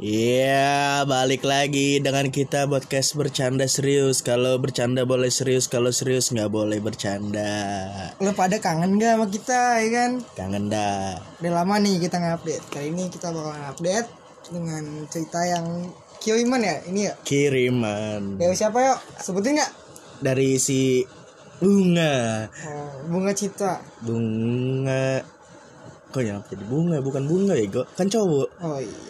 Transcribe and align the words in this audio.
Iya, 0.00 1.04
balik 1.04 1.44
lagi 1.44 2.00
dengan 2.00 2.32
kita 2.32 2.64
podcast 2.64 3.12
bercanda 3.20 3.68
serius. 3.68 4.24
Kalau 4.24 4.56
bercanda 4.56 5.04
boleh 5.04 5.28
serius, 5.28 5.68
kalau 5.68 5.92
serius 5.92 6.32
nggak 6.32 6.48
boleh 6.48 6.80
bercanda. 6.80 7.52
Lo 8.16 8.32
pada 8.32 8.56
kangen 8.56 8.96
gak 8.96 9.20
sama 9.20 9.26
kita 9.28 9.60
ya 9.84 9.88
kan? 9.92 10.10
Kangen 10.32 10.72
dah. 10.72 11.20
Udah 11.44 11.52
lama 11.52 11.76
nih 11.84 12.00
kita 12.00 12.16
nge-update 12.16 12.64
Kali 12.72 12.96
ini 12.96 13.12
kita 13.12 13.28
bakal 13.28 13.52
update 13.76 14.08
Dengan 14.48 15.04
cerita 15.12 15.44
yang 15.44 15.92
Kyo 16.16 16.40
Iman 16.40 16.64
ya? 16.64 16.80
Ini 16.88 17.00
ya? 17.04 17.14
Kiriman 17.20 18.40
Dari 18.40 18.56
siapa 18.56 18.80
yuk? 18.80 18.98
Sebutin 19.20 19.60
gak? 19.60 19.72
dari 20.24 20.56
si 20.56 21.04
bunga, 21.60 22.48
Oh, 22.48 22.92
Bunga 23.04 23.32
Citra 23.36 23.76
bunga. 24.00 25.20
Kok 26.08 26.24
yang 26.24 26.40
jadi 26.48 26.64
bunga 26.64 27.04
bukan 27.04 27.24
bunga 27.28 27.52
ya, 27.52 27.68
Go? 27.68 27.84
Kan 27.96 28.08
cowok. 28.08 28.48
Oh 28.64 28.80
iya 28.80 29.09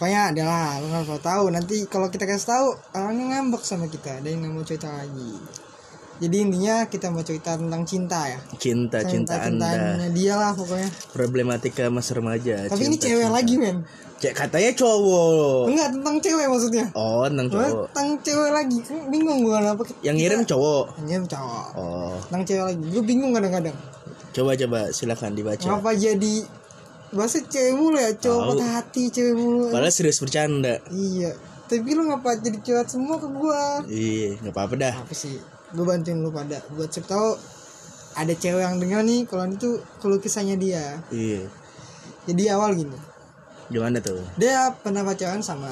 Pokoknya 0.00 0.32
adalah 0.32 0.80
Lo 0.80 0.88
gak 0.88 1.04
perlu 1.04 1.20
tahu 1.20 1.44
Nanti 1.52 1.76
kalau 1.84 2.08
kita 2.08 2.24
kasih 2.24 2.48
tahu 2.48 2.66
Orangnya 2.94 3.36
ngambek 3.36 3.60
sama 3.60 3.84
kita 3.84 4.16
Dan 4.18 4.40
nggak 4.40 4.48
mau 4.50 4.64
cerita 4.64 4.88
lagi 4.88 5.36
Jadi 6.16 6.36
intinya 6.38 6.88
kita 6.88 7.08
mau 7.08 7.20
cerita 7.20 7.52
tentang 7.54 7.84
cinta 7.84 8.24
ya 8.24 8.40
Cinta, 8.56 9.04
cinta 9.04 9.36
Anda. 9.38 9.68
Cinta-cintanya 9.68 10.08
dia 10.10 10.34
lah 10.34 10.52
pokoknya 10.52 10.88
Problematika 11.12 11.84
masa 11.88 12.16
remaja. 12.16 12.64
Tapi 12.64 12.80
ini 12.82 12.96
cinta, 12.96 13.04
cewek 13.06 13.24
cinta. 13.24 13.36
lagi 13.36 13.54
men 13.56 13.76
Cek 14.16 14.32
katanya 14.34 14.72
cowok. 14.74 15.68
Enggak 15.68 15.88
tentang 15.92 16.16
cewek 16.16 16.46
maksudnya 16.48 16.84
Oh, 16.92 17.24
tentang 17.24 17.48
cowok. 17.50 17.84
tentang 17.88 18.08
cewek 18.20 18.50
lagi 18.50 18.78
Kan 18.80 18.98
Bingung 19.08 19.38
gue 19.40 19.52
kenapa 19.54 19.82
Yang 20.00 20.16
ngirim 20.16 20.40
cowok. 20.44 20.84
Ngirim 21.04 21.24
cowok 21.26 21.66
Oh, 21.76 22.16
Tentang 22.24 22.42
cewek 22.44 22.64
lagi 22.66 22.84
Gue 22.88 23.04
bingung 23.04 23.32
kadang-kadang 23.32 23.76
coba 24.30 24.54
coba 24.54 24.94
silakan 24.94 25.34
dibaca. 25.34 25.66
Ngapa 25.66 25.90
jadi 25.92 26.46
Bahasa 27.10 27.42
cewek 27.42 27.74
mulu 27.74 27.96
ya 27.98 28.10
Cowok 28.16 28.54
patah 28.54 28.70
hati 28.80 29.02
cewek 29.10 29.34
mulu 29.34 29.68
Padahal 29.70 29.90
serius 29.90 30.22
bercanda. 30.22 30.78
Iya 30.90 31.34
Tapi 31.66 31.90
lu 31.94 32.06
ngapa 32.06 32.38
jadi 32.38 32.58
cewek 32.62 32.86
semua 32.86 33.18
ke 33.18 33.26
gua 33.30 33.82
Iya, 33.86 34.38
nggak 34.42 34.54
apa-apa 34.54 34.74
dah. 34.78 34.94
Apa 35.02 35.14
sih 35.14 35.38
Gue 35.74 35.84
bantuin 35.86 36.18
lu 36.18 36.30
pada 36.30 36.58
Buat 36.74 36.90
siapa 36.90 37.10
tau 37.10 37.34
Ada 38.18 38.34
cewek 38.34 38.62
yang 38.62 38.78
dengar 38.78 39.02
nih 39.02 39.26
Kalau 39.26 39.46
itu 39.46 39.78
Kalau 39.98 40.16
kisahnya 40.18 40.54
dia 40.54 40.98
Iya. 41.10 41.46
Jadi 42.26 42.42
awal 42.50 42.74
gini 42.74 42.94
Gimana 43.70 44.02
tuh? 44.02 44.18
Dia 44.34 44.70
pernah 44.82 45.06
pacaran 45.06 45.42
sama 45.42 45.70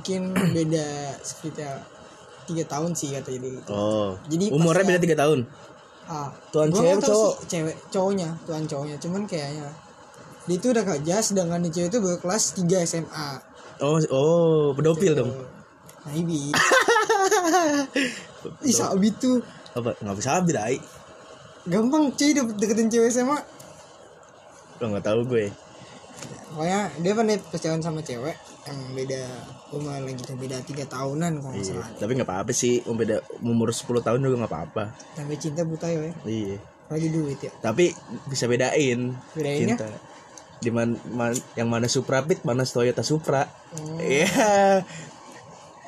Mungkin 0.00 0.34
beda 0.34 1.14
sekitar 1.22 1.78
tiga 2.42 2.64
tahun 2.66 2.90
sih 2.90 3.14
katanya 3.14 3.38
dia 3.38 3.52
gitu. 3.54 3.70
Oh. 3.70 4.10
Jadi 4.26 4.50
Umurnya 4.50 4.82
beda 4.82 4.98
tiga 4.98 5.14
tahun. 5.14 5.46
Ah, 6.10 6.26
Tuan 6.50 6.74
gua 6.74 6.82
cewek 6.82 6.98
cowok? 7.06 7.32
cewek 7.46 7.76
cowoknya, 7.94 8.28
tuan 8.42 8.64
cowoknya. 8.66 8.96
Cuman 8.98 9.22
kayaknya 9.30 9.70
dia 10.42 10.54
itu 10.54 10.66
udah 10.68 10.84
kerja 10.84 11.14
sedangkan 11.18 11.64
cewek 11.66 11.88
itu 11.88 11.98
baru 11.98 12.18
kelas 12.18 12.42
3 12.56 12.84
SMA. 12.84 13.28
Oh, 13.78 13.96
oh, 14.10 14.62
pedofil 14.72 15.12
dong. 15.14 15.30
Ini. 16.12 16.50
Ih, 18.62 18.74
sabi 18.74 19.08
tuh 19.14 19.38
Apa? 19.72 19.96
Nggak 19.96 20.16
bisa 20.18 20.30
habis 20.36 20.52
dai. 20.52 20.76
gampang 21.62 22.10
cuy 22.10 22.30
dapet 22.32 22.54
deketin 22.58 22.88
cewek 22.88 23.08
SMA. 23.08 23.38
Lo 24.78 24.84
nggak 24.88 25.04
tahu 25.04 25.20
gue. 25.24 25.46
Pokoknya 26.52 26.80
dia 27.00 27.12
pernah 27.14 27.36
pacaran 27.48 27.80
sama 27.80 28.00
cewek 28.02 28.34
yang 28.62 28.78
beda 28.92 29.20
umur 29.72 29.96
lagi 29.96 30.20
tuh 30.20 30.36
beda 30.36 30.60
tiga 30.62 30.84
tahunan 30.84 31.38
kalau 31.38 31.50
nggak 31.50 31.64
Iya. 31.64 31.72
salah. 31.72 31.88
Tapi 31.96 32.10
nggak 32.12 32.28
apa-apa 32.28 32.52
sih. 32.52 32.74
Um, 32.84 32.94
beda 32.94 33.22
umur 33.40 33.70
10 33.70 34.00
tahun 34.00 34.18
juga 34.20 34.36
nggak 34.42 34.50
apa-apa. 34.50 34.82
Sampai 35.14 35.36
cinta 35.38 35.62
buta 35.62 35.86
ya. 35.86 36.10
Iya. 36.24 36.56
lagi 36.90 37.08
duit 37.08 37.40
ya. 37.40 37.48
Tapi 37.56 37.88
bisa 38.28 38.44
bedain. 38.44 39.16
Bedainnya? 39.32 39.80
Cinta. 39.80 39.86
Di 40.62 40.70
man, 40.70 40.94
man- 41.10 41.34
yang 41.52 41.66
mana 41.66 41.84
Supra 41.84 42.22
Pit, 42.22 42.40
mana 42.42 42.62
Toyota 42.62 43.02
Supra. 43.02 43.42
Oh, 43.74 43.98
Iya. 43.98 44.86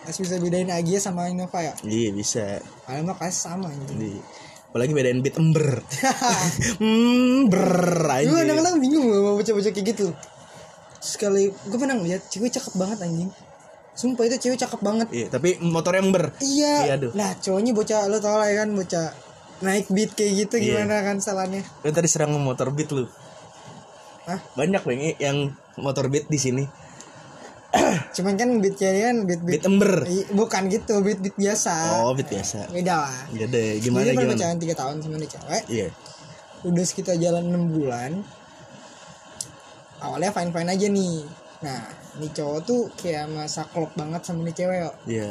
Mas 0.02 0.18
bisa 0.18 0.36
bedain 0.36 0.68
Agia 0.68 0.98
sama 0.98 1.30
Innova 1.30 1.62
ya. 1.62 1.72
Iya 1.80 2.10
bisa. 2.10 2.58
Kalau 2.84 3.06
mah 3.06 3.16
kasih 3.16 3.40
sama 3.48 3.70
gitu. 3.72 3.92
Iya. 3.96 4.20
Apalagi 4.68 4.92
bedain 4.92 5.22
beat 5.22 5.38
ember. 5.38 5.80
hmm, 6.82 7.46
ber 7.46 7.70
anjir. 8.04 8.34
kadang-kadang 8.34 8.76
bingung 8.76 9.06
mau 9.06 9.38
baca-baca 9.38 9.70
kayak 9.70 9.86
gitu 9.88 10.10
Sekali 10.98 11.46
gue 11.46 11.78
pernah 11.78 11.94
ngeliat 11.94 12.26
cewek 12.26 12.50
cakep 12.50 12.74
banget 12.74 12.98
anjing 13.00 13.30
Sumpah 13.94 14.26
itu 14.26 14.36
cewek 14.40 14.58
cakep 14.58 14.80
banget 14.82 15.06
Iya, 15.08 15.26
tapi 15.30 15.62
motornya 15.62 16.02
ember. 16.02 16.24
Iya 16.36 16.74
Iya, 16.82 16.92
aduh. 16.98 17.12
Nah 17.14 17.30
cowoknya 17.38 17.70
bocah 17.70 18.00
lo 18.04 18.18
tau 18.18 18.34
lah 18.34 18.50
ya 18.50 18.60
kan 18.60 18.74
Bocah 18.74 19.06
naik 19.62 19.86
beat 19.88 20.10
kayak 20.12 20.32
gitu 20.42 20.54
Iya. 20.58 20.82
gimana 20.82 21.00
kan 21.00 21.16
salahnya 21.16 21.62
Lu 21.80 21.88
tadi 21.88 22.08
serang 22.10 22.34
motor 22.34 22.68
beat 22.68 22.90
lu. 22.90 23.06
Hah? 24.24 24.40
Banyak 24.54 24.82
bang 24.82 25.00
yang 25.18 25.36
motor 25.76 26.08
beat 26.08 26.26
di 26.26 26.36
sini. 26.36 26.64
Cuman 28.14 28.34
kan 28.34 28.48
beatnya 28.56 28.90
dia 28.90 29.04
kan 29.08 29.18
beat 29.22 29.40
beat 29.40 29.58
Beat 29.58 29.64
ember. 29.66 29.92
I- 30.04 30.30
Bukan 30.30 30.62
gitu 30.68 30.94
beat 31.00 31.18
beat 31.18 31.34
biasa 31.34 31.74
Oh, 32.00 32.12
beat 32.12 32.28
biasa. 32.28 32.70
Beda 32.70 33.02
lah 33.02 33.18
Iya 33.28 33.46
deh, 33.46 33.68
gimana 33.78 34.06
Jadi 34.06 34.14
gimana? 34.14 34.30
pacaran 34.32 34.58
3 34.58 34.74
tahun 34.74 34.96
sama 34.98 35.16
nih 35.16 35.26
cewek 35.28 35.62
Iya. 35.68 35.88
Udah 36.62 36.84
sekitar 36.84 37.16
jalan 37.16 37.44
6 37.46 37.74
bulan 37.74 38.12
Awalnya 39.98 40.30
fine-fine 40.30 40.70
aja 40.70 40.86
nih 40.88 41.16
Nah 41.60 41.80
nih 42.14 42.30
cowok 42.30 42.58
tuh 42.62 42.80
kayak 42.94 43.26
masa 43.26 43.66
klop 43.66 43.90
banget 43.92 44.22
sama 44.22 44.46
nih 44.46 44.54
cewek 44.54 44.78
kok 44.80 44.96
Iya. 45.04 45.30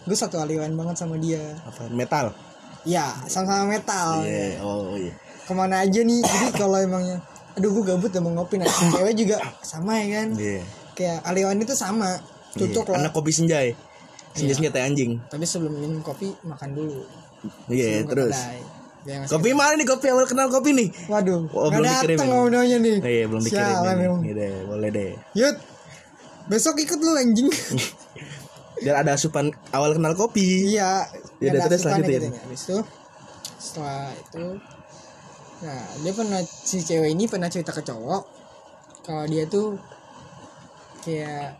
gue 0.00 0.16
satu 0.16 0.40
aliran 0.40 0.72
banget 0.72 0.96
sama 0.96 1.20
dia 1.20 1.44
Apa? 1.62 1.84
Metal. 1.86 2.32
ya 2.80 3.12
sama-sama 3.26 3.68
metal 3.68 4.24
Iya. 4.24 4.56
Oh 4.64 4.96
iya. 4.96 5.12
ke 5.40 5.52
mana 5.52 5.84
aja 5.84 6.00
nih 6.00 6.18
jadi 6.18 6.48
kalau 6.56 6.80
emangnya 6.80 7.20
aduh 7.52 7.70
gue 7.72 7.84
gabut 7.84 8.08
udah 8.08 8.20
mau 8.20 8.32
ngopi 8.36 8.54
nah 8.56 8.66
cewek 8.66 9.14
juga 9.16 9.36
sama 9.60 9.98
ya 9.98 10.06
kan 10.16 10.28
Iya. 10.32 10.62
kayak 10.92 11.18
aliran 11.24 11.56
itu 11.56 11.72
sama 11.72 12.16
cocok 12.52 12.84
Iya. 12.84 12.92
lah 12.92 12.98
Anak 13.00 13.12
kopi 13.12 13.30
senjay. 13.30 13.68
Senjay 14.30 14.54
senjata 14.54 14.78
anjing. 14.80 15.18
tapi 15.26 15.42
sebelum 15.42 15.74
minum 15.74 15.98
kopi 16.00 16.30
makan 16.42 16.70
dulu 16.72 17.02
Iya, 17.66 18.02
ke 18.02 18.08
terus. 18.08 18.36
nggak 19.00 19.26
Kopi 19.26 19.50
mana 19.50 19.74
nih 19.74 19.86
kopi 19.86 20.06
awal 20.06 20.24
kenal 20.24 20.46
kopi 20.46 20.70
nih? 20.72 20.88
waduh 21.06 21.48
Oh, 21.50 21.72
belum 21.72 21.88
ngomongnya 22.20 22.76
nih 22.78 22.96
Oh, 22.96 23.08
iya, 23.08 23.24
belum 23.24 23.40
dikirim. 23.40 24.20
Iya 24.20 24.32
deh, 24.34 24.52
boleh 24.66 24.88
deh. 24.90 25.10
yud 25.32 25.56
besok 26.46 26.76
ikut 26.76 26.98
lu 26.98 27.12
anjing 27.14 27.48
Biar 28.80 28.96
ada 28.98 29.12
asupan 29.12 29.48
awal 29.70 29.92
kenal 29.92 30.12
kopi. 30.14 30.68
iya 30.70 31.04
Ya, 31.36 31.52
terus 31.58 31.82
lanjutin. 31.82 32.28
katanya. 32.28 32.40
habis 32.40 32.62
itu 32.62 32.78
setelah 33.56 34.08
itu 34.12 34.44
nah 35.60 35.76
dia 35.98 36.12
pernah 36.12 36.40
si 36.40 36.80
cewek 36.80 37.10
ini 37.10 37.24
pernah 37.24 37.46
cerita 37.46 37.68
ke 37.70 37.82
cowok 37.82 38.22
kalau 39.02 39.24
dia 39.24 39.44
tuh 39.44 39.76
kayak 41.00 41.56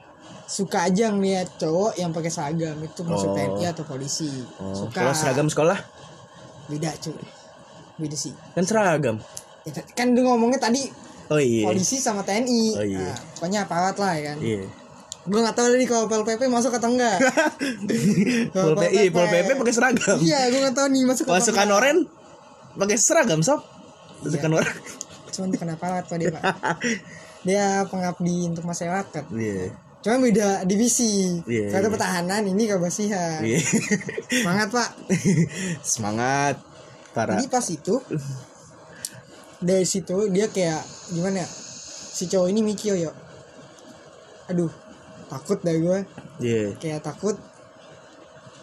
suka 0.46 0.84
aja 0.84 1.08
ngeliat 1.08 1.56
cowok 1.56 1.94
yang 1.94 2.10
pakai 2.10 2.28
seragam 2.28 2.76
itu 2.78 3.00
masuk 3.02 3.28
Oh. 3.28 3.34
TNI 3.34 3.64
atau 3.66 3.84
polisi 3.84 4.28
Oh, 4.56 4.72
suka 4.74 5.00
kalau 5.02 5.12
seragam 5.12 5.46
sekolah 5.46 5.78
beda 6.66 6.90
cuy 6.96 7.16
beda 7.96 8.16
sih 8.16 8.32
kan 8.52 8.62
seragam. 8.62 9.16
Ya, 9.60 9.72
kan 9.92 10.10
dia 10.10 10.22
ngomongnya 10.22 10.56
tadi 10.58 10.88
Oh 11.28 11.36
iya. 11.36 11.62
polisi 11.62 11.96
sama 11.96 12.20
TNI 12.22 12.62
Oh, 12.72 12.82
iya. 12.82 13.04
nah, 13.04 13.16
pokoknya 13.34 13.58
aparat 13.62 13.96
lah 13.96 14.12
ya 14.12 14.22
kan 14.26 14.38
Iya. 14.40 14.64
gue 15.20 15.38
nggak 15.38 15.52
tahu 15.54 15.66
nih 15.76 15.86
kalau 15.86 16.04
pol 16.06 16.24
pp 16.24 16.40
masuk 16.46 16.72
atau 16.72 16.88
enggak 16.88 17.20
Pol 18.54 18.72
PP. 18.74 19.10
Pol 19.10 19.26
PP 19.28 19.48
pakai 19.54 19.74
seragam. 19.74 20.16
iya 20.18 20.48
gue 20.48 20.58
nggak 20.58 20.72
tahu 20.74 20.88
nih 20.88 21.02
masuk 21.04 21.24
Pasukan 21.26 21.60
enggak. 21.62 21.76
oren 21.76 21.98
pakai 22.72 22.96
seragam 22.96 23.40
sob. 23.40 23.60
Pasukan 24.20 24.52
oren. 24.54 24.76
cuman 25.30 25.48
bukan 25.50 25.68
aparat 25.70 26.04
pak 26.04 26.16
dia 26.16 26.30
pak 26.30 26.42
dia 27.46 27.64
pengabdi 27.86 28.46
untuk 28.46 28.64
masyarakat 28.64 29.24
Iya. 29.30 29.70
cuma 30.00 30.16
beda 30.18 30.64
divisi 30.64 31.38
Iya, 31.44 31.70
kata 31.70 31.86
iya. 31.86 31.92
pertahanan 31.92 32.42
ini 32.44 32.66
kebersihan 32.66 33.40
Iya. 33.40 33.60
semangat 34.26 34.68
pak 34.70 34.90
Semangat 35.86 36.56
para 37.10 37.34
jadi 37.34 37.46
pas 37.46 37.64
itu 37.64 37.94
dari 39.58 39.84
situ 39.84 40.28
dia 40.28 40.46
kayak 40.46 40.80
gimana 41.10 41.40
ya 41.40 41.48
si 42.10 42.26
cowok 42.26 42.48
ini 42.48 42.60
mikir 42.60 42.96
ya 42.96 43.12
aduh 44.46 44.72
takut 45.26 45.60
dah 45.60 45.72
gue 45.72 45.98
Iya. 46.40 46.74
kayak 46.76 47.00
takut 47.02 47.36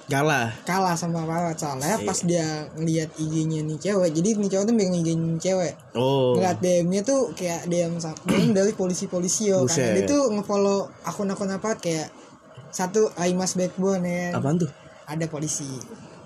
Galah. 0.07 0.55
kalah 0.63 0.95
sama 0.95 1.21
aparat 1.21 1.55
soalnya 1.55 1.99
Iya. 1.99 2.07
pas 2.07 2.19
dia 2.23 2.47
ngeliat 2.73 3.11
IG-nya 3.13 3.59
nih 3.61 3.75
cewek 3.77 4.15
jadi 4.15 4.29
nih 4.35 4.49
cowok 4.49 4.63
tuh 4.63 4.73
pengen 4.73 4.95
IG 4.97 5.09
cewek 5.37 5.73
Oh. 5.93 6.31
ngeliat 6.33 6.57
DM-nya 6.57 7.01
tuh 7.03 7.31
kayak 7.33 7.67
DM 7.67 7.99
DM 8.25 8.51
dari 8.51 8.71
polisi-polisi 8.71 9.51
yo 9.51 9.61
Buset. 9.61 9.83
karena 9.83 9.91
dia 9.97 10.07
tuh 10.07 10.31
ngefollow 10.31 10.79
akun-akun 11.03 11.51
apa 11.51 11.75
kayak 11.75 12.07
satu 12.69 13.11
Aimas 13.15 13.53
Backbone 13.53 14.03
ya. 14.03 14.25
Apaan 14.31 14.55
tuh? 14.57 14.71
ada 15.03 15.23
polisi 15.25 15.67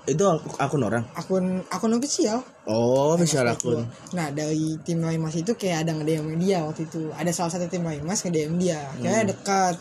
Itu 0.03 0.25
ak- 0.25 0.57
akun 0.59 0.81
orang. 0.81 1.05
akun 1.11 1.61
akun 1.67 1.93
official 1.93 2.41
Oh, 2.63 3.13
official 3.13 3.45
akun. 3.45 3.85
Nah 4.11 4.29
dari 4.29 4.77
tim 4.79 5.01
Aimas 5.01 5.33
itu 5.33 5.53
kayak 5.53 5.85
ada 5.85 5.93
nge-DM 5.95 6.37
dia 6.37 6.61
waktu 6.61 6.85
itu 6.85 7.09
ada 7.11 7.29
salah 7.29 7.49
satu 7.49 7.65
tim 7.65 7.81
Aimas 7.83 8.21
nge-DM 8.21 8.57
dia 8.57 8.77
Hmm. 8.83 9.01
kayak 9.01 9.23
dekat 9.27 9.75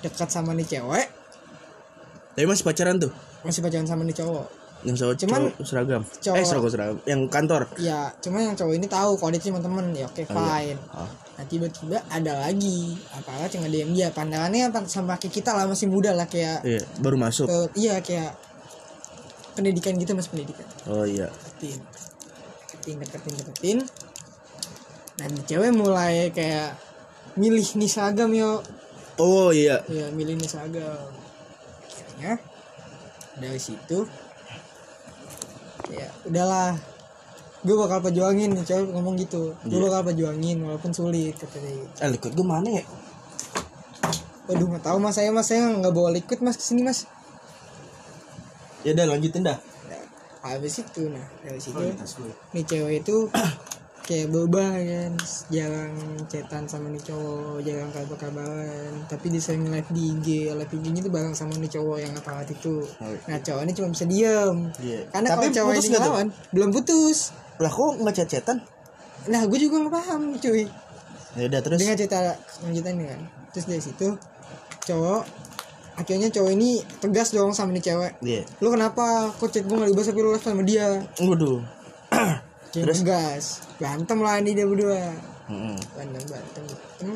dekat 0.00 0.28
sama 0.28 0.50
nih 0.52 0.66
cewek 0.68 1.06
Tapi 2.36 2.44
masih 2.44 2.62
pacaran 2.62 3.00
tuh. 3.00 3.10
masih 3.40 3.64
pacaran 3.64 3.88
sama 3.88 4.04
nih 4.04 4.12
cowok. 4.12 4.46
Yang 4.84 4.96
cowok 5.00 5.14
Cuman- 5.16 5.40
cowok 5.48 5.64
seragam. 5.64 6.02
Cowok- 6.04 6.36
eh 6.36 6.44
seragam 6.44 6.70
seragam. 6.70 6.96
Yang 7.08 7.20
kantor? 7.32 7.62
Ya 7.80 8.00
cuma 8.20 8.36
yang 8.44 8.52
cowok 8.52 8.74
ini 8.76 8.86
tahu 8.86 9.10
kalau 9.16 9.30
dia 9.32 9.42
cuma 9.42 9.58
temen 9.58 9.86
ya 9.90 10.04
oke 10.06 10.22
fine. 10.22 10.78
Oh. 10.92 11.08
nah 11.36 11.44
tiba-tiba 11.48 11.98
ada 12.06 12.32
lagi. 12.44 12.96
Apalagi 13.10 13.56
cuma 13.56 13.66
dia 13.66 13.84
dia. 13.88 14.08
Pandangannya 14.12 14.68
sama 14.86 15.16
kayak 15.16 15.32
kita 15.32 15.56
lah 15.56 15.64
masih 15.64 15.88
muda 15.88 16.12
lah 16.12 16.28
kayak 16.28 16.60
iya 16.62 16.82
baru 17.00 17.16
masuk. 17.16 17.48
Eh, 17.48 17.66
iya 17.88 17.98
kayak 18.04 18.36
pendidikan 19.56 19.96
gitu 19.96 20.12
mas 20.12 20.28
pendidikan. 20.28 20.68
Oh 20.84 21.08
iya. 21.08 21.32
Deketin 21.56 21.80
deketin 22.76 22.96
deketin 23.00 23.32
deketin 23.40 23.78
nah 25.16 25.26
di 25.32 25.40
cewek 25.48 25.72
mulai 25.72 26.28
kayak 26.28 26.76
milih 27.40 27.64
nih 27.64 27.88
seragam 27.88 28.28
yo 28.36 28.60
oh 29.16 29.48
iya. 29.48 29.80
Ya 29.88 30.12
milih 30.12 30.36
nih 30.36 30.44
seragam 30.44 31.08
akhirnya 32.16 32.40
dari 33.36 33.60
situ 33.60 34.08
ya 35.86 36.08
udahlah 36.24 36.72
gue 37.60 37.74
bakal 37.74 37.98
perjuangin. 38.00 38.54
Cewek 38.62 38.88
ngomong 38.88 39.18
gitu. 39.18 39.50
Gue 39.66 39.76
Iya. 39.76 39.84
bakal 39.90 40.00
perjuangin 40.06 40.56
walaupun 40.62 40.90
sulit 40.90 41.34
kata 41.34 41.58
dia. 41.58 41.74
Gitu. 41.74 41.94
eh 41.98 42.08
liquid 42.08 42.32
gue 42.32 42.46
mana 42.46 42.68
ya? 42.70 42.84
Waduh 44.46 44.66
nggak 44.70 44.84
tahu 44.86 44.96
mas. 44.96 45.14
Saya 45.14 45.30
mas 45.30 45.46
saya 45.46 45.66
nggak 45.68 45.90
bawa 45.90 46.14
liquid 46.14 46.38
mas 46.40 46.54
ke 46.54 46.62
sini 46.62 46.80
mas. 46.80 47.04
Ya 48.80 48.94
udah 48.94 49.06
lanjutin 49.12 49.42
dah. 49.42 49.58
Nah, 49.58 50.02
habis 50.46 50.78
itu 50.78 51.10
nah 51.10 51.26
dari 51.42 51.58
situ 51.58 51.74
Oh, 51.74 51.90
nih 52.54 52.62
cewek 52.62 53.02
itu 53.02 53.16
kayak 54.06 54.30
berubah 54.30 54.70
kan 54.70 55.12
jarang 55.50 55.92
chatan 56.30 56.62
sama 56.70 56.86
nih 56.94 57.02
cowok 57.02 57.58
jarang 57.66 57.90
kabar-kabaran. 57.90 58.92
Tapi 59.10 59.26
dia 59.34 59.42
sering 59.42 59.66
live 59.66 59.90
di 59.90 60.02
IG 60.14 60.28
live 60.54 60.70
di 60.70 60.78
IG 60.78 60.96
itu 61.02 61.10
bareng 61.10 61.34
sama 61.34 61.58
nih 61.58 61.66
cowok 61.66 61.98
yang 61.98 62.14
apa 62.14 62.46
itu 62.46 62.86
Oh, 62.86 63.10
iya. 63.10 63.18
nah 63.26 63.38
cowok 63.42 63.62
ini 63.66 63.72
cuma 63.74 63.88
bisa 63.90 64.04
diem. 64.06 64.56
Iya. 64.78 65.00
karena 65.10 65.28
Tapi 65.34 65.44
kalau 65.50 65.54
cowok 65.58 65.72
putus 65.74 65.82
ini 65.82 65.90
nggak 65.90 65.98
tuh? 65.98 66.06
ngelawan 66.06 66.28
belum 66.54 66.70
putus. 66.70 67.18
Lah 67.58 67.72
kok 67.74 67.92
nggak 67.98 68.14
chat-chatan? 68.14 68.58
Nah 69.26 69.42
gue 69.42 69.58
juga 69.58 69.74
nggak 69.82 69.94
paham 69.98 70.22
cuy. 70.38 70.62
Ya 71.36 71.42
udah 71.50 71.60
terus? 71.66 71.78
Dengan 71.82 71.96
cerita 71.98 72.18
lanjutannya 72.62 73.06
kan. 73.10 73.20
Terus 73.50 73.66
dari 73.66 73.82
situ 73.82 74.08
cowok 74.86 75.22
akhirnya 75.98 76.28
cowok 76.30 76.50
ini 76.54 76.78
tegas 77.02 77.34
dong 77.34 77.50
sama 77.50 77.74
nih 77.74 77.82
cewek. 77.90 78.12
Iya. 78.22 78.42
Lu 78.62 78.70
kenapa? 78.70 79.34
Kok 79.34 79.50
chat 79.50 79.66
gue 79.66 79.74
gak 79.74 79.90
dibahas 79.90 80.08
tapi 80.14 80.20
lu 80.22 80.30
live 80.30 80.46
sama 80.46 80.62
dia? 80.62 81.02
Waduh 81.18 81.75
Kayak 82.76 82.92
tegas 82.92 83.44
berantem 83.80 84.18
lah 84.20 84.36
nih 84.44 84.52
dia 84.52 84.66
berdua. 84.68 85.00
Mm-mm. 85.48 85.76
berantem 85.96 86.22
berantem 86.28 86.62
berantem. 86.68 87.08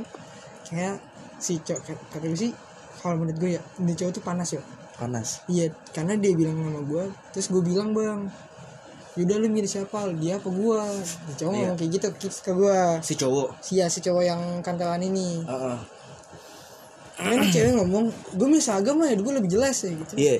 Kayak 0.64 0.96
si 1.36 1.60
cowok 1.60 1.80
kata 2.08 2.24
gue 2.24 2.38
sih 2.38 2.52
kalau 3.00 3.20
menurut 3.20 3.36
gue 3.36 3.50
ya 3.56 3.62
ini 3.76 3.92
cowok 3.92 4.12
tuh 4.16 4.24
panas 4.24 4.48
ya 4.52 4.62
panas. 4.96 5.28
Iya 5.48 5.68
karena 5.92 6.16
dia 6.16 6.32
bilang 6.32 6.56
sama 6.56 6.80
gue 6.82 7.04
terus 7.32 7.46
gue 7.48 7.60
bilang 7.60 7.92
bang 7.92 8.28
yaudah 9.18 9.36
lu 9.36 9.50
milih 9.50 9.66
siapa 9.66 10.06
dia 10.16 10.38
apa 10.38 10.46
gue 10.46 10.80
Ini 10.80 11.32
cowok 11.34 11.50
Iya. 11.50 11.60
ngomong 11.66 11.76
kayak 11.76 11.90
gitu 11.92 12.06
ke, 12.14 12.28
ke 12.30 12.52
gue 12.54 12.78
si 13.02 13.14
cowok? 13.16 13.48
Si 13.58 13.72
ya 13.76 13.86
si 13.90 13.98
cowok 14.00 14.22
yang 14.22 14.40
kantoran 14.62 15.02
ini. 15.02 15.42
Heeh. 15.44 15.78
karena 17.18 17.32
ini 17.36 17.46
cewek 17.52 17.72
ngomong 17.76 18.04
gue 18.32 18.46
milih 18.48 18.64
seragam 18.64 18.96
lah 18.96 19.10
ya 19.10 19.18
gue 19.18 19.32
lebih 19.34 19.50
jelas 19.50 19.76
ya 19.82 19.90
gitu. 19.92 20.14
Iya. 20.16 20.34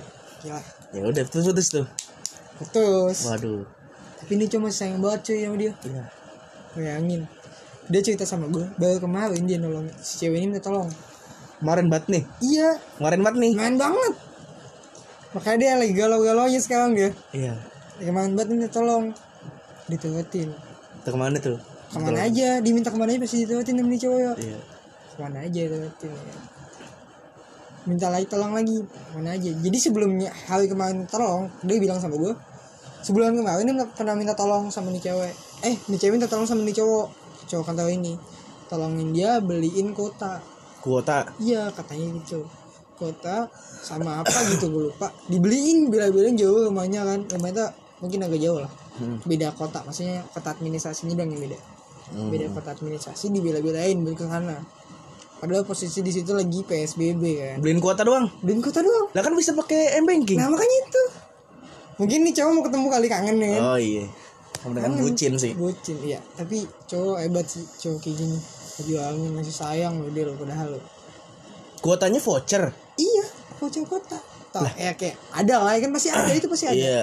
Ya 0.47 0.57
ya 0.91 1.03
udah 1.05 1.23
putus 1.29 1.45
putus 1.45 1.67
tuh. 1.69 1.87
Putus 2.57 3.27
waduh 3.27 3.65
tapi 4.21 4.37
ini 4.37 4.47
cuma 4.53 4.69
sayang 4.69 5.01
banget 5.01 5.33
cuy 5.33 5.41
sama 5.49 5.57
dia. 5.57 5.73
Iya. 5.81 6.05
Bayangin. 6.77 7.23
Dia 7.89 8.01
cerita 8.05 8.29
sama 8.29 8.47
gue 8.53 8.69
baru 8.77 9.01
kemarin 9.01 9.43
dia 9.49 9.57
nolong 9.57 9.89
si 9.97 10.21
cewek 10.21 10.45
ini 10.45 10.53
minta 10.53 10.61
tolong. 10.61 10.93
Kemarin 11.59 11.89
banget 11.89 12.07
nih? 12.13 12.23
Iya. 12.45 12.69
Kemarin 13.01 13.21
banget 13.25 13.39
nih? 13.41 13.53
Main 13.57 13.77
banget. 13.81 14.15
Makanya 15.33 15.59
dia 15.59 15.71
lagi 15.81 15.93
galau-galaunya 15.97 16.61
sekarang 16.61 16.93
dia. 16.93 17.11
Iya. 17.33 17.57
Kemarin 17.97 18.37
banget 18.37 18.49
minta 18.53 18.69
tolong. 18.69 19.17
Diturutin. 19.89 20.53
Tuh 21.01 21.11
ke 21.11 21.19
mana 21.19 21.37
tuh? 21.41 21.57
Ke 21.91 21.99
mana 21.99 22.21
aja? 22.29 22.61
Diminta 22.61 22.93
ke 22.93 22.99
mana 23.01 23.17
aja 23.17 23.21
pasti 23.25 23.49
diturutin 23.49 23.81
sama 23.81 23.97
cowok. 23.97 24.21
Ya 24.21 24.33
iya. 24.37 24.59
Ke 25.17 25.19
mana 25.25 25.39
aja 25.49 25.61
diturutin. 25.65 26.13
Ya. 26.13 26.37
minta 27.89 28.07
lagi 28.13 28.29
tolong 28.29 28.53
lagi. 28.53 28.85
Ke 28.85 29.13
mana 29.17 29.33
aja. 29.33 29.49
Jadi 29.49 29.79
sebelumnya 29.81 30.29
hari 30.47 30.69
kemarin 30.69 31.09
tolong 31.09 31.49
dia 31.65 31.81
bilang 31.81 31.97
sama 31.97 32.21
gue 32.21 32.50
sebulan 33.03 33.37
kemarin 33.37 33.71
dia 33.71 33.87
pernah 33.93 34.15
minta 34.17 34.35
tolong 34.37 34.69
sama 34.69 34.93
nih 34.93 35.03
cewek. 35.11 35.35
Eh 35.67 35.77
nih 35.89 35.99
cewek 35.99 36.21
minta 36.21 36.29
tolong 36.29 36.49
sama 36.49 36.63
nih 36.63 36.77
cowok. 36.77 37.07
Cowok 37.51 37.65
kantor 37.73 37.89
ini. 37.93 38.15
Tolongin 38.71 39.11
dia 39.11 39.43
beliin 39.43 39.93
kota 39.97 40.39
kuota? 40.81 41.29
Iya 41.43 41.69
katanya 41.75 42.17
gitu. 42.21 42.47
Kota 42.97 43.49
sama 43.85 44.21
apa 44.21 44.39
gitu 44.53 44.69
gue 44.73 44.83
lupa. 44.93 45.09
Dibeliin 45.29 45.89
bila-bilain 45.89 46.37
jauh 46.37 46.69
rumahnya 46.69 47.05
kan. 47.05 47.21
Rumahnya 47.27 47.55
tuh 47.57 47.71
mungkin 48.01 48.21
agak 48.25 48.41
jauh 48.41 48.61
lah. 48.61 48.73
Hmm. 49.01 49.17
beda 49.25 49.57
kota 49.57 49.81
maksudnya 49.81 50.21
kota 50.29 50.53
administrasinya 50.53 51.17
dong 51.17 51.33
yang 51.33 51.41
beda. 51.41 51.59
Hmm. 52.11 52.29
beda 52.29 52.53
kota 52.53 52.77
administrasi 52.77 53.33
dibela-belain 53.33 53.97
beli 53.97 54.17
ke 54.19 54.29
sana. 54.29 54.61
Padahal 55.41 55.65
posisi 55.65 56.05
di 56.05 56.13
situ 56.13 56.37
lagi 56.37 56.61
psbb 56.61 57.23
kan. 57.41 57.57
Beliin 57.65 57.81
kuota 57.81 58.05
doang? 58.05 58.29
Beliin 58.45 58.61
kota 58.61 58.85
doang. 58.85 59.09
Lah 59.17 59.23
kan 59.25 59.33
bisa 59.33 59.57
pakai 59.57 59.97
m 59.97 60.05
banking. 60.05 60.37
Nah 60.37 60.53
makanya 60.53 60.77
itu 60.85 61.03
mungkin 62.01 62.25
nih 62.25 62.33
cowok 62.33 62.53
mau 62.57 62.65
ketemu 62.65 62.87
kali 62.89 63.07
kangen 63.13 63.37
nih 63.37 63.49
kan? 63.53 63.61
Oh 63.61 63.79
iya. 63.79 64.05
Kamu 64.61 64.73
dengan 64.77 64.93
Kangen. 64.97 65.05
bucin 65.05 65.33
sih. 65.37 65.53
Bucin 65.53 65.97
iya. 66.01 66.19
Tapi 66.37 66.65
cowok 66.89 67.17
hebat 67.21 67.45
sih 67.45 67.65
cowok 67.77 67.99
kayak 68.01 68.17
gini. 68.17 68.39
Perjuangin 68.81 69.31
masih 69.37 69.53
sayang 69.53 70.01
loh 70.01 70.09
dia 70.09 70.25
loh 70.25 70.35
padahal 70.41 70.69
lo 70.77 70.81
kuotanya 71.85 72.21
voucher. 72.21 72.73
Iya 72.97 73.25
voucher 73.61 73.85
kota 73.85 74.17
Tau, 74.51 74.67
ya 74.75 74.99
kayak 74.99 75.15
ada 75.31 75.63
lah 75.63 75.79
ya 75.79 75.87
kan? 75.87 75.91
Pasti 75.95 76.09
ada 76.11 76.33
itu 76.33 76.49
pasti 76.49 76.67
ada. 76.67 76.77
Iya. 76.81 77.01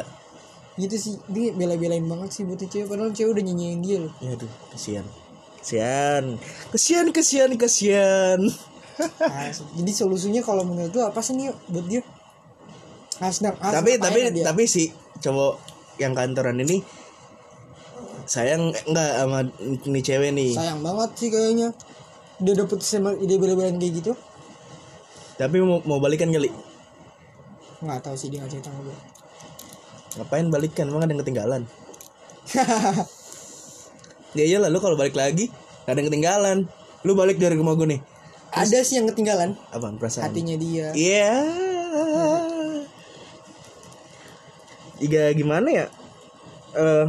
Gitu 0.76 0.96
sih. 0.98 1.14
Dia 1.30 1.54
bela-belain 1.54 2.04
banget 2.04 2.30
sih 2.34 2.44
buat 2.44 2.60
cewek 2.60 2.90
padahal 2.90 3.14
cewek 3.14 3.38
udah 3.38 3.44
nyanyiin 3.46 3.80
dia 3.86 3.98
loh. 4.02 4.14
Ya 4.18 4.34
aduh 4.34 4.52
kesian 4.74 5.06
kesian 5.62 6.26
kesian 6.74 7.06
kesian 7.14 7.52
kesian 7.60 8.42
Nah, 9.22 9.54
jadi 9.54 9.92
solusinya 9.94 10.42
kalau 10.42 10.66
menurut 10.66 10.90
lu 10.90 11.06
apa 11.06 11.22
sih 11.22 11.38
nih 11.38 11.54
buat 11.70 11.86
dia 11.86 12.02
tapi 13.18 13.98
tapi 13.98 14.20
dia? 14.30 14.46
tapi 14.46 14.64
si 14.70 14.94
cowok 15.20 15.58
yang 15.98 16.14
kantoran 16.14 16.62
ini 16.62 16.86
sayang 18.30 18.70
enggak 18.86 19.12
sama 19.18 19.40
nih 19.88 20.04
cewek 20.04 20.32
nih? 20.36 20.52
Sayang 20.54 20.80
banget 20.84 21.10
sih 21.16 21.30
kayaknya. 21.32 21.70
Dia 22.38 22.54
dapet 22.54 22.80
sama 22.86 23.16
ide 23.18 23.40
bela-belain 23.42 23.80
kayak 23.82 23.94
gitu. 24.04 24.14
Tapi 25.40 25.58
mau, 25.64 25.82
mau 25.88 25.98
balikan 25.98 26.30
kali? 26.30 26.52
Nggak 27.82 28.00
tahu 28.04 28.16
sih 28.20 28.30
dia 28.30 28.44
nggak 28.44 28.52
cerita 28.52 28.70
sama 28.70 28.84
gue 28.86 28.98
ngapain 30.18 30.50
balikan? 30.50 30.90
Emang 30.90 31.06
ada 31.06 31.14
yang 31.14 31.22
ketinggalan? 31.22 31.62
Ya 34.36 34.46
iyalah 34.46 34.70
lu 34.70 34.78
kalau 34.78 34.94
balik 34.94 35.18
lagi 35.18 35.50
gak 35.88 35.98
ada 35.98 36.04
yang 36.04 36.10
ketinggalan. 36.14 36.58
Lu 37.02 37.18
balik 37.18 37.42
dari 37.42 37.58
rumah 37.58 37.74
gue 37.74 37.90
nih. 37.90 38.02
Ada 38.54 38.86
sih 38.86 39.02
yang 39.02 39.10
ketinggalan. 39.10 39.58
Apa 39.74 39.90
perasaan? 39.98 40.30
Hatinya 40.30 40.54
dia. 40.60 40.94
Iya. 40.94 41.42
Tiga 44.98 45.32
gimana 45.34 45.68
ya? 45.70 45.86
Eh 46.78 47.06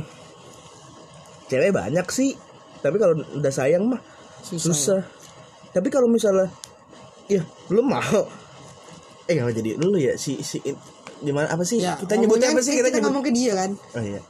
cewek 1.49 1.73
banyak 1.73 2.07
sih. 2.13 2.37
Tapi 2.79 2.97
kalau 3.01 3.19
udah 3.19 3.53
sayang 3.53 3.89
mah 3.89 4.01
susah, 4.45 4.71
susah. 4.71 5.03
Tapi 5.75 5.89
kalau 5.91 6.07
misalnya 6.07 6.53
ya 7.27 7.43
belum 7.69 7.87
mau. 7.89 8.23
Eh 9.29 9.37
nggak 9.37 9.61
jadi 9.61 9.71
dulu 9.77 10.01
ya 10.01 10.17
si 10.17 10.41
si 10.41 10.61
gimana 11.19 11.51
apa 11.51 11.67
sih? 11.67 11.83
ya 11.83 11.99
kita 11.99 12.15
nyebutnya 12.15 12.55
apa 12.55 12.63
sih 12.63 12.79
kita, 12.79 12.95
kita 12.95 13.03
nyebut? 13.03 13.11
ngomong 13.11 13.25
ke 13.27 13.33
dia 13.35 13.53
kan 13.59 13.71
Oh 13.99 14.03
iya. 14.03 14.23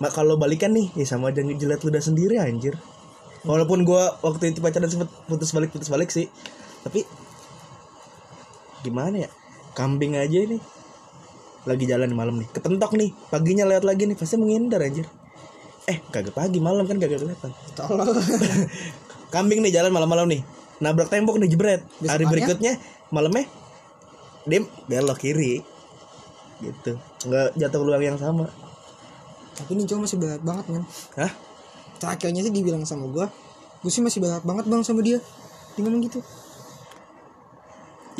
Mak 0.00 0.10
kalau 0.18 0.34
balikan 0.34 0.74
nih, 0.74 0.90
ya 0.98 1.06
sama 1.06 1.30
aja 1.30 1.46
ngejilat 1.46 1.78
ludah 1.86 2.02
sendiri 2.02 2.34
anjir. 2.40 2.74
Walaupun 3.46 3.86
gua 3.86 4.18
waktu 4.18 4.50
itu 4.50 4.58
pacaran 4.58 4.90
sempet 4.90 5.06
putus 5.30 5.54
balik 5.54 5.70
putus 5.70 5.86
balik 5.86 6.10
sih. 6.10 6.26
Tapi 6.82 7.06
gimana 8.82 9.28
ya? 9.28 9.30
Kambing 9.78 10.18
aja 10.18 10.42
ini. 10.42 10.58
Lagi 11.62 11.84
jalan 11.86 12.10
malam 12.12 12.42
nih, 12.42 12.48
kepentok 12.50 12.98
nih. 12.98 13.14
Paginya 13.30 13.64
lewat 13.68 13.86
lagi 13.86 14.10
nih, 14.10 14.16
pasti 14.18 14.34
menghindar 14.34 14.82
anjir. 14.82 15.06
Eh, 15.86 15.98
kagak 16.10 16.34
pagi, 16.34 16.58
malam 16.58 16.86
kan 16.86 16.98
kagak 16.98 17.22
kelihatan. 17.22 17.50
tolong 17.74 18.06
Kambing 19.34 19.62
nih 19.62 19.72
jalan 19.74 19.90
malam-malam 19.94 20.26
nih. 20.30 20.42
Nabrak 20.82 21.08
tembok 21.08 21.38
nih 21.38 21.48
jebret. 21.48 21.82
Hari 22.02 22.26
Besokannya? 22.26 22.26
berikutnya 22.30 22.72
malamnya 23.10 23.46
dia 24.42 24.66
belok 24.90 25.22
kiri. 25.22 25.62
Gitu. 26.58 26.98
Nggak 27.26 27.54
jatuh 27.54 27.78
peluang 27.78 28.02
yang 28.02 28.18
sama. 28.18 28.46
tapi 29.52 29.76
ini 29.76 29.84
cowok 29.84 30.08
masih 30.08 30.16
berat 30.16 30.40
banget 30.40 30.64
kan 30.64 30.82
Hah? 31.20 31.32
terakhirnya 32.00 32.40
sih 32.40 32.50
dibilang 32.56 32.88
sama 32.88 33.04
gue 33.04 33.26
gue 33.84 33.92
sih 33.92 34.00
masih 34.00 34.24
berat 34.24 34.40
banget 34.48 34.64
bang 34.64 34.80
sama 34.80 35.04
dia 35.04 35.20
dia 35.76 35.80
ngomong 35.84 36.00
gitu 36.08 36.24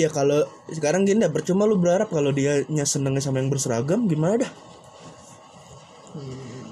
Ya 0.00 0.08
kalau 0.08 0.48
sekarang 0.72 1.04
gini 1.04 1.20
dah 1.20 1.32
percuma 1.32 1.68
lu 1.68 1.76
berharap 1.76 2.08
kalau 2.08 2.32
dia 2.32 2.64
nya 2.72 2.88
senengnya 2.88 3.20
sama 3.20 3.44
yang 3.44 3.52
berseragam 3.52 4.08
gimana 4.08 4.48
dah? 4.48 4.52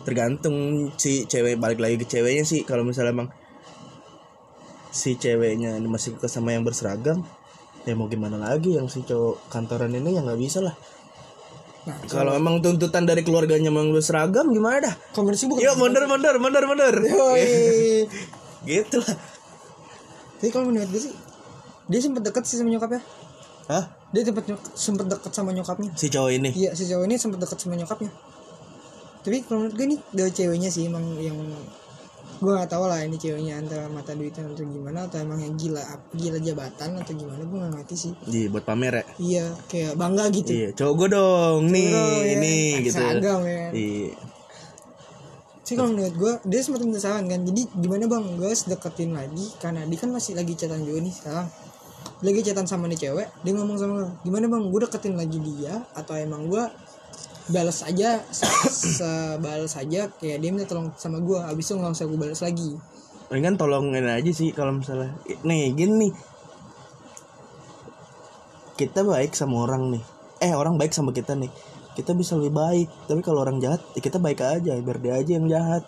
Tergantung 0.08 0.88
si 0.96 1.28
cewek 1.28 1.60
balik 1.60 1.80
lagi 1.80 2.00
ke 2.00 2.06
ceweknya 2.08 2.44
sih 2.48 2.64
kalau 2.64 2.84
misalnya 2.84 3.12
emang 3.12 3.28
si 4.90 5.14
ceweknya 5.20 5.78
ini 5.78 5.86
masih 5.86 6.18
ke 6.18 6.26
sama 6.26 6.50
yang 6.56 6.66
berseragam 6.66 7.22
ya 7.86 7.94
mau 7.96 8.10
gimana 8.10 8.36
lagi 8.36 8.76
yang 8.76 8.90
si 8.90 9.06
cowok 9.06 9.48
kantoran 9.48 9.94
ini 9.94 10.18
ya 10.18 10.20
nggak 10.20 10.40
bisa 10.40 10.60
lah 10.60 10.74
nah 11.88 11.96
Kalau 12.12 12.36
emang 12.36 12.60
tuntutan 12.60 13.08
dari 13.08 13.24
keluarganya 13.24 13.72
emang 13.72 13.88
seragam 14.04 14.52
gimana 14.52 14.84
dah? 14.84 14.94
kombinasi 15.16 15.48
bukan 15.48 15.64
Yuk 15.64 15.74
mundur 15.80 16.04
mundur 16.04 16.36
mundur 16.36 16.64
mundur. 16.68 16.94
Yoi. 17.08 18.04
gitu 18.68 19.00
lah. 19.00 19.16
tapi 20.36 20.52
kalau 20.52 20.68
menurut 20.68 20.92
gue 20.92 21.00
sih 21.08 21.14
dia 21.90 22.00
sempet 22.00 22.22
deket 22.22 22.42
sih 22.44 22.56
sama 22.56 22.70
nyokapnya 22.70 23.02
Hah? 23.66 23.84
dia 24.10 24.22
sempet 24.22 24.44
sempet 24.72 25.06
deket 25.06 25.30
sama 25.30 25.50
nyokapnya 25.50 25.90
Si 25.94 26.06
cowok 26.06 26.30
ini. 26.32 26.50
iya 26.54 26.70
si 26.72 26.86
cowok 26.86 27.04
ini 27.04 27.14
sempet 27.14 27.38
deket 27.38 27.58
sama 27.58 27.74
nyokapnya 27.74 28.10
tapi 29.20 29.42
kalau 29.42 29.60
menurut 29.60 29.74
gue 29.74 29.86
nih 29.86 30.00
dari 30.08 30.30
ceweknya 30.30 30.70
sih 30.70 30.86
emang 30.86 31.02
yang 31.18 31.36
gue 32.40 32.52
gak 32.56 32.72
tahu 32.72 32.88
lah 32.88 33.04
ini 33.04 33.14
ceweknya 33.14 33.60
antara 33.60 33.84
mata 33.86 34.16
duitan 34.16 34.48
atau 34.48 34.64
gimana 34.64 35.04
atau 35.04 35.20
emang 35.20 35.36
yang 35.36 35.52
gila 35.54 35.84
gila 36.10 36.40
jabatan 36.40 36.96
atau 36.96 37.12
gimana 37.12 37.42
gue 37.42 37.58
gak 37.58 37.72
ngerti 37.76 37.96
sih 37.98 38.12
Iya 38.24 38.48
buat 38.48 38.64
pamer 38.64 38.94
ya. 38.94 39.04
iya 39.20 39.44
kayak 39.66 39.92
bangga 39.94 40.24
gitu 40.32 40.48
Iya, 40.48 40.68
cowok 40.72 40.94
gue 40.96 41.08
dong 41.12 41.60
nih, 41.68 41.90
Bro, 41.90 42.00
ya. 42.00 42.22
ini 42.32 42.54
gitu. 42.80 42.94
seragam 42.96 43.40
ya 43.44 43.66
Iya. 43.70 44.12
sih 45.60 45.74
kalau 45.76 45.92
menurut 45.92 46.16
gue 46.16 46.32
dia 46.48 46.60
sempat 46.64 46.80
minta 46.80 46.98
saran 46.98 47.28
kan 47.28 47.44
jadi 47.44 47.62
gimana 47.76 48.04
bang 48.06 48.24
gue 48.34 48.50
deketin 48.50 49.12
lagi 49.12 49.44
karena 49.60 49.84
dia 49.84 49.98
kan 50.00 50.10
masih 50.10 50.32
lagi 50.32 50.56
chatan 50.56 50.80
juga 50.80 50.98
nih 50.98 51.12
sekarang 51.12 51.46
lagi 52.20 52.40
chatan 52.44 52.68
sama 52.68 52.84
nih 52.86 53.00
cewek 53.00 53.28
dia 53.40 53.52
ngomong 53.56 53.76
sama 53.76 53.92
gue 54.00 54.08
gimana 54.22 54.44
bang 54.46 54.64
gue 54.68 54.80
deketin 54.84 55.14
lagi 55.16 55.38
dia 55.40 55.80
atau 55.96 56.12
emang 56.14 56.46
gue 56.46 56.64
balas 57.48 57.82
aja 57.82 58.20
se- 58.28 58.70
sebalas 58.94 59.74
aja 59.74 60.06
kayak 60.20 60.38
dia 60.38 60.50
minta 60.52 60.68
tolong 60.68 60.92
sama 60.94 61.18
gue 61.18 61.38
abis 61.40 61.64
itu 61.66 61.74
nggak 61.74 61.92
usah 61.92 62.06
gue 62.06 62.18
balas 62.20 62.40
lagi 62.40 62.76
Mendingan 63.30 63.54
tolongin 63.56 64.04
aja 64.04 64.26
sih 64.34 64.50
kalau 64.50 64.74
misalnya 64.74 65.14
nih 65.46 65.70
gini 65.70 65.94
nih. 66.02 66.12
Kita 68.74 69.06
baik 69.06 69.36
sama 69.36 69.62
orang 69.62 69.94
nih. 69.94 70.02
Eh, 70.40 70.50
orang 70.50 70.74
baik 70.74 70.90
sama 70.90 71.12
kita 71.12 71.36
nih. 71.36 71.46
Kita 71.94 72.16
bisa 72.16 72.34
lebih 72.34 72.56
baik. 72.56 72.88
Tapi 73.06 73.20
kalau 73.20 73.44
orang 73.44 73.62
jahat, 73.62 73.78
ya 73.92 74.00
kita 74.00 74.18
baik 74.18 74.42
aja 74.42 74.74
biar 74.80 74.98
dia 74.98 75.14
aja 75.14 75.30
yang 75.30 75.46
jahat. 75.46 75.84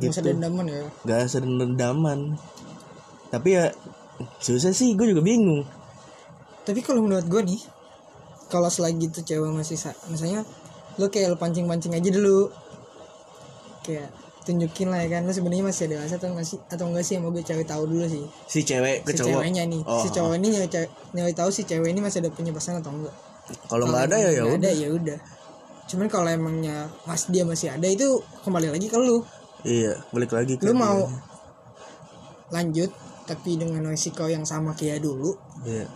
nggak 0.00 0.08
usah 0.08 0.22
Gitu. 0.24 0.30
dendaman 0.32 0.66
ya 0.66 0.82
Gak 1.04 1.18
usah 1.28 1.40
dendaman. 1.44 2.18
Tapi 3.28 3.48
ya 3.52 3.64
susah 4.38 4.70
sih, 4.70 4.92
gue 4.92 5.06
juga 5.06 5.20
bingung. 5.20 5.62
tapi 6.62 6.78
kalau 6.78 7.00
menurut 7.00 7.24
gue 7.24 7.42
nih 7.44 7.60
kalau 8.46 8.66
selagi 8.66 9.04
itu 9.04 9.20
cewek 9.20 9.50
masih 9.50 9.74
sa- 9.74 9.98
misalnya 10.06 10.46
lo 10.94 11.06
kayak 11.06 11.28
lo 11.28 11.36
pancing 11.36 11.64
pancing 11.64 11.90
aja 11.90 12.06
dulu 12.06 12.46
kayak 13.82 14.06
tunjukin 14.42 14.86
lah 14.86 15.00
ya 15.00 15.08
kan 15.10 15.22
lo 15.22 15.30
sebenarnya 15.30 15.64
masih 15.64 15.86
ada 15.86 16.02
rasa 16.02 16.16
atau 16.16 16.30
nggak 16.30 16.44
sih 16.44 16.58
atau 16.64 16.86
enggak 16.86 17.02
sih 17.02 17.12
yang 17.14 17.22
mau 17.22 17.30
gue 17.30 17.42
cari 17.42 17.64
tahu 17.64 17.82
dulu 17.84 18.06
sih 18.06 18.22
Si 18.46 18.60
cewek 18.60 19.02
ke 19.02 19.10
si 19.10 19.18
cowok. 19.18 19.40
ceweknya 19.40 19.62
nih 19.64 19.82
Oh. 19.82 19.98
si 19.98 20.08
cowok 20.08 20.34
ini 20.36 20.48
nyari, 20.50 20.68
nyari 21.12 21.32
tahu 21.32 21.50
si 21.50 21.62
cewek 21.62 21.88
ini 21.88 21.98
masih 21.98 22.18
ada 22.20 22.30
punya 22.30 22.50
pasangan 22.50 22.78
atau 22.78 22.92
enggak 22.92 23.14
Kalau 23.64 23.84
nggak 23.84 24.02
ada 24.04 24.16
ya 24.18 24.30
ya 24.32 24.42
udah. 24.44 24.54
ada 24.56 24.70
ya 24.72 24.88
udah 24.88 25.18
cuman 25.84 26.06
kalau 26.06 26.28
emangnya 26.28 26.76
mas 27.02 27.26
dia 27.26 27.42
masih 27.42 27.68
ada 27.68 27.84
itu 27.84 28.06
kembali 28.40 28.70
lagi 28.70 28.86
ke 28.86 28.96
lu 28.96 29.26
Iya, 29.62 29.98
balik 30.08 30.30
lagi 30.30 30.54
ke 30.54 30.62
lu 30.62 30.70
dia. 30.70 30.78
mau 30.78 31.10
lanjut 32.50 32.90
tapi 33.22 33.54
dengan 33.54 33.86
risiko 33.86 34.26
yang 34.26 34.42
sama 34.42 34.74
kayak 34.74 35.00
dulu 35.00 35.34
Iya. 35.62 35.86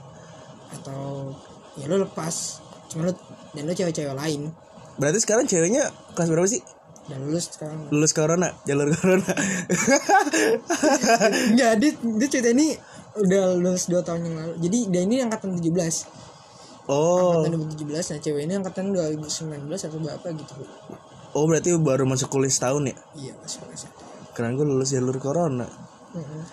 atau 0.73 1.31
ya 1.75 1.87
lu 1.87 2.01
lepas 2.01 2.63
cuma 2.87 3.07
lu 3.07 3.13
dan 3.53 3.65
lu 3.65 3.73
cewek-cewek 3.73 4.15
lain 4.15 4.51
Berarti 4.97 5.21
sekarang 5.21 5.45
ceweknya 5.45 5.93
kelas 6.17 6.31
berapa 6.33 6.49
sih? 6.49 6.63
dan 7.07 7.23
lulus 7.23 7.55
sekarang 7.55 7.87
Lulus 7.95 8.11
corona, 8.11 8.51
jalur 8.67 8.91
corona. 8.91 9.31
enggak 11.55 11.73
dia, 11.79 11.91
dia 11.95 12.29
cerita 12.29 12.51
ini 12.51 12.75
udah 13.17 13.55
lulus 13.57 13.87
2 13.89 14.03
tahun 14.03 14.21
yang 14.27 14.37
lalu 14.37 14.53
jadi 14.61 14.79
dia 14.91 15.03
ini 15.07 15.17
angkatan 15.23 15.57
17 15.57 15.71
oh. 16.91 17.47
angkatan 17.47 17.63
2017 17.79 18.13
nah 18.13 18.19
cewek 18.21 18.43
ini 18.45 18.55
angkatan 18.59 18.85
2019 18.93 19.71
atau 19.71 19.99
berapa 20.03 20.27
gitu 20.35 20.55
Oh, 21.37 21.45
berarti 21.45 21.69
baru 21.77 22.09
masuk 22.09 22.33
kuliah 22.33 22.49
setahun 22.49 22.81
ya? 22.89 22.97
iya 23.15 23.33
masih 23.37 23.61
masih 23.69 23.89
Keren 24.33 24.57
gue 24.57 24.65
lulus 24.65 24.93
jalur 24.93 25.17
corona. 25.17 25.65
Heeh. 26.13 26.45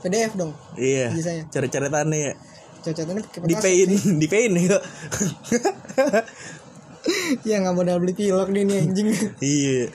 PDF 0.00 0.32
dong 0.34 0.52
Iya. 0.74 1.10
Biasanya. 1.10 1.44
Cara-caratannya 1.48 2.18
ya. 2.18 2.32
cocotannya 2.80 3.22
pakai 3.22 3.40
Di 3.40 3.54
petasan 3.54 3.62
pain, 3.62 3.88
di 4.16 4.26
pain 4.26 4.52
ya. 4.56 4.78
ya 7.42 7.56
nggak 7.58 7.74
modal 7.74 7.96
beli 7.98 8.12
pilok 8.12 8.48
dia 8.50 8.62
nih 8.62 8.76
anjing 8.82 9.08
iya. 9.40 9.88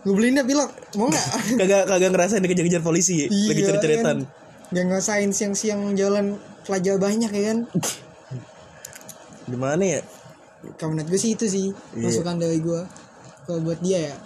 gue 0.00 0.12
beliin 0.12 0.32
dah 0.34 0.44
pilok 0.44 0.70
mau 0.94 1.08
nggak 1.08 1.26
Kagak 1.60 1.82
kagak 1.86 2.10
ngerasain 2.10 2.40
dikejar-kejar 2.40 2.80
polisi, 2.80 3.24
Iya, 3.24 3.28
lagi 3.46 3.62
cari-caritan. 3.62 4.18
kan. 4.24 4.70
Gak 4.70 4.84
ngasain 4.86 5.30
siang-siang 5.30 5.92
jalan 5.92 6.36
pelajar 6.62 6.94
banyak 6.96 7.26
ya 7.28 7.42
kan 7.50 7.58
Di 9.44 9.58
mana 9.58 9.82
ya? 9.82 10.00
Kalau 10.76 10.94
menurut 10.94 11.10
gue 11.10 11.18
sih 11.18 11.34
itu 11.34 11.44
sih 11.44 11.66
Iya. 11.90 12.06
Masukan 12.06 12.38
dari 12.38 12.56
gue 12.56 12.80
Kalau 13.42 13.60
buat 13.60 13.82
dia 13.82 13.98
ya 14.06 14.16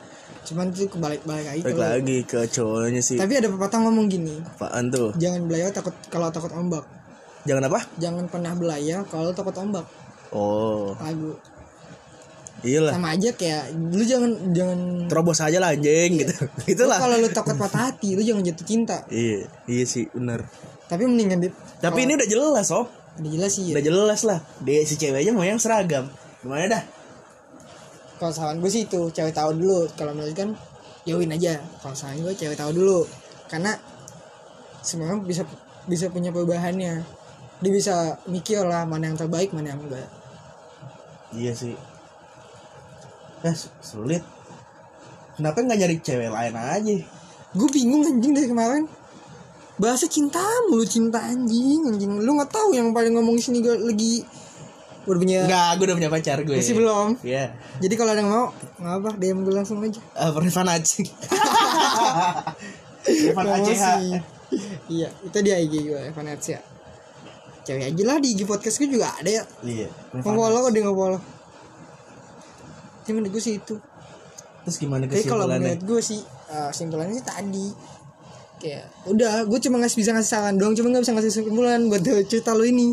Cuman 0.45 0.69
itu 0.69 0.85
kebalik-balik 0.93 1.47
lagi 1.49 1.61
Balik 1.65 1.81
lagi 1.81 2.19
ke 2.29 2.45
cowoknya 2.53 3.01
sih. 3.01 3.17
Tapi 3.17 3.33
ada 3.41 3.49
pepatah 3.49 3.81
ngomong 3.81 4.07
gini 4.13 4.37
Apaan 4.45 4.93
tuh? 4.93 5.17
Jangan 5.17 5.49
belayar 5.49 5.73
takut 5.73 5.97
kalau 6.13 6.29
takut 6.29 6.53
ombak 6.53 6.85
Jangan 7.49 7.73
apa? 7.73 7.81
Jangan 7.97 8.25
pernah 8.29 8.53
belayar 8.53 9.09
kalau 9.09 9.33
takut 9.33 9.57
ombak 9.57 9.89
Oh, 10.35 10.93
Lagu 10.99 11.39
iyalah. 12.67 12.93
Sama 12.97 13.15
aja 13.15 13.31
kayak 13.33 13.73
Lu 13.73 14.05
jangan 14.05 14.31
jangan 14.53 14.79
Terobos 15.09 15.39
aja 15.41 15.59
lah 15.63 15.73
anjing 15.73 16.21
gitu. 16.21 16.35
lu 16.45 16.69
Itulah. 16.69 16.99
Kalau 17.01 17.17
lu 17.21 17.29
takut 17.33 17.57
patah 17.57 17.93
hati 17.93 18.13
Lu 18.17 18.23
jangan 18.25 18.43
jatuh 18.45 18.67
cinta 18.67 18.97
Iya, 19.09 19.49
iya 19.69 19.85
sih, 19.89 20.11
benar. 20.13 20.45
Tapi 20.91 21.09
mendingan 21.09 21.41
di 21.41 21.49
Tapi 21.81 22.05
ini 22.05 22.21
udah 22.21 22.29
jelas, 22.29 22.67
Sob. 22.69 22.89
Udah 23.21 23.31
jelas 23.31 23.53
sih 23.55 23.71
ya 23.71 23.75
Udah 23.79 23.85
jelas 23.85 24.21
lah. 24.27 24.39
Dia 24.61 24.83
si 24.85 24.99
ceweknya 24.99 25.33
mau 25.33 25.47
yang 25.47 25.61
seragam. 25.61 26.11
Gimana 26.43 26.67
dah? 26.69 26.83
Kalau 28.21 28.33
saran 28.33 28.59
gue 28.63 28.71
sih 28.71 28.87
itu 28.87 29.11
cewek 29.11 29.35
tahu 29.35 29.57
dulu. 29.59 29.89
Kalau 29.99 30.15
menurut 30.15 30.35
kan 30.37 30.55
jauhin 31.05 31.35
aja. 31.35 31.59
Kalau 31.83 31.95
saran 31.97 32.21
gue 32.23 32.33
cewek 32.35 32.57
tahu 32.57 32.71
dulu. 32.73 33.03
Karena 33.51 33.75
semua 34.85 35.11
orang 35.11 35.27
bisa 35.27 35.43
bisa 35.85 36.09
punya 36.09 36.31
perubahannya. 36.31 37.05
Dia 37.63 37.73
bisa 37.73 38.19
mikir 38.29 38.63
lah 38.67 38.85
mana 38.85 39.11
yang 39.11 39.19
terbaik 39.19 39.51
mana 39.53 39.75
yang 39.75 39.81
enggak. 39.81 40.09
Iya 41.35 41.53
sih. 41.55 41.75
Eh, 43.45 43.55
su- 43.55 43.75
sulit. 43.83 44.23
Kenapa 45.35 45.61
nggak 45.61 45.79
nyari 45.79 45.97
cewek 46.01 46.31
lain 46.31 46.55
aja? 46.55 46.97
gue 47.55 47.69
bingung 47.71 48.03
anjing 48.03 48.35
dari 48.35 48.51
kemarin. 48.51 48.85
Bahasa 49.79 50.11
cinta 50.11 50.43
mulu 50.67 50.83
cinta 50.83 51.23
anjing 51.23 51.87
anjing. 51.87 52.19
Lu 52.19 52.35
nggak 52.35 52.51
tahu 52.51 52.75
yang 52.75 52.91
paling 52.91 53.15
ngomong 53.15 53.39
sini 53.39 53.63
gue 53.63 53.75
lagi 53.79 54.27
udah 55.07 55.19
punya 55.19 55.39
Enggak, 55.43 55.71
gue 55.75 55.85
udah 55.85 55.97
punya 55.97 56.11
pacar 56.11 56.39
gue. 56.41 56.55
masih 56.55 56.75
belum 56.75 57.09
Iya. 57.21 57.45
jadi 57.77 57.95
kalau 57.95 58.11
ada 58.11 58.21
yang 58.21 58.29
mau 58.29 58.45
nggak 58.77 58.95
apa 58.97 59.11
DM 59.17 59.39
gue 59.41 59.55
langsung 59.55 59.79
aja 59.79 60.01
Ah, 60.13 60.31
Rifan 60.31 60.65
Aceh. 60.67 61.05
Rifan 63.05 63.45
Promosi. 63.47 63.73
ACH. 63.75 63.85
iya 64.87 65.09
itu 65.21 65.39
dia 65.41 65.57
IG 65.59 65.75
gue 65.85 66.01
Evan 66.05 66.27
Atsya 66.27 66.61
cewek 67.63 67.91
aja 67.91 68.03
lah 68.05 68.17
di 68.19 68.33
IG 68.33 68.45
podcast 68.45 68.77
gue 68.77 68.89
juga 68.89 69.09
ada 69.11 69.31
ya 69.31 69.45
Iya. 69.61 69.89
Nge-follow 70.13 70.59
kok 70.61 70.73
dia 70.73 70.83
nge-follow 70.83 71.21
Tapi 72.99 73.13
menurut 73.13 73.33
gue 73.33 73.43
sih 73.43 73.55
itu 73.57 73.77
Terus 74.63 74.77
gimana 74.79 75.05
Tapi 75.05 75.21
kalau 75.23 75.45
kesimpulannya? 75.45 75.61
menurut 75.67 75.83
gue 75.83 76.01
sih 76.03 76.21
uh, 76.49 76.69
Kesimpulannya 76.69 77.15
sih 77.15 77.27
tadi 77.27 77.67
Kayak 78.59 78.85
Udah 79.07 79.35
gue 79.43 79.59
cuma 79.61 79.77
ngasih 79.79 79.99
bisa 79.99 80.11
ngasih 80.13 80.31
saran 80.31 80.55
doang 80.55 80.73
Cuma 80.73 80.89
gak 80.89 81.03
bisa 81.03 81.13
ngasih 81.13 81.31
kesimpulan 81.31 81.81
Buat 81.85 82.01
cerita 82.23 82.53
lo 82.53 82.65
ini 82.65 82.93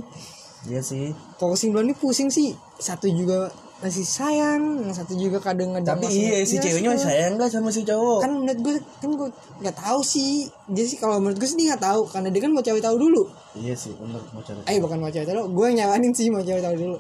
Iya 0.69 0.81
sih. 0.85 1.09
Kalau 1.41 1.57
kesimpulannya 1.57 1.97
pusing 1.97 2.29
sih 2.29 2.53
Satu 2.77 3.09
juga 3.09 3.49
masih 3.81 4.05
sayang 4.05 4.85
Yang 4.85 5.01
satu 5.01 5.13
juga 5.17 5.41
kadang 5.41 5.73
ada 5.73 5.97
Tapi 5.97 6.05
iya 6.05 6.45
si 6.45 6.61
ceweknya 6.61 6.93
masih 6.93 7.09
sayang 7.09 7.33
gak 7.41 7.49
sama 7.49 7.73
si 7.73 7.81
cowok? 7.81 8.19
Kan 8.21 8.31
menurut 8.37 8.59
gue 8.61 8.73
Kan 9.01 9.09
gue 9.17 9.29
gak 9.65 9.73
tahu 9.73 9.99
sih 10.05 10.45
Dia 10.69 10.85
sih 10.85 11.01
kalau 11.01 11.17
menurut 11.17 11.41
gue 11.41 11.49
sih 11.49 11.57
dia 11.57 11.73
gak 11.73 11.81
tahu 11.89 12.05
Karena 12.05 12.29
dia 12.29 12.41
kan 12.45 12.51
mau 12.53 12.61
cewek 12.61 12.77
tahu 12.77 12.95
dulu 13.01 13.25
Iya 13.57 13.73
sih, 13.73 13.91
bener 13.97 14.21
mau 14.31 14.39
cari. 14.45 14.61
Eh 14.69 14.77
bukan 14.77 14.97
mau 15.01 15.09
cewek 15.09 15.27
tahu 15.33 15.49
Gue 15.49 15.65
yang 15.73 15.77
nyaranin 15.81 16.13
sih 16.13 16.29
mau 16.29 16.45
cewek 16.45 16.61
tahu 16.61 16.75
dulu 16.77 16.97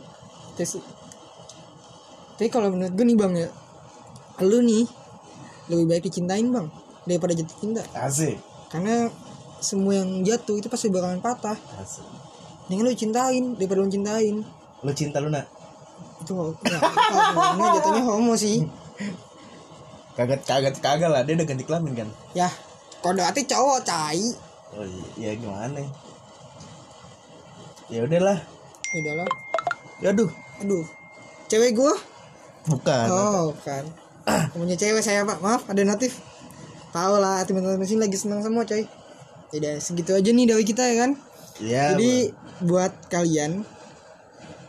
sih 0.57 0.83
Tapi 2.41 2.49
kalau 2.49 2.73
menurut 2.73 2.93
gue 2.97 3.05
nih 3.05 3.17
bang 3.17 3.33
ya 3.45 3.49
Lu 4.41 4.57
nih 4.65 4.85
Lebih 5.69 5.85
baik 5.85 6.03
dicintain 6.09 6.49
bang 6.49 6.65
Daripada 7.05 7.37
jatuh 7.37 7.57
cinta 7.61 7.85
Asik. 7.93 8.41
Karena 8.73 9.05
Semua 9.61 10.01
yang 10.01 10.25
jatuh 10.25 10.57
itu 10.57 10.65
pasti 10.65 10.89
bakalan 10.89 11.21
patah 11.21 11.57
Asik. 11.77 12.20
Mendingan 12.71 12.87
lu 12.87 12.95
cintain 12.95 13.43
Daripada 13.59 13.83
lu 13.83 13.91
cintain. 13.91 14.35
Lu 14.79 14.91
cinta 14.95 15.19
lu 15.19 15.27
nak? 15.27 15.43
Itu 16.23 16.55
Ini 16.55 17.67
jatuhnya 17.75 18.01
homo 18.07 18.31
sih. 18.31 18.63
Kaget 20.15 20.39
kaget 20.47 20.75
kagak 20.79 21.11
lah. 21.11 21.27
Dia 21.27 21.35
udah 21.35 21.43
ganti 21.51 21.67
kelamin 21.67 21.99
kan? 21.99 22.07
Ya 22.31 22.47
Kode 23.03 23.27
hati 23.27 23.43
cowok 23.43 23.83
cai 23.83 24.23
Oh 24.71 24.87
iya, 25.19 25.35
ya 25.35 25.43
gimana? 25.43 25.83
Ya? 27.91 28.07
Udahlah. 28.07 28.39
Udah 28.95 29.13
lah. 29.19 29.29
Aduh, 30.07 30.31
Aduh. 30.63 30.87
Cewek 31.51 31.75
gue 31.75 31.93
bukan. 32.71 33.07
Oh 33.11 33.51
kan 33.67 33.83
Punya 34.55 34.79
cewek 34.79 35.03
saya 35.03 35.27
pak. 35.27 35.43
Maaf 35.43 35.67
ada 35.67 35.83
notif. 35.83 36.23
Tahu 36.95 37.19
lah 37.19 37.43
teman-teman 37.43 37.83
sini 37.83 38.07
lagi 38.07 38.15
senang 38.15 38.39
semua 38.39 38.63
coy. 38.63 38.87
Tidak 39.51 39.83
segitu 39.83 40.15
aja 40.15 40.31
nih 40.31 40.47
dari 40.47 40.63
kita 40.63 40.87
ya 40.87 41.03
kan 41.03 41.19
Iya. 41.61 41.93
Jadi 41.93 42.13
buat 42.61 42.93
kalian 43.07 43.61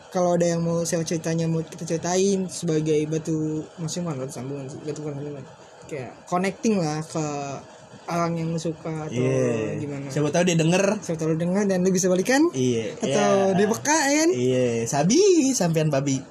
kalau 0.09 0.37
ada 0.37 0.45
yang 0.47 0.61
mau 0.61 0.81
saya 0.81 1.01
ceritanya 1.01 1.45
mau 1.45 1.59
kita 1.59 1.83
ceritain 1.83 2.45
sebagai 2.45 3.01
batu 3.05 3.65
maksudnya 3.75 4.13
batu 4.13 4.29
sambungan 4.31 4.65
sih 4.65 4.77
batu 4.79 5.01
bukan 5.01 5.17
sambungan 5.17 5.43
kayak 5.83 6.11
connecting 6.23 6.77
lah 6.77 7.01
ke 7.01 7.25
orang 8.03 8.35
yang 8.35 8.47
lu 8.49 8.57
suka 8.57 9.07
atau 9.07 9.13
Iya. 9.15 9.77
gimana 9.77 10.05
Siapa 10.09 10.29
tahu 10.29 10.43
dia 10.43 10.53
denger. 10.53 10.83
saya 10.99 11.15
tahu 11.15 11.33
lu 11.33 11.37
dengar 11.39 11.65
dan 11.65 11.81
lu 11.81 11.89
bisa 11.89 12.09
balikan 12.09 12.45
Iya. 12.51 12.93
atau 12.99 13.31
iya. 13.47 13.55
dia 13.55 13.67
peka 13.67 13.97
ya 14.03 14.15
kan 14.19 14.29
Iya, 14.31 14.65
sabi 14.85 15.19
sampean 15.51 15.89
babi. 15.89 16.21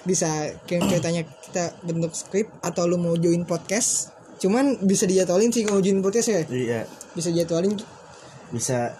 bisa 0.00 0.28
kayak 0.64 0.88
ceritanya 0.88 1.22
kita 1.42 1.76
bentuk 1.82 2.12
skrip 2.12 2.48
atau 2.60 2.88
lu 2.88 2.96
mau 2.96 3.12
join 3.14 3.44
podcast 3.44 4.08
cuman 4.36 4.80
bisa 4.80 5.04
dijadwalin 5.04 5.52
sih 5.52 5.60
kalau 5.62 5.80
join 5.80 6.00
podcast 6.00 6.28
ya 6.30 6.40
Iya. 6.46 6.80
bisa 7.12 7.28
jadwalin 7.28 7.76
Bisa 8.48 8.96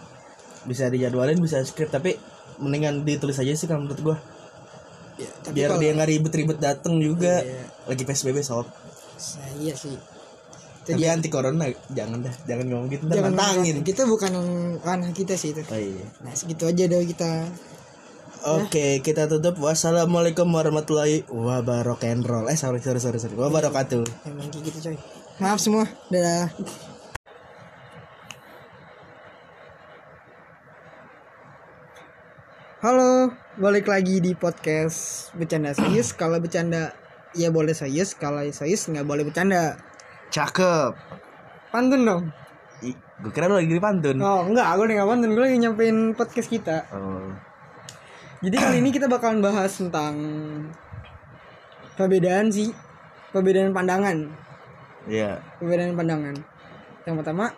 bisa 0.65 0.89
dijadwalin, 0.89 1.41
bisa 1.41 1.61
script 1.63 1.91
tapi 1.91 2.17
mendingan 2.61 3.05
ditulis 3.05 3.37
aja 3.37 3.53
sih 3.53 3.65
kalau 3.65 3.85
menurut 3.85 4.01
gua. 4.03 4.17
ya, 5.17 5.29
tapi 5.41 5.55
Biar 5.61 5.69
kalau 5.73 5.81
dia 5.81 5.93
nggak 5.93 6.11
ribet-ribet 6.11 6.59
dateng 6.59 7.01
juga. 7.01 7.41
Iya. 7.41 7.65
Lagi 7.89 8.03
PSBB 8.05 8.41
sob. 8.41 8.67
saya 9.17 9.73
sih 9.77 9.93
Tapi 10.81 11.05
anti 11.05 11.29
corona 11.29 11.69
jangan 11.93 12.25
dah, 12.25 12.33
jangan 12.49 12.65
ngomong 12.67 12.89
gitu, 12.89 13.05
jangan 13.07 13.37
nantangin. 13.37 13.85
kita 13.85 14.09
bukan 14.09 14.33
ranah 14.81 15.13
kita 15.13 15.37
sih 15.37 15.53
itu 15.53 15.61
Oh 15.61 15.77
iya. 15.77 16.09
nah 16.25 16.33
segitu 16.33 16.65
aja 16.65 16.89
dong 16.89 17.05
kita 17.05 17.47
Oke, 18.41 19.05
kita 19.05 19.29
tutup. 19.29 19.61
Wassalamualaikum 19.61 20.49
warahmatullahi 20.49 21.29
wabarakatuh. 21.29 22.49
Eh, 22.49 22.57
sorry, 22.57 22.81
sorry, 22.81 22.97
sorry, 22.97 23.21
sorry. 23.21 23.37
Wabarakatuh. 23.37 24.01
emang 24.25 24.49
gitu 24.49 24.81
coy 24.81 24.97
maaf 25.37 25.57
semua 25.57 25.89
dadah 26.09 26.53
balik 33.61 33.93
lagi 33.93 34.25
di 34.25 34.33
podcast 34.33 35.29
bercanda 35.37 35.77
serius. 35.77 36.13
Kalau 36.21 36.41
bercanda 36.41 36.97
ya 37.37 37.53
boleh 37.53 37.77
serius, 37.77 38.17
kalau 38.17 38.41
serius 38.51 38.89
nggak 38.89 39.05
boleh 39.05 39.23
bercanda. 39.23 39.77
Cakep. 40.33 40.97
Pantun 41.71 42.03
dong. 42.03 42.23
Ih, 42.81 42.97
gue 42.97 43.31
kira 43.31 43.47
lu 43.47 43.61
lagi 43.61 43.69
di 43.69 43.77
pantun. 43.77 44.17
Oh 44.25 44.43
enggak, 44.49 44.65
gue 44.65 44.97
nggak 44.97 45.07
pantun, 45.07 45.31
gue 45.37 45.43
lagi 45.45 45.59
nyampein 45.61 46.17
podcast 46.17 46.49
kita. 46.49 46.89
Oh. 46.91 47.29
Jadi 48.41 48.57
kali 48.57 48.77
ini 48.81 48.89
kita 48.89 49.05
bakalan 49.07 49.45
bahas 49.45 49.77
tentang 49.77 50.17
perbedaan 52.01 52.49
sih, 52.49 52.73
perbedaan 53.37 53.77
pandangan, 53.77 54.33
Iya. 55.05 55.45
perbedaan 55.61 55.93
pandangan. 55.93 56.35
Yang 57.05 57.17
pertama, 57.21 57.53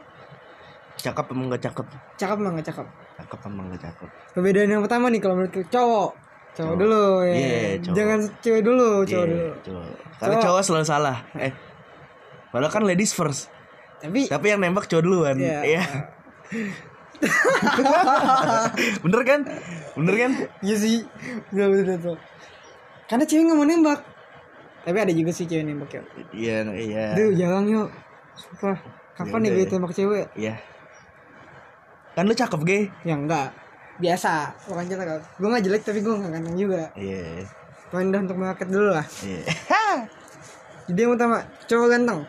Cakep 0.99 1.27
emang 1.31 1.47
gak 1.55 1.63
cakep? 1.71 1.87
cakep 2.19 2.37
emang 2.43 2.53
nggak 2.59 2.69
cakep. 2.75 2.87
Cakep 3.23 3.41
emang 3.47 3.71
gak 3.71 3.83
cakep? 3.83 4.09
Perbedaan 4.33 4.69
yang 4.69 4.83
pertama 4.83 5.07
nih 5.07 5.19
kalau 5.19 5.35
menurut 5.37 5.55
cowok, 5.55 5.69
cowok 5.71 6.11
Cowok. 6.53 6.75
dulu 6.77 7.03
ya. 7.23 7.33
Iya, 7.33 7.61
cowok. 7.79 7.95
Jangan 7.95 8.19
cewek 8.39 8.63
dulu, 8.63 8.89
cowok 9.03 9.25
Iya, 9.25 9.33
dulu. 9.33 9.49
cowok. 9.63 9.85
Karena 10.13 10.35
Cowok. 10.35 10.45
cowok 10.45 10.63
selalu 10.63 10.85
salah. 10.85 11.17
Eh. 11.37 11.53
Padahal 12.49 12.69
kan 12.71 12.83
ladies 12.83 13.13
first. 13.13 13.49
Tapi 13.99 14.27
Tapi 14.27 14.47
yang 14.49 14.59
nembak 14.59 14.85
cowok 14.85 15.01
duluan. 15.01 15.37
Iya. 15.37 15.61
Iya. 15.63 15.83
Bener 19.03 19.21
kan? 19.23 19.41
Bener 19.95 20.15
kan? 20.17 20.33
Iya 20.61 20.77
sih, 20.77 20.97
betul 21.49 21.69
betul 21.73 21.85
betul. 21.97 22.17
Karena 23.07 23.25
cewek 23.25 23.43
nggak 23.45 23.57
mau 23.57 23.65
nembak. 23.65 24.01
Tapi 24.83 24.99
ada 24.99 25.13
juga 25.13 25.31
sih 25.31 25.47
cewek 25.47 25.63
nembak 25.63 25.91
ya. 25.93 26.03
Iya, 26.33 26.57
iya. 26.75 27.05
Duh, 27.15 27.31
jangan 27.33 27.63
yuk. 27.65 27.89
Sumpah. 28.35 28.77
Kapan 29.13 29.39
Ya 29.39 29.45
nih 29.45 29.51
gue 29.53 29.63
ya. 29.63 29.71
tembak 29.71 29.93
cewek? 29.93 30.27
Iya. 30.35 30.55
Kan 32.13 32.29
lu 32.29 32.35
cakep, 32.37 32.61
Ge. 32.69 32.81
Ya 33.09 33.17
enggak. 33.17 33.57
Biasa. 34.01 34.53
Bukan 34.69 34.85
kita 34.89 35.03
kalau 35.05 35.21
gue 35.21 35.49
nggak 35.49 35.65
jelek 35.65 35.83
tapi 35.85 36.01
gue 36.05 36.13
nggak 36.13 36.33
ganteng 36.33 36.57
juga. 36.57 36.83
Iya. 36.97 37.45
Rendah 37.93 38.21
untuk 38.25 38.39
market 38.41 38.69
dulu 38.69 38.91
lah. 38.93 39.07
Iya. 39.25 39.45
Jadi 40.89 40.99
yang 40.99 41.13
utama 41.15 41.45
cowok 41.69 41.89
ganteng. 41.89 42.21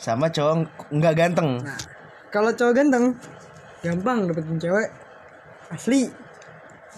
Sama 0.00 0.26
cowok 0.32 0.54
nggak 0.90 1.14
ganteng. 1.14 1.60
Nah, 1.60 1.80
kalau 2.32 2.50
cowok 2.52 2.72
ganteng 2.72 3.04
gampang 3.80 4.28
dapetin 4.28 4.56
cewek. 4.60 4.88
Asli. 5.70 6.10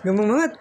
Gampang 0.02 0.26
banget. 0.30 0.52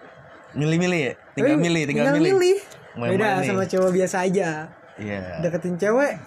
Milih-milih 0.52 1.00
ya? 1.00 1.12
Tinggal 1.32 1.56
Tapi 1.56 1.64
milih, 1.64 1.82
tinggal, 1.88 2.04
milih. 2.20 2.58
Mau 2.92 3.08
yang 3.08 3.16
Beda 3.16 3.40
nih? 3.40 3.48
sama 3.48 3.64
cowok 3.64 3.90
biasa 3.96 4.16
aja. 4.28 4.68
Iya. 5.00 5.40
Deketin 5.40 5.80
cewek, 5.80 6.20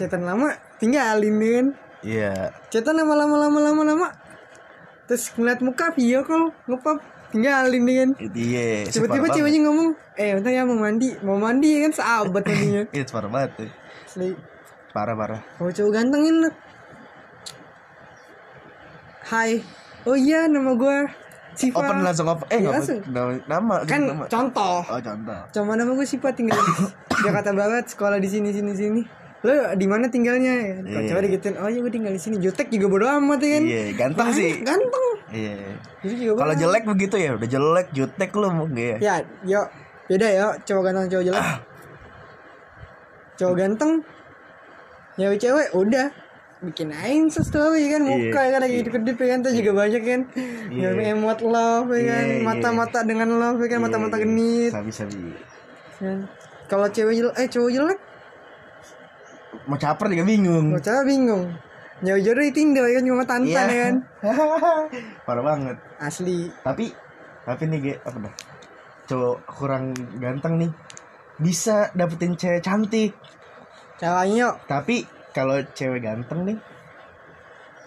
chatan 0.00 0.24
lama, 0.24 0.56
tinggalin 0.80 1.36
kan. 1.36 1.66
Iya. 2.06 2.54
Chatan 2.70 2.94
lama 2.94 3.18
lama 3.18 3.36
lama 3.36 3.58
lama 3.60 3.82
lama. 3.82 4.08
Terus 5.06 5.34
ngeliat 5.34 5.58
muka 5.58 5.90
video 5.90 6.22
call, 6.22 6.54
ngepap, 6.66 6.98
tinggalin 7.30 7.82
kan. 7.82 8.10
Iya. 8.30 8.86
Tiba-tiba 8.86 9.26
ceweknya 9.28 9.66
ngomong, 9.66 9.88
eh 10.14 10.34
bentar 10.34 10.50
ya 10.50 10.62
mau 10.62 10.78
mandi, 10.78 11.10
mau 11.20 11.34
mandi 11.34 11.82
kan 11.82 11.90
sahabat 11.90 12.42
mandinya. 12.42 12.82
Itu 12.94 13.10
parah 13.10 13.30
banget. 13.30 13.70
Asli. 14.06 14.38
Parah 14.90 15.14
parah. 15.14 15.40
Kalau 15.58 15.70
cowok 15.70 15.90
ganteng 15.92 16.22
enak. 16.24 16.54
Hai. 19.26 19.58
Oh 20.06 20.14
iya 20.14 20.46
nama 20.46 20.70
gue 20.72 20.96
Siva. 21.56 21.82
Open 21.82 22.04
langsung 22.04 22.28
open. 22.28 22.46
Eh, 22.46 22.60
Iya, 22.60 22.62
nggak 22.62 22.74
langsung. 22.78 22.98
nama, 23.08 23.30
nama, 23.48 23.74
Kan 23.82 24.00
nama. 24.06 24.24
contoh. 24.28 24.78
Oh, 24.84 25.00
contoh. 25.00 25.40
Cuma 25.50 25.72
nama 25.74 25.90
gue 25.90 26.06
Siva 26.06 26.30
tinggal 26.30 26.54
di 26.54 26.72
Jakarta 27.26 27.50
Barat, 27.50 27.88
sekolah 27.88 28.20
di 28.20 28.28
sini 28.28 28.52
sini 28.52 28.70
sini. 28.70 29.02
Lo 29.46 29.52
di 29.72 29.86
mana 29.86 30.04
tinggalnya? 30.06 30.54
Kalau 30.82 30.98
Iya. 30.98 31.08
cowok 31.08 31.22
digituin, 31.22 31.54
oh 31.56 31.68
iya 31.68 31.78
gue 31.78 31.92
tinggal 31.92 32.10
di 32.10 32.18
sini. 32.18 32.36
Jutek 32.36 32.66
juga 32.68 32.86
bodo 32.88 33.06
amat 33.06 33.38
ya 33.38 33.50
kan. 33.52 33.62
Iya, 33.62 33.82
ganteng 33.94 34.26
Banyak, 34.26 34.34
sih. 34.36 34.52
Ganteng. 34.60 35.06
Iya. 35.28 35.54
Itu 36.02 36.14
juga 36.16 36.32
Kalau 36.36 36.54
jelek 36.56 36.84
begitu 36.84 37.14
ya, 37.16 37.30
udah 37.32 37.48
jelek, 37.48 37.86
jutek 37.92 38.30
lu 38.32 38.48
mungkin 38.50 38.74
ya. 38.74 38.96
Ya, 38.98 39.14
yuk. 39.44 39.66
Beda 40.06 40.26
ya, 40.26 40.44
cowok 40.60 40.82
ganteng 40.84 41.06
cowok 41.08 41.24
jelek. 41.24 41.46
Cowok 43.36 43.54
ganteng 43.54 43.92
ya 45.16 45.32
cewek 45.32 45.68
udah 45.72 46.06
bikin 46.58 46.88
aing 46.88 47.28
story 47.28 47.88
kan 47.88 48.00
Iya, 48.00 48.08
muka 48.28 48.40
kan 48.42 48.60
lagi 48.60 48.80
kedip 48.82 49.16
ya 49.16 49.26
kan 49.28 49.38
tuh 49.40 49.52
juga 49.52 49.72
banyak 49.76 50.02
kan 50.02 50.20
Iya. 50.68 50.88
yang 50.92 51.16
emot 51.16 51.40
love 51.40 51.88
ya 51.90 52.02
kan 52.06 52.24
Iya, 52.26 52.34
iya. 52.34 52.42
mata-mata 52.42 52.98
dengan 53.00 53.28
love 53.30 53.60
ya 53.60 53.68
kan 53.70 53.80
mata-mata 53.82 54.16
Iya, 54.16 54.24
genit 54.24 54.72
Sabi 54.72 54.90
sabi. 54.90 55.16
kan. 55.96 56.28
kalau 56.66 56.88
cewek 56.90 57.12
jelek 57.14 57.34
eh 57.34 57.46
cowok 57.46 57.70
jelek 57.70 57.98
Mau 59.66 59.76
caper 59.76 60.06
juga 60.08 60.24
bingung. 60.24 60.66
mau 60.70 60.78
cewek 60.78 61.04
bingung 61.04 61.44
jauh-jauh 61.96 62.36
dari 62.36 62.52
Tinder 62.52 62.84
ya 62.84 63.00
kan 63.00 63.04
cuma 63.04 63.24
tantan 63.24 63.48
Iya. 63.48 63.62
ya 63.66 63.82
kan 63.82 63.94
Parah 65.24 65.40
banget. 65.42 65.76
asli 65.96 66.52
Tapi 66.60 66.92
tapi 67.40 67.62
nih 67.64 67.78
Ge, 67.80 67.94
apa 68.02 68.18
dah? 68.20 68.34
Cowok 69.06 69.36
kurang 69.48 69.84
ganteng 70.18 70.60
nih 70.60 70.70
bisa 71.36 71.88
dapetin 71.92 72.34
cewek 72.34 72.60
cantik. 72.60 73.16
caranya 73.96 74.60
Tapi 74.68 75.02
kalau 75.32 75.56
cewek 75.72 76.00
ganteng 76.00 76.44
nih 76.44 76.58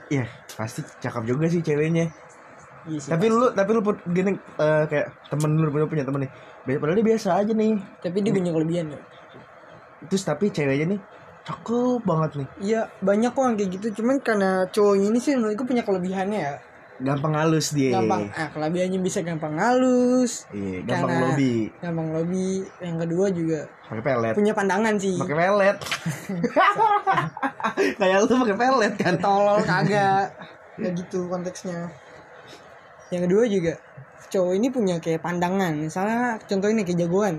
Iya, 0.10 0.26
pasti 0.58 0.82
cakep 0.82 1.22
juga 1.24 1.46
sih 1.46 1.62
ceweknya. 1.62 2.10
Iya 2.90 2.98
sih, 2.98 3.10
tapi 3.14 3.30
lu 3.30 3.54
tapi 3.54 3.70
lu 3.72 3.82
gini 4.10 4.34
eh, 4.58 4.84
kayak 4.90 5.08
temen 5.30 5.54
lu 5.54 5.70
punya 5.70 5.86
punya 5.86 6.02
temen 6.02 6.26
nih. 6.26 6.32
Padahal 6.66 6.98
dia 6.98 7.08
biasa 7.14 7.30
aja 7.38 7.54
nih. 7.54 7.78
tapi 8.02 8.18
dia 8.20 8.34
banyak 8.34 8.54
kelebihan 8.54 8.86
ya 8.90 9.00
Terus 10.06 10.24
tapi 10.24 10.50
ceweknya 10.50 10.98
nih 10.98 11.00
cakep 11.50 12.00
banget 12.04 12.30
nih. 12.36 12.48
iya 12.62 12.82
banyak 13.00 13.30
kok 13.30 13.44
yang 13.44 13.56
kayak 13.56 13.70
gitu 13.74 13.88
cuman 13.98 14.16
karena 14.20 14.50
cowoknya 14.68 15.06
ini 15.08 15.20
sih 15.20 15.32
menurut 15.34 15.56
gue 15.56 15.66
punya 15.68 15.82
kelebihannya 15.82 16.40
ya 16.40 16.56
Gampang 17.00 17.34
halus 17.34 17.72
dia. 17.72 17.96
gampang 17.96 18.28
ah 18.30 18.50
kelebihannya 18.50 19.00
bisa 19.00 19.22
gampang 19.22 19.56
halus 19.56 20.46
Iya, 20.52 20.84
gampang 20.84 21.10
Karena- 21.10 21.26
lobby. 21.26 21.56
gampang 21.80 22.08
lobby 22.12 22.48
yang 22.78 22.98
kedua 22.98 23.26
juga 23.30 23.60
Pakai 23.84 24.02
pelet. 24.04 24.34
punya 24.36 24.52
pandangan 24.52 24.94
sih 24.96 25.16
Pakai 25.16 25.34
pelet. 25.34 25.78
Kayak 27.96 28.16
lu 28.20 28.26
pakai 28.38 28.56
pelet 28.58 28.94
kan. 28.96 29.14
tolol 29.18 29.58
kagak 29.62 30.26
ya 30.78 30.90
gitu 30.92 31.26
konteksnya 31.26 31.90
yang 33.10 33.22
kedua 33.22 33.46
juga 33.46 33.74
cowok 34.30 34.54
ini 34.54 34.68
punya 34.70 34.96
kayak 34.98 35.20
pandangan 35.20 35.74
misalnya 35.74 36.38
contoh 36.42 36.68
ini 36.68 36.84
kayak 36.84 37.00
jagoan 37.00 37.36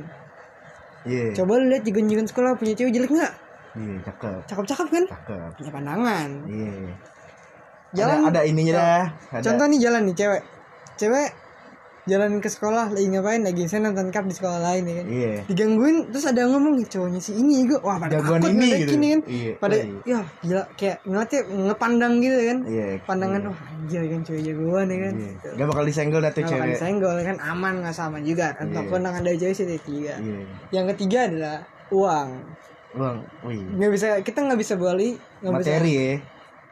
Iya. 1.01 1.33
coba 1.33 1.57
lu 1.57 1.69
lihat 1.69 1.83
jagoan-jagoan 1.83 2.27
sekolah 2.27 2.51
punya 2.55 2.73
cewek 2.75 2.93
jelek 2.93 3.11
nggak 3.11 3.33
Iya, 3.73 3.95
cakep. 4.03 4.41
cakep-cakep 4.47 4.87
kan 4.89 5.05
Cakep. 5.07 5.51
punya 5.57 5.71
pandangan 5.71 6.29
Iya. 6.45 6.75
Jalan. 7.91 8.19
Ada, 8.23 8.31
ada 8.31 8.41
ininya 8.45 8.73
dah. 8.73 9.05
Ada. 9.33 9.43
contoh 9.45 9.67
nih 9.67 9.81
jalan 9.81 10.03
nih 10.05 10.17
cewek 10.17 10.43
cewek 10.95 11.29
jalan 12.03 12.39
ke 12.39 12.49
sekolah 12.49 12.87
lagi 12.89 13.07
ngapain 13.07 13.45
lagi 13.45 13.67
saya 13.67 13.85
nonton 13.85 14.09
cup 14.09 14.25
di 14.25 14.33
sekolah 14.33 14.59
lain 14.59 14.83
ya 14.83 14.95
kan 14.97 15.07
Iya. 15.07 15.33
digangguin 15.47 15.97
terus 16.09 16.25
ada 16.25 16.39
yang 16.41 16.57
ngomong 16.57 16.81
cowoknya 16.83 17.21
si 17.21 17.37
ini 17.37 17.67
gue 17.67 17.79
wah 17.79 17.99
pada 17.99 18.17
Jagoan 18.17 18.41
takut 18.41 18.57
ini 18.57 18.69
gitu. 18.81 18.95
nih 18.97 19.11
kan 19.11 19.21
Iya, 19.29 19.53
pada 19.55 19.75
iya. 19.77 19.87
ya 20.09 20.21
gila 20.41 20.63
kayak 20.75 20.97
ngeliatnya 21.05 21.41
ngepandang 21.67 22.13
gitu 22.19 22.37
kan 22.41 22.59
Iya. 22.65 22.87
pandangan 23.05 23.41
oh 23.45 23.57
anjir 23.61 24.03
kan 24.03 24.21
cewek 24.25 24.43
jagoan 24.45 24.87
ya 24.87 24.99
kan 25.01 25.15
Iya. 25.15 25.33
Gak 25.55 25.67
bakal 25.69 25.85
disenggol 25.85 26.21
dah 26.21 26.33
tuh 26.33 26.43
Kalau 26.43 26.51
kan 26.53 26.67
cewek. 26.67 26.79
senggol 26.79 27.17
kan 27.21 27.37
aman 27.39 27.75
nggak 27.81 27.95
sama 27.95 28.19
juga 28.21 28.47
kan 28.53 28.67
Iya. 28.67 29.21
dari 29.21 29.37
cewek 29.37 29.55
sih 29.55 29.67
tiga 29.79 30.15
Iya. 30.17 30.41
yang 30.73 30.87
ketiga 30.89 31.19
adalah 31.27 31.57
uang 31.91 32.29
Bang, 32.91 33.23
wih. 33.43 33.63
nggak 33.71 33.91
bisa 33.91 34.07
kita 34.21 34.43
nggak 34.43 34.59
bisa 34.59 34.75
balik 34.75 35.15
nggak 35.41 35.53
bisa 35.57 35.71
Materi 35.71 35.93
ya. 35.95 36.15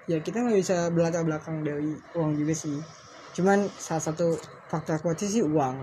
ya 0.08 0.18
kita 0.18 0.42
nggak 0.42 0.58
bisa 0.58 0.76
belakang 0.90 1.24
belakang 1.24 1.56
dari 1.62 1.94
uang 2.12 2.34
juga 2.34 2.52
sih. 2.52 2.74
Cuman 3.32 3.70
salah 3.70 4.02
satu 4.02 4.34
faktor 4.66 4.98
kuat 4.98 5.14
sih 5.16 5.40
uang. 5.40 5.78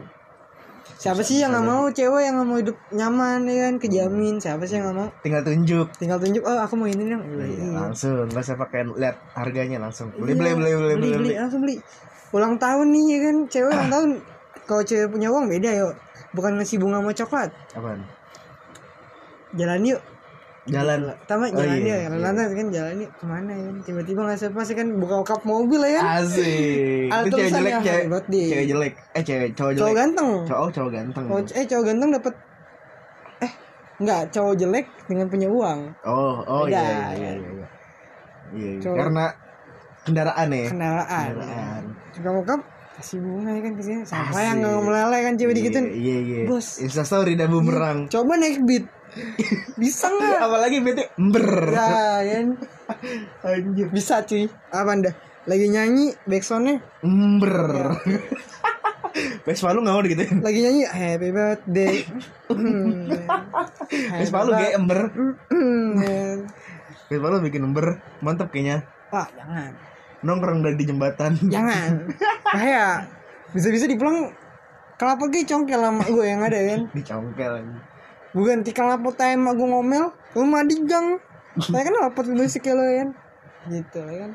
Siapa 0.86 1.24
sih 1.24 1.40
yang 1.40 1.50
nggak 1.50 1.66
mau? 1.66 1.88
Cewek 1.88 2.22
yang 2.22 2.36
nggak 2.36 2.48
mau 2.48 2.58
hidup 2.60 2.78
nyaman 2.92 3.48
ya 3.48 3.56
kan? 3.64 3.74
Kejamin. 3.80 4.36
Siapa 4.38 4.68
sih 4.68 4.76
yang 4.76 4.86
nggak 4.86 4.98
mau? 4.98 5.08
Tinggal 5.24 5.42
tunjuk. 5.42 5.88
Tinggal 5.96 6.20
tunjuk 6.20 6.44
oh 6.44 6.60
aku 6.60 6.74
mau 6.76 6.86
ini 6.86 7.04
dong 7.06 7.24
Iya, 7.26 7.46
Iya. 7.48 7.68
langsung. 7.72 8.28
Nggak 8.28 8.44
usah 8.44 8.58
pakai 8.60 8.82
lihat 8.92 9.16
harganya 9.34 9.78
langsung. 9.80 10.12
Beli 10.12 10.36
Iya, 10.36 10.38
beli 10.38 10.52
beli 10.54 10.72
beli 10.76 10.94
beli, 11.00 11.10
beli. 11.16 11.34
langsung 11.34 11.62
beli. 11.64 11.76
Ulang 12.30 12.60
tahun 12.60 12.88
nih 12.92 13.04
ya 13.08 13.18
kan? 13.24 13.36
Cewek 13.48 13.70
ulang 13.72 13.90
tahun. 13.96 14.10
Kalau 14.68 14.84
cewek 14.84 15.08
punya 15.10 15.28
uang 15.32 15.46
beda 15.48 15.70
yuk. 15.74 15.94
Bukan 16.36 16.52
ngasih 16.60 16.78
bunga 16.78 17.00
sama 17.00 17.12
coklat. 17.16 17.50
Apaan? 17.72 18.02
Jalan 19.56 19.82
yuk 19.86 20.02
jalan 20.66 21.00
Tama 21.24 21.46
Oh, 21.46 21.50
jalan 21.56 21.78
iya, 21.78 21.96
yuk 22.02 22.10
iya. 22.10 22.18
lantas 22.18 22.50
kan 22.52 22.68
jalan 22.70 22.96
yuk 22.98 23.12
ke 23.14 23.26
mana 23.26 23.54
ya? 23.54 23.70
Tiba-tiba 23.82 24.20
nggak 24.24 24.40
sepas 24.40 24.70
kan 24.72 24.88
buka 24.98 25.16
kap 25.24 25.42
mobil 25.44 25.78
ya 25.80 25.92
kan? 25.96 26.04
Asik. 26.20 27.06
Itu 27.30 27.36
cewek 27.38 27.52
jelek 27.52 27.74
cewek 27.80 28.06
cewek 28.26 28.66
jelek. 28.68 28.94
Eh 29.14 29.24
cewek 29.24 29.50
cowok 29.54 29.72
jelek. 29.72 29.80
cowok 29.80 29.96
ganteng. 29.96 30.30
Cowok 30.44 30.70
cowok 30.72 30.92
ganteng. 30.92 31.26
Cowok- 31.28 31.54
eh 31.54 31.66
cowok 31.66 31.84
ganteng 31.86 32.10
dapat 32.12 32.34
eh 33.40 33.52
nggak 33.98 34.22
cowok 34.30 34.54
jelek 34.56 34.86
dengan 35.06 35.26
punya 35.28 35.48
uang. 35.48 35.80
Oh 36.02 36.36
oh 36.42 36.62
Beda, 36.66 36.74
iya 36.74 36.82
iya 36.82 36.98
ya. 36.98 37.10
iya 37.14 37.32
iya. 37.32 37.46
Iya, 37.46 37.68
iya. 38.58 38.82
Cowok- 38.82 38.98
karena 38.98 39.26
kendaraan 40.04 40.48
ya? 40.50 40.66
Kendaraan. 40.68 41.28
Kendaraan. 41.30 41.84
Juga 42.12 42.30
kap 42.44 42.62
kasih 42.96 43.20
bunga 43.20 43.52
ya 43.52 43.62
kan 43.62 43.74
ke 43.76 43.82
sini. 43.84 44.02
Siapa 44.08 44.40
yang 44.40 44.58
nggak 44.64 44.80
meleleh 44.82 45.20
kan 45.28 45.34
cewek 45.36 45.56
dikit 45.60 45.74
iya 45.76 45.84
iya 45.92 46.18
iya. 46.24 46.48
Bos. 46.48 46.80
instastory 46.80 47.36
dan 47.36 47.52
bumerang. 47.52 48.08
coba 48.08 48.40
naik 48.40 48.64
beat. 48.64 48.88
Bisa 49.82 50.08
nggak? 50.12 50.40
Apalagi 50.44 50.78
bete 50.84 51.04
ember 51.20 51.48
ya 51.76 51.88
kan 52.24 52.48
anjir. 53.44 53.88
Bisa 53.92 54.24
cuy. 54.24 54.48
Apa 54.72 54.90
anda? 54.96 55.12
Lagi 55.46 55.68
nyanyi 55.70 56.16
backsoundnya? 56.26 56.82
Ember 57.04 58.00
Vespa 59.48 59.72
lu 59.72 59.80
nggak 59.86 59.96
mau 59.96 60.04
digituin. 60.04 60.44
Lagi 60.44 60.60
nyanyi 60.60 60.84
happy 60.88 61.30
birthday. 61.32 61.96
Vespa 64.20 64.40
lu 64.44 64.52
kayak 64.52 64.74
ember 64.76 65.00
Hmm, 65.48 66.02
ya. 66.04 66.20
Vespa 67.08 67.28
lu 67.32 67.40
bikin 67.40 67.64
ember 67.64 68.04
mantep 68.20 68.52
kayaknya. 68.52 68.84
Wah 69.14 69.28
jangan 69.32 69.95
nongkrong 70.22 70.62
dari 70.62 70.76
di 70.76 70.86
jembatan. 70.86 71.36
Jangan. 71.44 72.08
Bahaya. 72.46 73.04
Bisa-bisa 73.50 73.84
dipulang 73.86 74.32
kelapa 74.96 75.26
gue 75.26 75.44
congkel 75.44 75.76
sama 75.78 76.04
gue 76.06 76.24
yang 76.24 76.40
ada 76.40 76.56
kan? 76.56 76.82
Dicongkel 76.96 77.52
anjing. 77.58 77.82
gue 78.32 78.44
ganti 78.44 78.72
kelapa 78.72 79.08
time 79.12 79.48
gue 79.50 79.64
ngomel 79.66 80.12
lu 80.34 80.44
mah 80.44 80.60
digang 80.62 81.16
saya 81.58 81.84
kan 81.84 81.96
lapot 81.98 82.28
basic 82.30 82.68
lo 82.68 82.84
kan? 82.84 83.10
Gitu 83.66 83.96
ya 83.98 84.16
kan? 84.22 84.32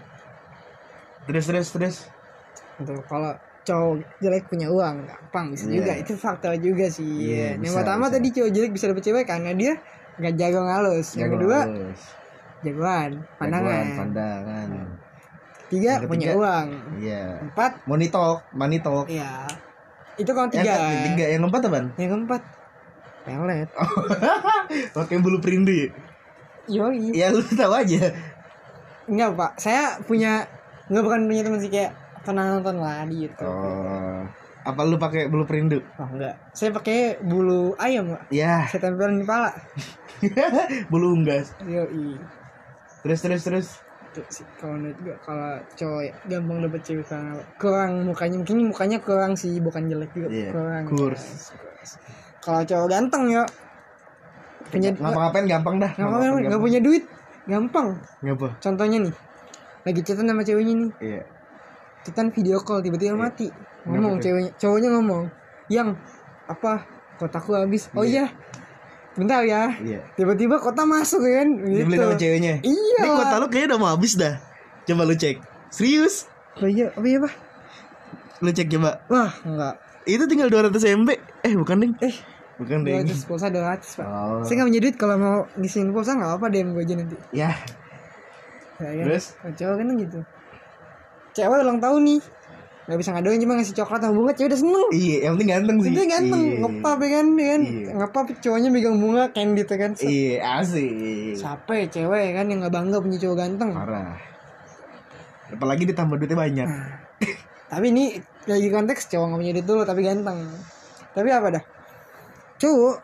Terus 1.23 1.45
terus 1.45 1.69
terus. 1.71 1.97
Untuk 2.77 3.05
kalau 3.05 3.37
cowok 3.61 4.01
jelek 4.19 4.49
punya 4.49 4.67
uang 4.67 5.05
gampang 5.05 5.53
bisa 5.53 5.65
Iya. 5.65 5.77
juga. 5.77 5.93
Itu 5.97 6.13
fakta 6.15 6.57
juga 6.57 6.89
sih 6.89 7.05
Iya, 7.05 7.49
yang 7.55 7.63
bisa, 7.63 7.77
pertama 7.77 8.05
bisa. 8.07 8.15
tadi 8.17 8.29
cowok 8.33 8.51
jelek 8.51 8.73
bisa 8.73 8.85
dapet 8.89 9.05
cewek 9.05 9.25
karena 9.25 9.51
dia 9.53 9.73
nggak 10.17 10.35
jago 10.35 10.61
ngalus. 10.63 11.09
Yang 11.13 11.21
Jago 11.21 11.35
kedua 11.37 11.59
halus. 11.63 12.01
jagoan 12.61 13.11
pandangan. 13.37 13.69
Jagoan, 13.69 13.97
pandangan 13.97 14.69
tiga 15.71 15.93
Yang 15.97 16.11
punya 16.11 16.29
uang. 16.35 16.67
iya. 16.99 17.39
Empat. 17.41 17.87
Money 17.87 18.11
talk 18.11 18.43
money 18.51 18.79
talk. 18.79 19.07
Ya 19.07 19.47
itu 20.19 20.29
kalau 20.29 20.51
yang 20.51 20.61
tiga 20.61 20.73
ke- 20.75 21.03
tiga 21.07 21.25
yang 21.31 21.41
keempat 21.43 21.63
apaan 21.65 21.87
yang 21.97 22.11
keempat. 22.13 22.43
Pelet. 23.21 23.69
Pakai 24.97 25.17
bulu 25.19 25.39
perindu 25.39 25.73
yoi. 26.67 27.11
Ya 27.13 27.31
lu 27.31 27.41
tahu 27.43 27.73
aja. 27.73 28.11
Enggak 29.07 29.31
pak, 29.35 29.51
saya 29.57 29.99
punya 30.01 30.47
Enggak 30.87 31.03
bukan 31.05 31.21
punya 31.25 31.43
teman 31.43 31.59
sih 31.59 31.71
kayak 31.71 31.95
pernah 32.21 32.45
nonton 32.49 32.79
lah 32.79 33.07
di 33.07 33.25
YouTube. 33.25 33.47
oh. 33.47 34.23
Apa 34.61 34.85
lu 34.85 34.97
pakai 34.97 35.27
bulu 35.27 35.45
perindu? 35.45 35.81
Oh 35.97 36.07
enggak, 36.07 36.37
saya 36.53 36.71
pakai 36.71 37.17
bulu 37.19 37.73
ayam 37.77 38.13
pak. 38.13 38.23
ya. 38.29 38.69
Saya 38.69 38.87
tempelin 38.87 39.19
di 39.19 39.27
pala. 39.27 39.51
bulu 40.93 41.17
unggas. 41.17 41.55
Yoi. 41.63 42.19
terus 43.01 43.21
terus 43.21 43.41
terus 43.41 43.67
Itu 44.11 44.21
sih. 44.27 44.45
Kalau 44.59 44.75
menurut 44.75 44.99
gue 45.01 45.15
kalau 45.23 45.51
cowok 45.73 46.01
ya, 46.03 46.13
gampang 46.27 46.59
dapet 46.67 46.81
cewek 46.83 47.07
karena 47.07 47.33
kurang 47.57 47.93
mukanya. 48.05 48.37
Mungkin 48.43 48.59
mukanya 48.67 48.99
kurang 48.99 49.33
sih 49.39 49.63
bukan 49.63 49.87
jelek 49.87 50.11
juga 50.11 50.29
Iya, 50.29 50.51
kurang. 50.51 50.83
kurs. 50.91 51.25
Kurs. 51.55 51.91
Kalau 52.43 52.61
cowok 52.65 52.87
ganteng 52.91 53.25
ya 53.31 53.43
punya 54.71 54.91
ngapa-ngapain 54.95 55.47
gampang 55.47 55.77
dah. 55.79 55.91
Nggak 55.95 56.09
apa 56.11 56.39
nggak 56.47 56.63
punya 56.63 56.81
duit 56.81 57.05
gampang. 57.47 57.89
ngapa? 58.23 58.49
Contohnya 58.59 58.99
nih 59.07 59.15
lagi 59.81 60.01
chatan 60.05 60.27
sama 60.27 60.43
ceweknya 60.43 60.75
nih. 60.77 60.91
Iya. 61.01 61.23
Kita 62.01 62.21
video 62.31 62.59
call 62.61 62.81
tiba-tiba 62.81 63.15
mati. 63.15 63.47
Ngomong 63.87 64.19
ceweknya 64.19 64.51
cowoknya 64.59 64.89
ngomong 64.95 65.23
yang 65.71 65.95
apa? 66.47 66.83
Kotaku 67.21 67.53
habis. 67.53 67.93
Oh 67.93 68.01
Iya. 68.03 68.27
iya 68.27 68.27
bentar 69.19 69.43
ya. 69.43 69.75
Iya. 69.81 70.01
Tiba-tiba 70.15 70.63
kota 70.63 70.87
masuk 70.87 71.23
kan? 71.23 71.49
Dibeli 71.51 71.97
gitu. 71.97 72.03
sama 72.03 72.15
ceweknya. 72.15 72.55
Iya. 72.63 73.01
ini 73.03 73.11
kota 73.11 73.35
lu 73.43 73.47
kayaknya 73.51 73.69
udah 73.75 73.79
mau 73.79 73.91
habis 73.91 74.13
dah. 74.15 74.35
Coba 74.87 75.03
lu 75.07 75.15
cek. 75.15 75.37
Serius? 75.71 76.27
Oh 76.59 76.69
iya 76.69 76.91
oh 76.95 77.05
iya 77.07 77.19
pak. 77.23 77.33
Lu 78.43 78.51
cek 78.51 78.69
coba. 78.71 78.91
Wah 79.11 79.33
enggak. 79.43 79.75
Itu 80.07 80.25
tinggal 80.27 80.49
200 80.51 80.75
MB 80.79 81.09
eh 81.47 81.53
bukan 81.55 81.77
ding. 81.83 81.93
Eh 82.03 82.15
bukan 82.59 82.79
ding. 82.87 83.07
200 83.07 83.29
pulsa 83.29 83.47
200 83.51 83.99
pak. 83.99 84.07
Oh. 84.07 84.43
Saya 84.47 84.55
nggak 84.63 84.69
punya 84.71 84.81
duit 84.83 84.97
kalau 84.97 85.17
mau 85.19 85.37
ngisiin 85.59 85.91
pulsa 85.91 86.15
nggak 86.15 86.33
apa 86.39 86.47
DM 86.51 86.75
gue 86.75 86.83
aja 86.83 86.95
nanti. 86.99 87.17
Ya. 87.35 87.51
Ya, 88.81 88.91
kan? 88.97 89.05
Terus? 89.13 89.25
Cowok 89.61 89.77
kan 89.77 89.87
gitu. 90.01 90.19
Cewek 91.37 91.59
ulang 91.63 91.79
tahun 91.79 92.01
nih 92.07 92.21
nggak 92.91 93.07
bisa 93.07 93.15
ngadoin 93.15 93.39
cuma 93.39 93.55
ngasih 93.55 93.77
coklat 93.79 94.03
sama 94.03 94.15
bunga 94.19 94.33
cewek 94.35 94.51
udah 94.51 94.61
seneng. 94.67 94.87
Iya 94.91 95.17
yang 95.23 95.33
penting 95.39 95.51
ganteng 95.55 95.77
sih. 95.79 95.91
Itu 95.95 96.03
ganteng 96.11 96.43
Iya. 96.43 96.59
ngepap 96.59 96.99
ya 96.99 97.09
kan 97.15 97.27
ya 97.31 97.47
kan? 97.47 97.63
Iya. 97.63 97.91
ngepap 98.03 98.27
cowoknya 98.43 98.69
megang 98.75 98.97
bunga 98.99 99.25
candid 99.31 99.69
ya 99.71 99.77
kan? 99.79 99.91
Iya 100.03 100.35
asik. 100.59 100.91
Siapa 101.39 101.73
ya 101.79 101.87
cewek 101.87 102.27
kan 102.35 102.45
yang 102.51 102.59
nggak 102.67 102.75
bangga 102.75 102.99
punya 102.99 103.19
cowok 103.23 103.37
ganteng? 103.39 103.71
Parah. 103.71 104.19
Apalagi 105.55 105.83
ditambah 105.87 106.19
duitnya 106.19 106.35
banyak. 106.35 106.67
Nah, 106.67 106.87
tapi 107.71 107.87
ini 107.95 108.05
lagi 108.51 108.69
konteks 108.75 109.07
cowok 109.07 109.27
nggak 109.31 109.41
punya 109.47 109.53
duit 109.55 109.67
dulu 109.71 109.83
tapi 109.87 110.01
ganteng. 110.03 110.39
Tapi 111.15 111.29
apa 111.31 111.47
dah? 111.55 111.65
Cowok 112.59 112.97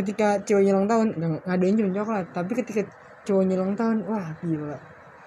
ketika 0.00 0.40
cowoknya 0.40 0.72
ulang 0.72 0.88
tahun 0.88 1.06
ngadain 1.44 1.74
cuma 1.76 1.90
coklat 1.92 2.26
tapi 2.32 2.52
ketika 2.64 2.80
cowoknya 3.28 3.54
ulang 3.60 3.76
tahun 3.76 3.96
wah 4.08 4.32
gila. 4.40 4.76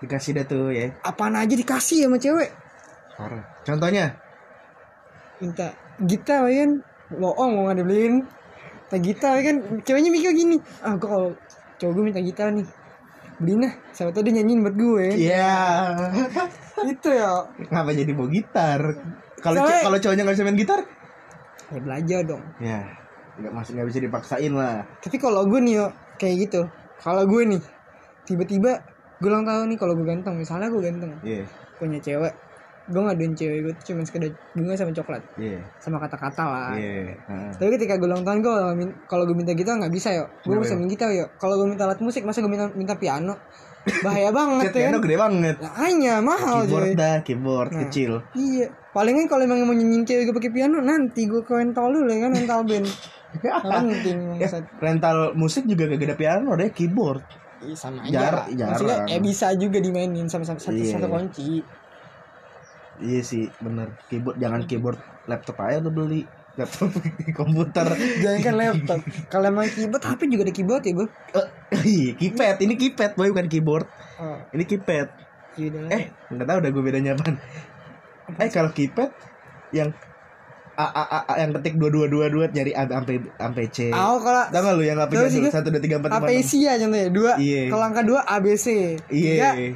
Dikasih 0.01 0.41
dah 0.41 0.45
tuh 0.49 0.73
ya. 0.73 0.89
Apaan 1.05 1.37
aja 1.37 1.53
dikasih 1.53 2.09
sama 2.09 2.17
cewek 2.17 2.49
parah. 3.17 3.43
Contohnya? 3.65 4.05
Minta 5.37 5.67
gitar 6.05 6.45
ya 6.47 6.65
kan 6.65 6.71
bohong 7.13 7.49
mau 7.53 7.61
nggak 7.69 7.77
dibeliin? 7.81 8.15
Minta 8.21 8.97
gitar 9.01 9.31
ya 9.37 9.43
kan 9.43 9.57
ceweknya 9.83 10.09
mikir 10.09 10.31
gini 10.33 10.57
ah 10.81 10.93
gua 10.95 11.07
kalau 11.09 11.29
cowok 11.77 11.91
gue 11.93 12.03
minta 12.09 12.21
gitar 12.21 12.49
nih. 12.53 12.67
Beliin 13.37 13.61
lah. 13.61 13.73
Siapa 13.93 14.09
tau 14.09 14.25
dia 14.25 14.33
nyanyiin 14.33 14.65
buat 14.65 14.73
gue 14.73 15.05
iya. 15.13 15.93
Itu 16.93 17.09
ya. 17.13 17.29
Ngapa 17.69 17.93
jadi 17.93 18.11
bawa 18.13 18.29
gitar? 18.33 18.81
Kalau 19.37 19.61
Soalnya- 19.61 19.83
kalau 19.85 19.97
cowoknya 20.01 20.23
nggak 20.25 20.35
bisa 20.37 20.45
main 20.45 20.57
gitar? 20.57 20.79
Ya 21.69 21.79
belajar 21.83 22.19
dong. 22.25 22.41
Ya. 22.57 22.81
Nggak 23.37 23.53
masih 23.53 23.71
nggak 23.77 23.87
bisa 23.93 23.99
dipaksain 24.01 24.53
lah. 24.57 24.81
Tapi 25.05 25.17
kalau 25.21 25.45
gue 25.45 25.59
nih 25.61 25.73
yo 25.77 25.85
kayak 26.17 26.49
gitu. 26.49 26.61
Kalau 26.97 27.29
gue 27.29 27.41
nih 27.45 27.61
tiba-tiba 28.25 28.81
gue 29.21 29.29
ulang 29.29 29.45
tahun 29.45 29.69
nih 29.69 29.77
kalau 29.77 29.93
gue 29.93 30.05
ganteng. 30.09 30.33
Misalnya 30.33 30.73
gue 30.73 30.81
ganteng. 30.81 31.11
Iya. 31.21 31.45
Punya 31.77 32.01
cewek 32.01 32.33
gue 32.87 32.97
ngaduin 32.97 33.33
cewek 33.33 33.59
gue 33.61 33.73
tuh 33.75 33.91
cuma 33.91 34.01
sekedar 34.01 34.31
bunga 34.51 34.73
sama 34.73 34.91
coklat. 34.91 35.23
Iya. 35.35 35.59
Sama 35.77 35.97
kata-kata 35.97 36.43
lah. 36.43 36.71
Iya 36.71 37.19
Heeh. 37.19 37.51
tapi 37.53 37.69
ketika 37.75 37.95
gue 37.95 38.05
ulang 38.05 38.23
tahun 38.23 38.39
gue 38.39 38.55
kalau 39.05 39.23
gue 39.23 39.33
minta 39.33 39.51
gitar 39.51 39.75
nggak 39.75 39.91
bisa 39.91 40.09
yo. 40.11 40.25
Gue 40.41 40.55
bisa 40.57 40.79
gitar 40.81 41.11
yo. 41.11 41.27
Kalau 41.35 41.55
gue 41.55 41.67
minta 41.67 41.83
alat 41.83 41.99
musik 41.99 42.23
masa 42.23 42.39
gue 42.39 42.47
minta 42.47 42.71
minta 42.71 42.95
piano? 42.95 43.35
Bahaya 44.03 44.31
banget 44.31 44.67
ya 44.69 44.83
piano 44.83 44.97
kan? 44.97 45.03
gede 45.03 45.15
banget. 45.17 45.55
Nah, 45.57 45.73
hanya 45.77 46.13
mahal 46.19 46.57
keyboard 46.61 46.83
coy 46.83 46.93
dah 46.93 47.15
keyboard 47.21 47.69
Nah. 47.69 47.79
kecil. 47.83 48.11
iya. 48.33 48.67
Palingan 48.89 49.27
kalau 49.27 49.43
emang 49.43 49.61
mau 49.61 49.71
nyanyiin 49.71 50.03
cewek 50.03 50.23
gue 50.25 50.35
pakai 50.35 50.51
piano 50.51 50.79
nanti 50.79 51.23
gue 51.23 51.39
ke 51.39 51.53
rental 51.53 51.91
dulu 51.91 52.07
ya 52.07 52.23
kan? 52.23 52.31
Rental 52.33 52.61
band. 52.63 52.87
Penting 53.37 54.19
ya, 54.39 54.47
rental 54.77 55.17
musik 55.33 55.63
juga 55.63 55.85
gak 55.85 55.99
ada 56.01 56.15
piano 56.15 56.51
deh 56.53 56.69
keyboard. 56.69 57.21
Ih, 57.59 57.73
sama 57.73 58.05
Jar- 58.05 58.45
aja. 58.45 58.65
Maksudnya 58.69 58.97
jarang. 59.01 59.09
ya 59.09 59.17
bisa 59.19 59.47
juga 59.53 59.77
dimainin 59.77 60.27
sama 60.27 60.43
sama 60.43 60.57
satu, 60.57 60.77
Iya. 60.77 60.93
satu 60.93 61.07
kunci. 61.07 61.61
Iya 62.99 63.21
sih 63.21 63.45
bener 63.57 63.93
keyboard 64.07 64.37
jangan 64.37 64.65
keyboard 64.65 64.97
laptop 65.25 65.57
aja 65.61 65.77
lu 65.79 65.91
beli 65.91 66.25
laptop 66.57 66.89
komputer 67.39 67.85
Jangan 68.17 68.39
kan 68.41 68.53
laptop. 68.57 68.99
Kalau 69.29 69.45
emang 69.45 69.69
keyboard, 69.69 70.01
HP 70.01 70.25
juga 70.25 70.49
ada 70.49 70.53
keyboard 70.53 70.81
ya, 70.81 70.93
Bu. 70.97 71.05
Eh, 71.05 71.47
iya 71.93 72.09
keypad 72.17 72.57
ini 72.65 72.73
keypad 72.73 73.13
boy 73.13 73.29
bukan 73.29 73.47
keyboard 73.47 73.85
Oh, 74.17 74.41
ini 74.49 74.65
keypad 74.65 75.13
iya 75.61 75.69
udah. 75.69 75.89
eh 75.93 76.03
nggak 76.33 76.47
tahu 76.49 76.57
udah 76.57 76.71
gue 76.73 76.83
bedanya 76.83 77.11
apaan 77.13 77.37
eh 78.41 78.49
kalau 78.49 78.73
keypad 78.73 79.13
yang 79.69 79.93
a 80.77 80.85
a 80.85 81.03
a, 81.05 81.19
a 81.25 81.33
yang 81.37 81.53
ketik 81.53 81.77
dua 81.77 81.89
dua 81.89 82.05
dua 82.05 82.25
dua 82.29 82.45
nyari 82.49 82.73
A 82.73 82.85
sampai 82.85 83.21
sampai 83.37 83.65
C 83.69 83.89
Oh, 83.89 84.17
kalau 84.17 84.45
Tahu 84.49 84.61
nggak 84.61 84.75
lu 84.77 84.83
yang 84.85 84.97
gue. 85.45 85.53
satu 85.53 85.69
dua 85.69 85.81
tiga 85.81 85.97
empat 86.01 86.09
lima 86.09 86.17
apa 86.21 86.29
ya 86.33 86.73
contohnya? 86.77 87.09
Dua. 87.09 87.33
Iya. 87.37 87.61
Kalau 87.69 87.83
angka 87.85 88.01
dua 88.05 88.19
ABC. 88.25 88.67
Tiga, 89.05 89.49
iya 89.57 89.73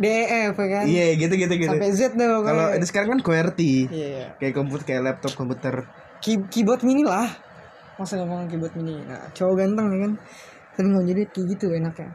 DEF 0.00 0.54
ya 0.54 0.68
kan 0.70 0.84
Iya 0.84 1.06
gitu 1.14 1.34
gitu 1.36 1.54
gitu. 1.54 1.70
sampai 1.70 1.92
Z 1.92 2.00
tuh 2.12 2.40
Kalau 2.40 2.66
ini 2.72 2.84
sekarang 2.84 3.08
kan 3.10 3.20
QWERTY. 3.20 3.72
iya 3.86 4.32
Kayak 4.36 4.54
komputer 4.54 4.82
kayak 4.86 5.02
laptop 5.04 5.32
komputer. 5.34 5.74
Key- 6.18 6.48
keyboard 6.48 6.80
mini 6.80 7.00
lah 7.00 7.28
masa 7.94 8.16
ngomong 8.16 8.44
keyboard 8.46 8.72
mini 8.74 8.96
nah 9.04 9.28
cowok 9.30 9.54
ganteng 9.58 9.86
ya 9.86 9.98
kan 10.00 10.12
tapi 10.72 10.86
nggak 10.86 11.04
jadi 11.06 11.22
kayak 11.28 11.46
gitu 11.50 11.66
enaknya 11.70 12.08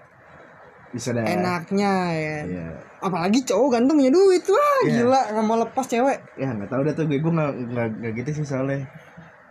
Bisa 0.88 1.10
dah. 1.12 1.22
enaknya 1.22 1.92
ya 2.10 2.30
kan? 2.32 2.46
Iya. 2.48 2.68
apalagi 3.00 3.40
cowok 3.44 3.70
ganteng 3.72 3.96
punya 3.96 4.10
duit 4.10 4.44
wah 4.46 4.78
Iya. 4.82 4.94
gila 4.96 5.22
nggak 5.30 5.46
mau 5.46 5.58
lepas 5.60 5.86
cewek 5.86 6.18
Ya 6.36 6.50
nggak 6.50 6.70
tahu 6.70 6.82
dah 6.82 6.94
tuh 6.94 7.06
gue 7.06 7.18
gue 7.18 7.30
nggak 7.32 7.52
nggak 7.96 8.12
gitu 8.16 8.30
sih 8.32 8.46
soalnya. 8.48 8.82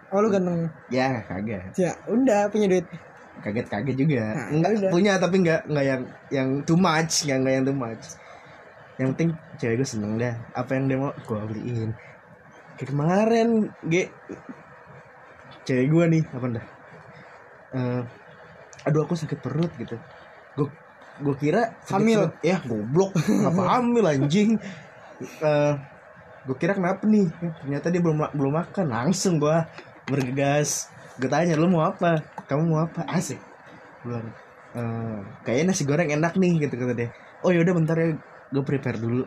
oh 0.09 0.19
lu 0.19 0.29
ganteng 0.29 0.67
Ya 0.89 1.23
kaget. 1.25 1.71
ya 1.77 1.91
udah 2.05 2.47
punya 2.49 2.67
duit 2.69 2.87
Kaget 3.37 3.67
kaget 3.67 3.97
juga. 3.99 4.23
Nah, 4.25 4.47
Enggak 4.49 4.71
udah. 4.77 4.91
punya 4.91 5.13
tapi 5.17 5.37
nggak 5.39 5.61
nggak 5.67 5.85
yang 5.85 6.03
yang 6.31 6.49
too 6.63 6.75
much, 6.75 7.27
nggak 7.27 7.39
nggak 7.41 7.53
yang 7.53 7.65
too 7.65 7.75
much. 7.77 8.05
Yang 8.95 9.09
penting 9.15 9.31
cewek 9.59 9.77
gue 9.83 9.89
seneng 9.89 10.13
dah. 10.17 10.35
Apa 10.55 10.79
yang 10.79 10.85
dia 10.87 10.99
mau 10.99 11.11
gue 11.11 11.41
beliin. 11.51 11.91
Kayak 12.79 12.89
kemarin 12.91 13.49
gue 13.83 14.05
cewek 15.65 15.87
gue 15.91 16.05
nih 16.19 16.23
apa 16.31 16.47
dah? 16.51 16.67
Eh, 17.75 18.01
aduh 18.87 19.03
aku 19.03 19.15
sakit 19.19 19.39
perut 19.41 19.73
gitu. 19.81 19.97
Gue 20.55 20.69
gue 21.23 21.35
kira 21.39 21.75
Hamil. 21.91 22.31
perut. 22.31 22.35
Ya 22.45 22.57
goblok. 22.63 23.11
Apa 23.19 23.63
hamil 23.79 24.05
anjing? 24.07 24.51
Eh, 25.21 25.73
gue 26.47 26.57
kira 26.59 26.75
kenapa 26.75 27.03
nih? 27.07 27.27
Ternyata 27.63 27.91
dia 27.91 28.03
belum 28.03 28.31
belum 28.31 28.53
makan. 28.55 28.87
Langsung 28.91 29.43
gue 29.43 29.57
bergegas. 30.07 30.91
Gue 31.19 31.31
tanya 31.31 31.55
lu 31.59 31.71
mau 31.71 31.87
apa? 31.87 32.23
Kamu 32.47 32.63
mau 32.67 32.81
apa? 32.85 33.07
Asik. 33.09 33.39
Bilang 34.03 34.27
"Eh, 34.75 35.19
kayaknya 35.47 35.71
nasi 35.71 35.83
goreng 35.87 36.11
enak 36.11 36.35
nih 36.35 36.67
gitu 36.67 36.75
kata 36.75 36.95
dia. 36.95 37.09
Oh 37.47 37.55
yaudah 37.55 37.75
bentar 37.75 37.95
ya 37.95 38.19
gue 38.51 38.63
prepare 38.67 38.99
dulu. 38.99 39.25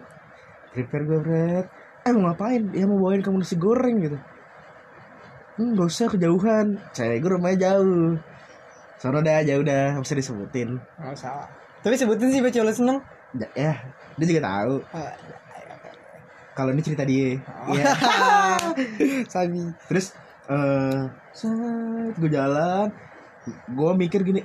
Prepare 0.73 1.03
gue 1.07 1.19
Fred. 1.23 1.65
Eh 2.05 2.11
mau 2.13 2.29
ngapain? 2.29 2.61
Ya 2.75 2.85
mau 2.85 2.99
bawain 3.01 3.23
kamu 3.23 3.41
nasi 3.41 3.55
goreng 3.57 3.97
gitu. 4.03 4.17
Hmm, 5.57 5.73
gak 5.73 5.89
usah 5.89 6.07
kejauhan. 6.11 6.77
Cewek 6.93 7.23
gue 7.23 7.31
rumahnya 7.33 7.57
jauh. 7.71 8.17
Sono 8.97 9.21
dah 9.21 9.45
jauh 9.45 9.61
dah, 9.61 9.97
usah 10.01 10.17
disebutin. 10.17 10.81
nggak 10.97 11.17
salah 11.17 11.49
tapi 11.87 11.93
sebutin 11.97 12.29
sih 12.33 12.41
baca 12.41 12.59
lu 12.65 12.73
seneng 12.73 12.99
Ya, 13.35 13.47
ya, 13.53 13.73
dia 14.15 14.25
juga 14.25 14.41
tahu. 14.49 14.75
Ah, 14.95 15.13
Kalau 16.55 16.71
ini 16.73 16.81
cerita 16.81 17.03
dia. 17.03 17.37
Oh. 17.37 17.75
Iya. 17.75 17.85
sabi 19.35 19.67
Terus 19.91 20.15
eh 20.47 21.11
set 21.35 22.15
gue 22.17 22.31
jalan, 22.31 22.87
gue 23.67 23.91
mikir 23.99 24.23
gini, 24.23 24.41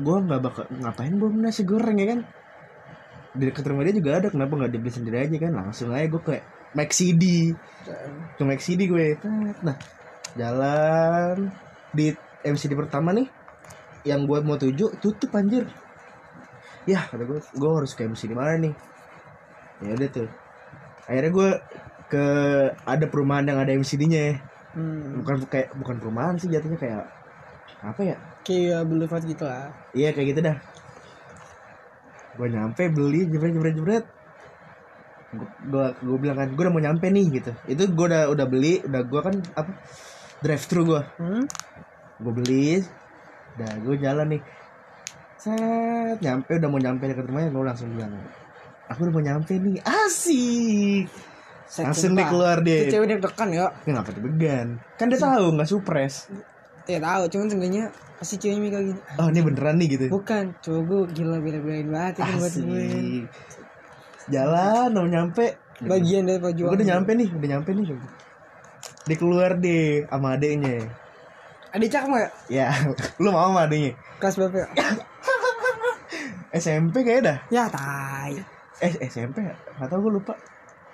gue 0.00 0.16
nggak 0.24 0.40
bakal 0.40 0.64
ngapain 0.72 1.14
bawa 1.20 1.30
nasi 1.36 1.62
goreng 1.68 2.00
ya 2.00 2.16
kan? 2.16 2.20
Di 3.32 3.48
dekat 3.48 3.64
rumah 3.64 3.84
dia 3.84 3.96
juga 3.96 4.20
ada, 4.20 4.28
kenapa 4.28 4.52
nggak 4.56 4.72
dibeli 4.72 4.92
sendiri 4.92 5.16
aja 5.24 5.36
kan? 5.40 5.52
Langsung 5.56 5.88
aja 5.92 6.06
gue 6.08 6.22
ke 6.22 6.36
McCD, 6.76 7.24
ke 8.36 8.42
McCD 8.44 8.80
gue. 8.88 9.06
Nah, 9.64 9.76
jalan 10.36 11.48
di 11.92 12.12
MCD 12.44 12.72
pertama 12.76 13.16
nih, 13.16 13.28
yang 14.04 14.28
gue 14.28 14.38
mau 14.44 14.60
tuju 14.60 15.00
tutup 15.00 15.32
anjir. 15.36 15.64
Ya, 16.84 17.08
kata 17.08 17.24
gue, 17.24 17.40
gue 17.40 17.70
harus 17.72 17.92
ke 17.96 18.04
MCD 18.04 18.36
mana 18.36 18.58
nih? 18.58 18.74
Ya 19.80 19.90
udah 19.96 20.08
tuh. 20.12 20.28
Akhirnya 21.08 21.30
gue 21.32 21.50
ke 22.12 22.26
ada 22.84 23.04
perumahan 23.08 23.48
yang 23.48 23.58
ada 23.64 23.72
MCD-nya 23.72 24.36
hmm. 24.76 25.24
bukan 25.24 25.36
kayak 25.48 25.72
bukan 25.80 25.96
perumahan 25.96 26.36
sih 26.36 26.52
jatuhnya 26.52 26.76
kayak 26.76 27.08
apa 27.80 28.00
ya 28.04 28.16
kayak 28.44 28.84
boulevard 28.84 29.24
gitu 29.24 29.48
lah 29.48 29.72
iya 29.96 30.12
kayak 30.12 30.36
gitu 30.36 30.40
dah 30.44 30.56
gue 32.32 32.48
nyampe 32.48 32.82
beli 32.88 33.28
jebret 33.28 33.52
jebret 33.52 33.74
jebret. 33.76 34.04
Gue 35.68 35.86
gue 35.96 36.18
bilang 36.20 36.36
kan 36.36 36.48
gue 36.52 36.62
udah 36.62 36.72
mau 36.72 36.82
nyampe 36.82 37.06
nih 37.08 37.26
gitu. 37.40 37.52
Itu 37.68 37.88
gue 37.92 38.06
udah 38.08 38.28
udah 38.32 38.46
beli 38.48 38.80
udah 38.84 39.02
gue 39.04 39.20
kan 39.20 39.34
apa 39.56 39.70
drive 40.42 40.64
thru 40.66 40.82
gue 40.82 41.02
hmm? 41.22 41.44
gue 42.22 42.32
beli 42.34 42.68
udah 43.58 43.72
gue 43.84 43.94
jalan 44.00 44.26
nih. 44.36 44.42
Set 45.40 46.18
nyampe 46.22 46.50
udah 46.56 46.68
mau 46.68 46.80
nyampe 46.80 47.04
dekat 47.08 47.26
rumahnya 47.28 47.50
gue 47.50 47.64
langsung 47.64 47.88
bilang 47.92 48.12
aku 48.88 49.08
udah 49.08 49.14
mau 49.14 49.24
nyampe 49.24 49.52
nih. 49.56 49.76
Asik. 49.84 51.06
Set 51.68 51.88
langsung 51.88 52.12
sumpah. 52.12 52.20
deh. 52.20 52.28
Keluar 52.28 52.58
Itu 52.60 52.92
cewek 52.92 53.06
deg-degan 53.16 53.48
ya 53.56 53.66
ngapa 53.88 54.10
deg-degan? 54.12 54.68
Kan 55.00 55.06
dia 55.08 55.20
tahu 55.20 55.44
nggak 55.56 55.68
supres 55.68 56.28
ya 56.86 56.98
tahu 56.98 57.22
cuman 57.30 57.46
seenggaknya 57.46 57.84
pasti 58.18 58.34
ceweknya 58.38 58.60
mikir 58.62 58.80
gini 58.90 59.00
oh 59.18 59.26
ini 59.30 59.40
beneran 59.42 59.74
nih 59.78 59.88
gitu 59.94 60.04
bukan 60.10 60.44
cowok 60.62 60.82
gue 60.86 61.00
gila 61.14 61.36
bela-belain 61.42 61.88
banget 61.90 62.14
itu 62.22 62.32
buat 62.38 62.54
gue. 62.54 62.86
Jalan, 64.30 64.94
mau 64.94 65.06
nyampe. 65.10 65.58
bagian 65.82 66.22
dari 66.22 66.38
Gue 66.38 66.54
perjuangan 66.54 66.78
udah 66.78 66.86
nyampe 66.86 67.10
nih, 67.18 67.28
udah 67.34 67.48
nyampe 67.58 67.70
nih. 67.74 67.86
Dia 69.10 69.16
keluar 69.18 69.50
deh 69.58 70.06
sama 70.06 70.38
adeknya. 70.38 70.78
ada 71.74 71.82
cakep 71.82 72.06
nggak 72.06 72.30
Ya, 72.46 72.70
lu 73.22 73.34
mau 73.34 73.50
sama 73.50 73.66
adeknya? 73.66 73.98
kelas 74.22 74.38
berapa 74.38 74.56
ya? 74.62 74.66
SMP 76.62 77.02
kayaknya 77.02 77.22
dah. 77.26 77.38
ya 77.50 77.64
tai 77.66 78.38
Eh, 78.78 78.92
SMP 79.10 79.42
ya? 79.42 79.54
Gak 79.78 79.90
tau 79.90 79.98
gue 79.98 80.12
lupa. 80.22 80.34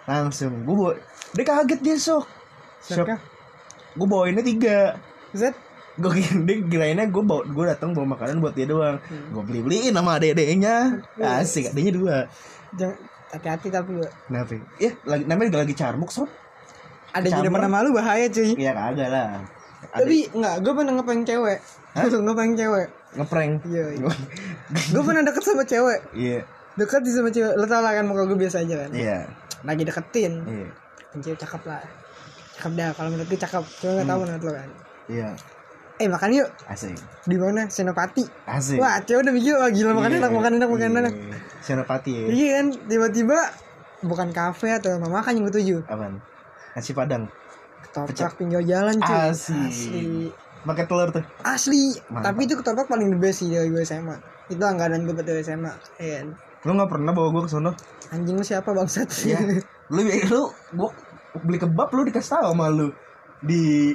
Langsung, 0.09 0.65
gue 0.65 0.73
bawa. 0.77 0.93
Dia 1.37 1.45
kaget 1.45 1.81
dia 1.85 1.97
sok. 2.01 2.25
Sok. 2.81 3.13
Gue 3.93 4.07
bawainnya 4.09 4.41
tiga. 4.41 4.97
Z 5.37 5.53
Gue 5.99 6.11
dia 6.17 6.57
kirainnya 6.63 7.05
gue 7.05 7.21
bawa 7.21 7.43
gue 7.43 7.65
datang 7.67 7.91
bawa 7.91 8.15
makanan 8.15 8.39
buat 8.39 8.55
dia 8.55 8.65
doang. 8.65 8.97
Gue 9.29 9.43
beli 9.43 9.61
beliin 9.61 9.93
sama 9.93 10.17
adek-adeknya. 10.17 11.03
Asik, 11.19 11.71
adeknya 11.71 11.93
dua. 11.93 12.17
jangan 12.71 12.97
hati-hati 13.29 13.69
tapi 13.69 13.91
ya. 13.97 14.09
Kenapa? 14.25 14.55
Ya, 14.79 14.91
lagi 15.03 15.25
namanya 15.25 15.47
juga 15.49 15.61
lagi 15.61 15.75
carmuk 15.75 16.09
sob. 16.09 16.29
ada 17.09 17.25
jadi 17.25 17.41
Campur. 17.41 17.57
mana 17.57 17.69
malu 17.69 17.89
bahaya 17.91 18.29
cuy 18.29 18.53
Iya 18.53 18.73
kagak 18.73 19.09
lah. 19.09 19.41
Ada 19.91 20.05
tapi 20.05 20.29
enggak 20.29 20.55
gue 20.61 20.73
pernah 20.75 20.93
ngeprank 20.93 21.23
cewek 21.25 21.59
ngeprank 22.27 22.53
cewek 22.55 22.87
ngeprank. 23.17 23.53
iya 23.65 23.85
iya. 23.97 24.11
gue 24.93 25.03
pernah 25.03 25.23
deket 25.25 25.41
sama 25.41 25.65
cewek 25.65 26.01
Iya. 26.13 26.45
deket 26.77 27.01
di 27.01 27.11
sama 27.11 27.31
cewek 27.31 27.55
lo 27.55 27.65
tau 27.65 27.81
lah 27.81 27.97
kan 27.97 28.05
muka 28.05 28.29
gue 28.29 28.37
biasa 28.37 28.61
aja 28.61 28.75
kan 28.85 28.91
Iya. 28.93 29.19
lagi 29.65 29.83
deketin 29.83 30.33
Iya. 30.45 30.69
Deketin 31.01 31.21
cewek 31.25 31.39
cakep 31.41 31.63
lah 31.65 31.81
cakep 32.55 32.73
dah 32.75 32.89
kalau 32.93 33.09
menurut 33.09 33.29
gue 33.29 33.41
cakep 33.41 33.65
cuma 33.81 33.91
nggak 33.95 34.07
tahu 34.07 34.19
menurut 34.21 34.43
lo 34.43 34.53
kan 34.53 34.69
Iya. 35.09 35.29
Eh 35.99 36.07
makan 36.07 36.31
yuk 36.33 36.49
Asik. 36.65 36.95
di 37.25 37.35
mana 37.35 37.67
senopati 37.67 38.23
Asik. 38.45 38.79
wah 38.79 38.99
cewek 39.01 39.21
udah 39.21 39.35
mikir 39.35 39.53
wah 39.53 39.67
gila 39.69 39.93
makan 39.93 40.11
Iya. 40.11 40.19
enak 40.21 40.33
makan 40.33 40.53
enak 40.57 40.69
makan 40.69 40.83
Iya. 40.85 41.01
enak 41.01 41.15
Senopati 41.59 42.11
ya. 42.13 42.25
iya 42.29 42.49
kan 42.57 42.67
tiba-tiba 42.85 43.39
bukan 44.01 44.29
kafe 44.31 44.73
atau 44.73 44.95
rumah 44.95 45.19
makan 45.19 45.33
yang 45.35 45.45
gue 45.45 45.55
tuju 45.55 45.77
Apaan? 45.85 46.23
Nasi 46.73 46.93
padang. 46.93 47.27
ketoprak 47.81 48.33
pinggir 48.35 48.63
jalan 48.63 48.95
cuy 48.97 49.19
Asik. 49.27 49.59
asli 49.59 50.07
Pakai 50.61 50.85
telur 50.85 51.11
tuh. 51.11 51.23
asli 51.41 51.95
Mantap. 52.07 52.23
tapi 52.25 52.41
itu 52.45 52.55
ketoprak 52.55 52.87
paling 52.87 53.09
the 53.09 53.19
best 53.19 53.41
sih 53.41 53.49
dari 53.49 53.67
gue 53.67 53.83
SMA 53.83 54.17
itu 54.49 54.61
anggaran 54.61 55.03
gue 55.03 55.15
dari 55.17 55.41
SMA 55.41 55.73
iya 55.99 56.23
kan? 56.23 56.29
Lu 56.61 56.75
nggak 56.75 56.89
pernah 56.89 57.11
bawa 57.13 57.29
gua 57.29 57.43
ke 57.43 57.51
sono? 57.51 57.71
anjing 58.09 58.35
lu 58.35 58.43
siapa 58.43 58.71
bangsat 58.71 59.07
Iya. 59.25 59.39
lu 59.93 60.01
lu 60.03 60.41
gua 60.73 60.91
beli 61.39 61.57
kebab 61.57 61.91
lu 61.91 62.03
dikasih 62.03 62.31
tahu 62.35 62.51
sama 62.51 62.67
lu 62.67 62.91
di 63.41 63.95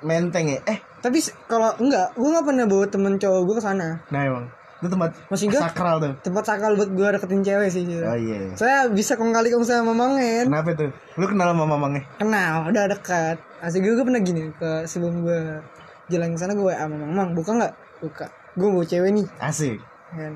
menteng 0.00 0.46
ya. 0.46 0.60
Eh, 0.66 0.78
tapi 1.02 1.18
kalau 1.44 1.74
enggak 1.76 2.06
gue 2.12 2.28
nggak 2.28 2.46
pernah 2.46 2.64
bawa 2.64 2.86
temen 2.86 3.14
cowok 3.16 3.40
gue 3.42 3.54
ke 3.54 3.62
sana 3.62 3.88
nah 4.08 4.22
emang. 4.22 4.46
Itu 4.78 4.90
tempat 4.90 5.14
Maksud 5.28 5.46
gua- 5.48 5.62
sakral 5.64 5.96
tuh. 5.98 6.12
tempat 6.22 6.42
sakal 6.44 6.74
buat 6.74 6.90
gue 6.90 7.06
deketin 7.12 7.40
cewek 7.40 7.68
sih 7.68 7.82
gitu. 7.84 8.02
Oh 8.02 8.14
iya. 8.14 8.50
saya 8.52 8.86
bisa 8.88 9.14
kong 9.14 9.30
kali 9.30 9.46
kong 9.48 9.62
sama 9.62 9.90
mangen 9.92 10.46
Kenapa 10.48 10.74
tuh? 10.74 10.90
Lu 11.14 11.24
kenal 11.24 11.50
sama 11.50 11.66
mamangnya? 11.68 12.02
kenal 12.16 12.66
udah 12.66 12.84
dekat 12.88 13.38
asli 13.58 13.78
gue, 13.78 13.92
gue 13.92 14.02
pernah 14.02 14.18
gini 14.20 14.50
ke 14.52 14.82
sebelum 14.84 15.22
gue 15.22 15.38
jalan 16.08 16.30
ke 16.30 16.38
sana 16.40 16.52
gue 16.52 16.72
sama 16.72 16.96
mamang 16.96 17.30
buka 17.32 17.50
nggak 17.52 17.72
buka 18.00 18.26
gue 18.52 18.68
bawa 18.68 18.82
cewek 18.84 19.10
nih 19.12 19.26
Asik. 19.38 19.78
kan 20.10 20.34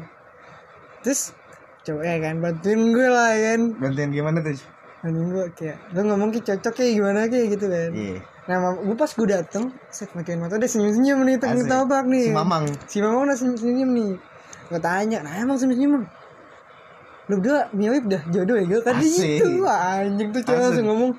terus 1.00 1.34
cowok 1.82 2.02
ya 2.02 2.16
kan 2.20 2.34
bantuin 2.38 2.80
gue 2.88 3.08
lah 3.08 3.30
ya 3.30 3.42
kan 3.52 3.60
Gantian 3.76 4.10
gimana 4.10 4.38
tuh? 4.40 4.54
bantuin 5.00 5.26
gue 5.28 5.44
kayak 5.52 5.76
lo 5.90 6.00
ngomong 6.04 6.30
kayak 6.30 6.46
cocok 6.48 6.72
kayak 6.76 6.92
gimana 6.94 7.18
kayak 7.26 7.46
gitu 7.50 7.66
kan 7.66 7.90
Iya. 7.90 8.18
Nah 8.46 8.56
gue 8.72 8.94
pas 8.94 9.08
gue 9.08 9.26
dateng 9.28 9.64
set 9.88 10.10
makin 10.12 10.38
mata 10.38 10.54
udah 10.54 10.66
senyum 10.66 10.92
senyum 10.92 11.18
nih 11.22 11.36
tengah 11.36 11.66
tabak 11.66 12.06
nih 12.06 12.24
Si 12.24 12.32
Mamang. 12.32 12.64
si 12.86 12.96
mamang 13.00 13.26
udah 13.26 13.34
senyum 13.34 13.56
senyum 13.56 13.90
nih 13.90 14.10
gue 14.66 14.80
tanya 14.80 15.18
nah 15.20 15.34
emang 15.34 15.56
senyum 15.56 15.74
senyum 15.74 15.92
lu 17.26 17.34
berdua 17.36 17.66
mirip 17.72 18.06
dah 18.06 18.22
jodoh 18.28 18.54
ya 18.54 18.64
gue 18.64 18.80
tadi 18.80 19.02
Asik. 19.04 19.42
Wah, 19.58 19.98
anjing 19.98 20.30
tuh 20.30 20.42
cewek 20.42 20.62
langsung 20.62 20.86
ngomong 20.86 21.10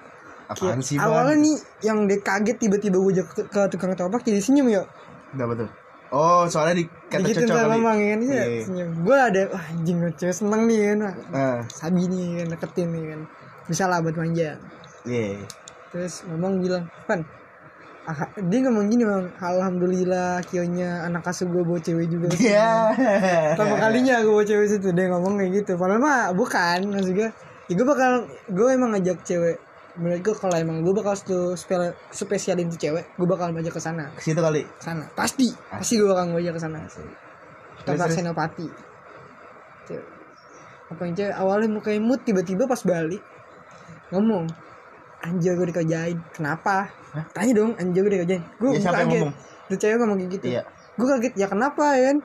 Apaan 0.47 0.79
sih, 0.79 0.95
Bang? 0.95 1.11
awalnya 1.11 1.35
nih 1.37 1.55
yang 1.83 2.07
dia 2.07 2.19
kaget 2.21 2.55
tiba-tiba 2.57 2.95
gue 2.97 3.11
ajak 3.13 3.27
ke, 3.27 3.41
ke 3.43 3.61
tukang 3.67 3.91
ketoprak 3.91 4.23
jadi 4.23 4.39
senyum 4.39 4.71
ya 4.71 4.87
Udah 5.29 5.43
betul. 5.45 5.67
Oh, 6.07 6.47
soalnya 6.47 6.79
di 6.79 6.87
kata 6.87 7.19
Dikitin 7.21 7.43
cocok 7.43 7.59
kali. 7.59 7.71
mamang 7.75 7.97
ya 7.99 8.07
kan 8.07 8.19
iya, 8.23 8.43
Iya. 8.47 8.61
senyum 8.63 8.89
gue 9.03 9.17
ada 9.17 9.41
wah 9.51 9.63
anjing 9.67 9.97
cewek 10.09 10.31
seneng 10.33 10.61
nih 10.63 10.79
kan 10.79 10.97
Wah, 11.03 11.13
Nah, 11.27 11.59
sabi 11.67 12.01
nih 12.07 12.25
kan 12.37 12.47
deketin 12.55 12.87
nih 12.87 13.03
kan 13.11 13.19
bisa 13.67 13.83
lah 13.83 13.99
buat 13.99 14.15
manja 14.15 14.55
iya. 15.03 15.35
Terus 15.87 16.27
mamang 16.27 16.59
bilang 16.59 16.83
pan 17.07 17.23
ah, 18.03 18.15
dia 18.39 18.59
ngomong 18.63 18.87
gini 18.87 19.03
bang 19.03 19.27
alhamdulillah 19.37 20.39
kionya 20.43 21.03
anak 21.03 21.27
asuh 21.27 21.47
gue 21.47 21.59
bawa 21.59 21.79
cewek 21.79 22.07
juga 22.07 22.31
ke 22.31 22.39
sini." 22.39 22.55
Iya. 22.55 22.71
pertama 23.55 23.75
kalinya 23.79 24.15
gue 24.23 24.31
bawa 24.31 24.45
cewek 24.45 24.67
situ 24.67 24.89
dia 24.91 25.05
ngomong 25.11 25.33
kayak 25.35 25.51
gitu 25.59 25.71
padahal 25.75 25.99
mah 25.99 26.31
bukan 26.31 26.79
maksud 26.87 27.13
gue 27.13 27.29
ya 27.67 27.73
gue 27.75 27.87
bakal 27.87 28.11
gue 28.47 28.67
emang 28.71 28.95
ngajak 28.95 29.19
cewek 29.23 29.57
menurut 29.97 30.21
gue 30.21 30.35
kalau 30.37 30.55
emang 30.55 30.77
gue 30.85 30.93
bakal 30.93 31.17
tuh 31.17 31.57
spesial 31.57 31.91
spesialin 32.07 32.69
tuh 32.69 32.79
cewek 32.79 33.03
gue 33.17 33.27
bakal 33.27 33.51
ngajak 33.51 33.73
ke 33.73 33.81
sana 33.81 34.07
Ke 34.13 34.21
situ 34.23 34.39
kali. 34.39 34.63
sana 34.79 35.03
pasti 35.11 35.51
pasti 35.67 35.99
gue 35.99 36.07
bakal 36.07 36.31
ngajak 36.31 36.53
ke 36.53 36.61
sana 36.61 36.79
tempat 37.83 38.07
terus. 38.07 38.15
senopati 38.15 38.67
Cewek. 39.83 40.05
apa 40.87 41.01
yang 41.03 41.15
cewek 41.15 41.33
awalnya 41.35 41.67
muka 41.67 41.91
imut 41.91 42.23
tiba-tiba 42.23 42.63
pas 42.63 42.79
balik 42.83 43.19
ngomong 44.11 44.47
anjir 45.27 45.51
gue 45.53 45.67
dikerjain 45.67 46.17
kenapa 46.31 46.87
Hah? 47.11 47.25
tanya 47.31 47.53
dong 47.55 47.71
anjir 47.75 48.01
gue 48.01 48.13
dikerjain 48.13 48.41
gue 48.53 48.69
Ya, 48.69 48.79
siapa 48.79 48.99
yang 48.99 49.09
kaget 49.11 49.33
tuh 49.67 49.77
cewek 49.77 49.95
ngomong 49.97 50.17
kayak 50.17 50.31
gitu 50.33 50.45
Iya. 50.49 50.61
gue 50.95 51.05
kaget 51.09 51.33
ya 51.35 51.47
kenapa 51.47 51.85
ya 51.93 52.03
kan 52.07 52.17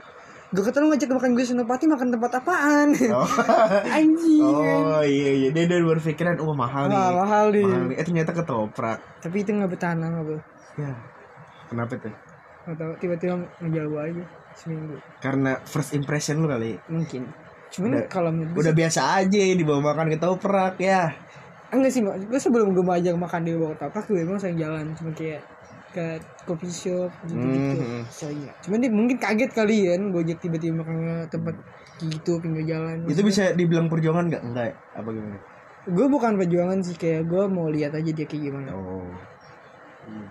gue 0.49 0.63
kata 0.63 0.79
lu 0.79 0.87
ngajak 0.87 1.09
makan 1.11 1.31
gue 1.33 1.45
senopati 1.45 1.85
makan 1.87 2.09
tempat 2.11 2.31
apaan 2.37 2.89
Oh. 3.11 3.25
anjing 3.97 4.45
oh 4.45 5.01
iya 5.01 5.31
iya 5.35 5.49
dia 5.51 5.65
dia 5.65 5.81
berpikiran 5.81 6.37
oh 6.39 6.53
mahal 6.53 6.87
nih. 6.87 6.95
Wah, 6.95 7.11
mahal 7.17 7.45
nih. 7.51 7.65
Mahal 7.65 7.83
nih. 7.89 7.97
Eh 7.97 8.05
ternyata 8.05 8.31
ketoprak. 8.33 8.99
tapi 9.19 9.37
itu 9.39 9.51
nggak 9.51 9.71
bertahan 9.71 9.99
lama 9.99 10.21
bro 10.23 10.39
Ya. 10.75 10.93
Kenapa 11.67 11.97
tuh? 11.97 12.13
nggak 12.63 12.77
tahu 12.77 12.93
tiba-tiba 12.97 13.35
ngejual 13.59 13.87
gue 13.89 14.01
aja 14.07 14.25
seminggu 14.55 14.95
Karena 15.19 15.59
first 15.63 15.91
impression 15.93 16.39
lu 16.39 16.47
kali. 16.47 16.77
mungkin 16.87 17.27
cuman 17.69 17.89
Udah- 17.91 18.07
kalau 18.07 18.29
menurut 18.29 18.53
gue 18.53 18.61
Udah 18.61 18.75
biasa 18.77 19.01
aja 19.19 19.41
dibawa 19.51 19.81
makan 19.83 20.07
ketoprak 20.11 20.77
ya. 20.79 21.17
Enggak 21.73 21.91
sih 21.91 22.01
Mak. 22.01 22.15
gue 22.23 22.39
sebelum 22.39 22.71
gue 22.71 22.81
mau 22.81 22.93
ajak 22.93 23.15
makan 23.15 23.41
di 23.43 23.53
bawah 23.53 23.75
tapak 23.75 24.05
gue 24.07 24.21
emang 24.21 24.37
sering 24.37 24.57
jalan 24.57 24.93
cuma 24.93 25.11
kayak 25.11 25.41
ke 25.91 26.05
coffee 26.45 26.73
shop 26.73 27.13
gitu 27.23 27.37
gitu 27.37 27.77
Mhm. 27.79 28.03
sering 28.07 28.41
cuman 28.61 28.79
dia 28.79 28.91
mungkin 28.91 29.17
kaget 29.17 29.51
kali 29.51 29.77
kan 29.87 30.01
gue 30.09 30.21
ajak 30.23 30.39
tiba-tiba 30.39 30.75
makan 30.79 30.97
ke 30.97 31.15
tempat 31.31 31.55
gitu 32.03 32.33
pinggir 32.39 32.65
jalan 32.67 32.97
Itu 33.05 33.23
bisa 33.23 33.53
dibilang 33.53 33.87
perjuangan 33.87 34.27
nggak? 34.27 34.43
Enggak 34.43 34.65
ya? 34.67 34.75
Apa 34.95 35.09
gimana? 35.11 35.37
gue 35.83 36.07
bukan 36.07 36.33
perjuangan 36.37 36.79
sih 36.79 36.95
kayak 36.95 37.27
gue 37.27 37.43
mau 37.47 37.67
lihat 37.67 37.91
aja 37.93 38.07
dia 38.07 38.23
kayak 38.23 38.43
gimana 38.45 38.71
Oh. 38.71 39.03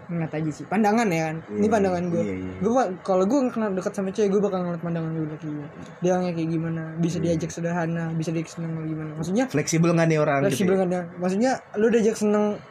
Ngeliat 0.07 0.33
aja 0.35 0.51
sih 0.51 0.65
pandangan 0.67 1.07
ya 1.07 1.31
kan 1.31 1.35
ini 1.49 1.63
Iya, 1.63 1.71
pandangan 1.71 2.03
gue 2.11 2.21
iya, 2.21 2.35
iya. 2.37 2.53
gue 2.59 2.71
kalau 3.01 3.23
gue 3.23 3.39
kenal 3.47 3.71
dekat 3.71 3.93
sama 3.95 4.11
cewek 4.11 4.29
gue 4.29 4.41
bakal 4.43 4.59
ngeliat 4.61 4.83
pandangan 4.83 5.11
gue 5.11 5.25
kayak 5.25 5.41
gimana 5.41 5.67
dia 5.97 6.09
orangnya 6.11 6.33
kayak 6.35 6.49
gimana 6.51 6.83
bisa 6.99 7.17
Iya. 7.17 7.23
diajak 7.25 7.49
sederhana 7.49 8.05
bisa 8.13 8.29
diajak 8.29 8.51
seneng 8.51 8.71
gimana 8.83 9.11
maksudnya 9.15 9.45
Fleksibel 9.47 9.89
nggak 9.91 10.07
nih 10.07 10.19
orang 10.19 10.39
fleksibel 10.43 10.75
gitu? 10.75 10.81
kan 10.83 10.89
ya 10.91 11.01
maksudnya 11.15 11.51
lu 11.75 11.87
diajak 11.87 12.15
seneng 12.15 12.45
ya? 12.51 12.69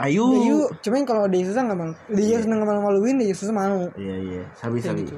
Ayo. 0.00 0.24
ya 0.32 0.40
yuk 0.48 0.68
cuman 0.80 1.04
kalau 1.04 1.24
dia 1.28 1.44
susah 1.44 1.60
nggak 1.60 1.76
mau 1.76 1.92
dia 2.08 2.36
seneng 2.40 2.58
malu 2.64 2.80
maluin 2.80 3.20
dia 3.20 3.36
susah 3.36 3.52
mau 3.52 3.84
Iya 4.00 4.16
iya. 4.16 4.42
Sabi 4.56 4.80
Kayak 4.80 4.96
sabi. 4.96 5.00
gitu. 5.04 5.16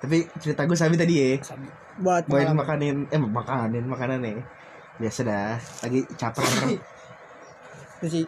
Tapi 0.00 0.16
cerita 0.40 0.64
gue 0.64 0.74
sabi 0.74 0.94
tadi 0.96 1.14
ya. 1.14 1.30
Sabi. 1.44 1.68
buat 2.00 2.24
Bawain 2.24 2.56
makanin 2.56 3.04
eh 3.06 3.20
makanin 3.20 3.84
makanan 3.84 4.18
nih. 4.24 4.40
Biasa 4.96 5.20
dah. 5.22 5.54
Lagi 5.84 6.08
caper. 6.16 6.42
Terus 8.00 8.10
sih 8.16 8.24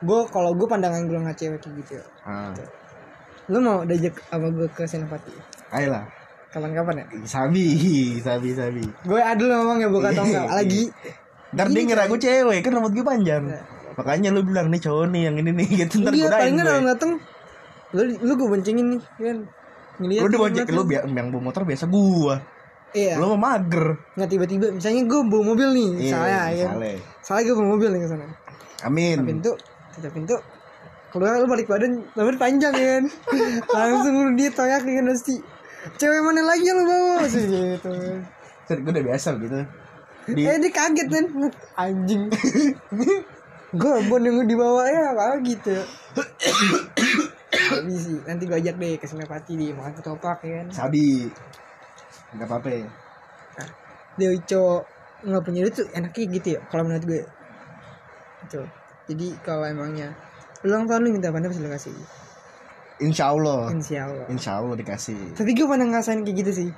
gue 0.00 0.20
kalau 0.28 0.50
gue 0.52 0.64
pandangan 0.64 1.02
gue 1.02 1.14
ngeliat 1.14 1.36
cewek 1.36 1.58
kayak 1.58 1.74
gitu 1.78 1.92
ya. 1.94 2.04
ah. 2.22 2.52
lu 3.46 3.58
mau 3.58 3.82
diajak 3.82 4.16
apa 4.26 4.46
gue 4.48 4.68
ke 4.70 4.82
senopati 4.84 5.32
Ayolah. 5.70 6.04
kapan-kapan 6.48 6.94
ya 6.96 7.04
Sabi, 7.24 7.64
sabi, 8.18 8.48
sabi. 8.52 8.82
gue 8.82 9.20
ada 9.20 9.38
lu 9.38 9.52
ngomong 9.54 9.78
ya 9.78 9.88
bukan 9.88 10.10
tau 10.10 10.24
nggak 10.24 10.46
lagi 10.48 10.82
Ntar 11.50 11.66
dia 11.66 11.82
ngira 11.82 12.06
gue 12.06 12.14
cewek 12.16 12.58
kan 12.60 12.70
rambut 12.72 12.92
gue 12.92 13.02
panjang. 13.02 13.42
Iya. 13.44 13.58
Makanya 13.92 14.30
lu 14.30 14.46
bilang 14.46 14.70
nih 14.70 14.78
cowok 14.78 15.10
nih 15.10 15.22
yang 15.26 15.34
ini 15.36 15.50
nih 15.50 15.66
gitu 15.82 15.94
ntar 16.00 16.14
iya 16.14 16.24
godain 16.24 16.38
paling 16.38 16.54
nggak 16.54 16.62
gue. 16.62 16.72
orang 16.72 16.86
dateng 16.86 17.10
lu 17.90 18.02
lu 18.16 18.32
gue 18.32 18.48
boncengin 18.48 18.86
nih 18.88 19.00
kan 19.18 19.38
ngeliat 19.98 20.20
Lu 20.20 20.24
udah 20.24 20.30
nih, 20.30 20.40
bonceng 20.40 20.64
ngeliat 20.64 20.78
lu 20.78 20.82
biar 20.86 21.02
yang 21.04 21.28
bawa 21.28 21.42
motor 21.42 21.62
biasa 21.64 21.84
gua. 21.84 22.34
iya 22.92 23.14
Lu 23.14 23.24
mah 23.28 23.40
mager. 23.50 23.86
nggak 24.14 24.28
tiba-tiba 24.30 24.66
misalnya 24.70 25.02
gue 25.04 25.20
bawa 25.26 25.42
mobil 25.44 25.68
nih 25.70 25.88
misalnya 26.00 26.30
ya 26.30 26.42
misalnya. 26.70 26.94
misalnya 27.18 27.42
gue 27.42 27.54
bawa 27.56 27.68
mobil 27.68 27.88
nih 27.90 28.00
ke 28.00 28.08
sana 28.08 28.26
Amin. 28.80 29.16
Buka 29.16 29.26
pintu 29.28 29.52
tutup 29.94 30.12
pintu 30.14 30.36
keluar 31.10 31.42
lu 31.42 31.46
balik 31.50 31.66
badan 31.66 32.06
rambut 32.14 32.38
panjang 32.38 32.74
ya 32.74 32.88
kan 32.98 33.04
langsung 33.76 34.14
lu 34.14 34.30
dia 34.38 34.50
teriak 34.54 34.86
kan 34.86 35.06
pasti 35.10 35.42
cewek 35.98 36.20
mana 36.22 36.42
lagi 36.46 36.64
yang 36.66 36.78
lu 36.78 36.86
bawa 36.86 37.26
sih 37.26 37.44
gitu 37.46 37.94
Set, 38.68 38.86
gue 38.86 38.92
udah 38.92 39.02
biasa 39.02 39.34
gitu. 39.42 39.66
Di 40.30 40.46
eh 40.46 40.60
dia 40.62 40.70
kaget 40.70 41.08
kan 41.10 41.26
anjing 41.74 42.30
gue 43.80 43.94
bon 44.06 44.22
yang 44.22 44.46
dibawa 44.46 44.86
ya 44.86 45.10
apa 45.10 45.42
gitu 45.42 45.74
Tapi 47.50 47.94
sih 47.98 48.22
nanti 48.28 48.46
gue 48.46 48.54
ajak 48.54 48.78
deh 48.78 48.94
ke 48.94 49.10
Senopati 49.10 49.58
di 49.58 49.74
makan 49.74 49.90
ketoprak 49.98 50.46
ya 50.46 50.62
kan 50.62 50.66
sabi. 50.70 51.26
Enggak 52.30 52.46
apa-apa. 52.46 52.68
ya. 52.70 52.86
dia 54.14 54.30
cowok 54.38 54.82
nggak 55.26 55.42
punya 55.42 55.60
duit 55.66 55.74
tuh 55.74 55.88
enaknya 55.90 56.24
gitu 56.38 56.48
ya 56.54 56.60
kalau 56.70 56.86
menurut 56.86 57.04
gue 57.08 57.22
Gitu. 58.46 58.62
Jadi 59.10 59.26
kalau 59.42 59.66
emangnya 59.66 60.14
ulang 60.62 60.86
tahun 60.86 61.02
lu 61.02 61.10
minta 61.12 61.28
apa 61.28 61.42
pasti 61.42 61.58
lu 61.58 61.68
kasih 61.68 61.94
Insya 63.00 63.32
Allah. 63.32 63.72
insya 63.72 64.04
Allah 64.04 64.24
Insya 64.28 64.50
Allah 64.56 64.76
dikasih. 64.76 65.32
tapi 65.32 65.50
gue 65.52 65.64
pernah 65.64 65.88
ngerasain 65.88 66.20
kayak 66.20 66.38
gitu 66.38 66.52
sih 66.54 66.70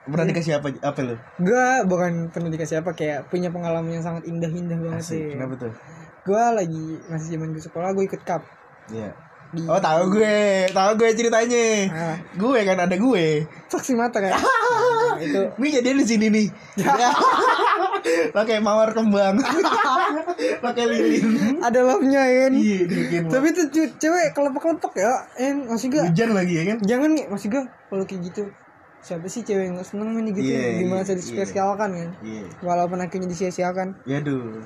Pernah 0.00 0.26
dikasih 0.26 0.52
apa 0.56 0.68
apa 0.74 1.00
lu? 1.00 1.14
gue 1.38 1.66
bukan 1.86 2.12
pernah 2.28 2.48
dikasih 2.48 2.80
apa 2.80 2.90
kayak 2.92 3.28
punya 3.28 3.48
pengalaman 3.48 3.92
yang 3.92 4.02
sangat 4.02 4.24
indah-indah 4.24 4.74
banget 4.76 5.04
sih 5.04 5.22
Asik. 5.22 5.32
Kenapa 5.32 5.54
tuh? 5.56 5.72
gue 6.20 6.42
lagi 6.52 6.84
masih 7.06 7.28
zaman 7.32 7.48
gue 7.50 7.62
sekolah 7.62 7.88
gue 7.92 8.04
ikut 8.04 8.22
cup 8.22 8.42
Iya. 8.88 9.14
di 9.50 9.62
Oh 9.64 9.78
tahu 9.78 10.10
gue, 10.12 10.38
tahu 10.68 10.90
gue 10.96 11.10
ceritanya. 11.12 11.66
Ah. 11.90 12.16
Gue 12.34 12.58
kan 12.60 12.78
ada 12.80 12.94
gue. 12.94 13.46
saksi 13.66 13.92
mata 13.94 14.18
kan 14.18 14.34
Nah, 15.10 15.18
itu 15.18 15.42
Nih 15.56 15.70
jadi 15.72 15.90
di 15.92 16.04
sini 16.04 16.26
nih. 16.28 16.46
Pakai 18.30 18.58
mawar 18.58 18.90
kembang. 18.90 19.36
Pakai 20.64 20.84
lilin. 20.86 21.58
ada 21.60 21.80
love-nya 21.82 22.22
ya 22.22 22.38
kan 22.42 22.52
Iya, 22.54 22.78
tapi 23.26 23.46
tuh 23.50 23.66
cewek 23.72 24.32
kelompok-kelompok 24.32 24.92
ya 24.94 25.12
en 25.36 25.66
masih 25.66 25.88
gue 25.88 26.02
hujan 26.02 26.30
lagi 26.32 26.54
ya 26.54 26.64
kan? 26.66 26.78
jangan 26.82 27.10
nih 27.12 27.24
masih 27.26 27.46
gue 27.48 27.62
kalau 27.86 28.04
kayak 28.04 28.20
gitu 28.24 28.42
siapa 29.00 29.26
sih 29.26 29.40
cewek 29.40 29.64
yang 29.64 29.74
gak 29.74 29.86
seneng 29.86 30.12
nih 30.14 30.32
gitu 30.32 30.46
Iya, 30.46 30.62
gimana 30.78 30.98
iya, 30.98 31.06
saya 31.06 31.16
dispesialkan 31.16 31.90
kan 31.90 32.08
Iya. 32.20 32.44
walaupun 32.60 32.98
akhirnya 32.98 33.26
disia-siakan 33.26 33.88
Ya 34.04 34.18
aduh. 34.18 34.60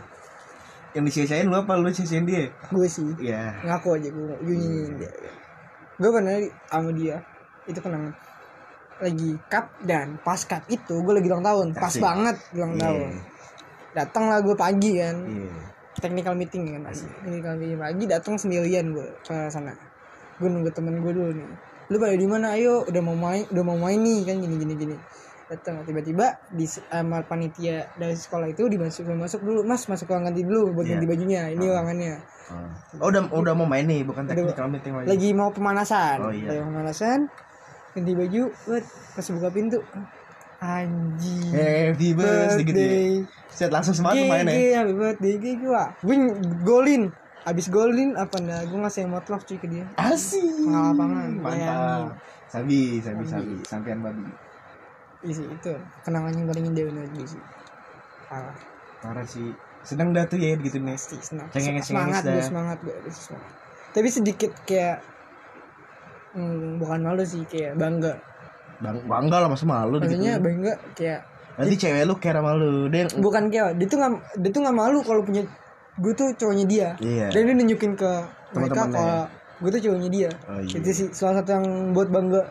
Yang 0.92 1.04
disia-siain 1.08 1.46
lu 1.46 1.56
apa 1.56 1.74
lu 1.74 1.88
sia-siain 1.88 2.22
dia? 2.24 2.50
gue 2.50 2.86
sih 2.86 3.10
Iya. 3.20 3.58
ngaku 3.62 3.88
aja 3.92 4.08
gue 4.08 4.26
gue 4.36 4.54
nyanyiin 4.54 4.92
dia 4.96 5.10
gue 5.94 6.10
pernah 6.10 6.34
sama 6.66 6.90
dia 6.92 7.16
itu 7.64 7.78
kenangan 7.78 8.12
lagi 8.96 9.30
cup 9.44 9.66
dan 9.80 10.18
pas 10.20 10.38
cup 10.40 10.62
itu 10.68 10.94
gue 10.96 11.12
lagi 11.12 11.26
ulang 11.26 11.42
tahun 11.42 11.66
pas 11.72 11.90
Asik. 11.90 11.98
banget 12.00 12.36
ulang 12.52 12.72
Iya. 12.72 12.80
tahun 12.80 13.10
datang 13.94 14.28
lah 14.28 14.42
gue 14.42 14.54
pagi 14.54 14.98
kan. 14.98 15.16
Iya. 15.22 15.50
technical 15.94 16.34
meeting 16.34 16.66
kan. 16.68 16.90
Technical 16.90 17.54
meeting 17.54 17.78
pagi 17.78 18.04
datang 18.04 18.34
sendirian 18.34 18.90
gue 18.90 19.08
ke 19.22 19.46
sana. 19.46 19.70
Gue 20.36 20.50
nunggu 20.50 20.68
temen 20.68 20.98
gue 20.98 21.12
dulu 21.14 21.30
nih. 21.30 21.46
Lu 21.86 21.96
pada 21.96 22.12
di 22.12 22.26
mana? 22.26 22.52
Ayo 22.52 22.82
udah 22.82 22.98
mau 23.00 23.14
main 23.14 23.46
udah 23.46 23.62
mau 23.62 23.78
main 23.78 24.02
nih 24.02 24.26
kan 24.26 24.36
gini 24.36 24.58
gini 24.58 24.74
gini. 24.74 24.96
Datang 25.44 25.84
tiba-tiba 25.84 26.26
di 26.50 26.64
sama 26.64 27.22
panitia 27.22 27.86
dari 27.94 28.16
sekolah 28.16 28.48
itu 28.48 28.66
dimasuk 28.66 29.06
masuk 29.06 29.40
dulu. 29.40 29.60
Mas 29.62 29.86
masuk 29.86 30.10
ruang 30.10 30.26
ganti 30.26 30.42
dulu 30.42 30.74
buat 30.74 30.82
Iya. 30.82 30.98
ganti 30.98 31.06
bajunya 31.06 31.40
ini 31.52 31.64
ruangannya. 31.64 32.14
Oh, 32.98 33.08
udah 33.08 33.22
udah 33.30 33.52
mau 33.54 33.64
main 33.64 33.84
nih, 33.84 34.02
bukan 34.02 34.24
Udah- 34.24 34.34
technical 34.34 34.68
meeting 34.68 34.92
lagi. 34.94 35.06
lagi 35.08 35.28
mau 35.30 35.48
pemanasan. 35.48 36.16
Oh, 36.20 36.32
iya. 36.34 36.48
lagi 36.50 36.60
pemanasan 36.60 37.18
ganti 37.94 38.12
baju 38.12 38.42
buat 38.66 38.84
pas 39.14 39.26
buka 39.30 39.48
pintu 39.54 39.78
anjing 40.64 41.52
Happy 41.52 42.08
birthday 42.16 42.64
gitu 42.64 42.80
ya. 42.80 42.96
Set 43.52 43.70
langsung 43.70 43.94
semangat 43.94 44.24
main 44.24 44.48
ya. 44.48 44.82
happy 44.82 44.94
birthday 44.96 45.32
GG 45.36 45.46
gua 45.60 45.92
gue 46.00 46.16
golin 46.64 47.12
abis 47.44 47.68
golin 47.68 48.16
apa 48.16 48.40
ndak 48.40 48.72
gue 48.72 48.78
ngasih 48.80 49.04
emot 49.04 49.28
love 49.28 49.44
cuy 49.44 49.60
ke 49.60 49.68
dia 49.68 49.84
Asik. 50.00 50.40
Tengah 50.40 50.96
lapangan, 50.96 51.30
bayangin. 51.44 51.68
Mantap. 51.68 52.08
Sabi, 52.48 52.80
sabi, 53.04 53.22
sabi, 53.28 53.54
sampean 53.68 54.00
babi. 54.00 54.24
sih 55.24 55.44
itu 55.44 55.72
kenangan 56.04 56.32
yang 56.36 56.46
paling 56.48 56.64
indah 56.72 56.84
gue 56.88 57.26
sih 57.28 57.40
parah 58.28 58.56
Parah 59.04 59.24
sih. 59.28 59.52
Sedang 59.84 60.16
dah 60.16 60.24
tuh 60.24 60.40
ya 60.40 60.56
gitu 60.56 60.80
nih. 60.80 60.96
pasti 60.96 61.20
senang 61.20 61.48
semangat 61.84 62.24
gue 62.24 62.40
semangat 62.40 62.78
gue 62.80 62.96
gue 63.04 63.12
semangat 63.12 63.52
tapi 63.94 64.08
sedikit 64.10 64.50
kayak 64.66 65.06
hmm, 66.34 66.82
bukan 66.82 67.00
malu 67.06 67.22
sih 67.22 67.46
kayak 67.46 67.78
bangga 67.78 68.18
Bang, 68.80 68.96
bangga 69.04 69.36
lah 69.38 69.48
masa 69.48 69.64
malu 69.64 69.96
maksudnya 69.98 70.38
gitu. 70.38 70.44
bangga 70.44 70.72
kayak 70.94 71.20
Nanti 71.54 71.74
cewek 71.78 72.02
lu 72.02 72.18
care 72.18 72.34
sama 72.34 72.50
lu. 72.58 72.90
Dia 72.90 73.06
bukan 73.14 73.46
kayak 73.46 73.78
dia 73.78 73.86
tuh 73.86 73.98
nggak 74.02 74.12
dia 74.42 74.50
tuh 74.50 74.60
nggak 74.60 74.74
malu 74.74 74.98
kalau 75.00 75.22
punya 75.22 75.42
gue 75.94 76.12
tuh 76.12 76.34
cowoknya 76.34 76.66
dia 76.66 76.88
Iya. 76.98 77.30
dan 77.30 77.40
dia 77.44 77.54
nunjukin 77.54 77.94
ke 77.94 78.10
mereka 78.50 78.90
kalau 78.90 79.30
gue 79.62 79.70
tuh 79.70 79.82
cowoknya 79.86 80.10
dia 80.10 80.30
Oh, 80.50 80.58
iya. 80.58 80.74
itu 80.74 80.90
sih 80.90 81.06
salah 81.10 81.38
satu 81.38 81.54
yang 81.54 81.66
buat 81.94 82.10
bangga 82.10 82.42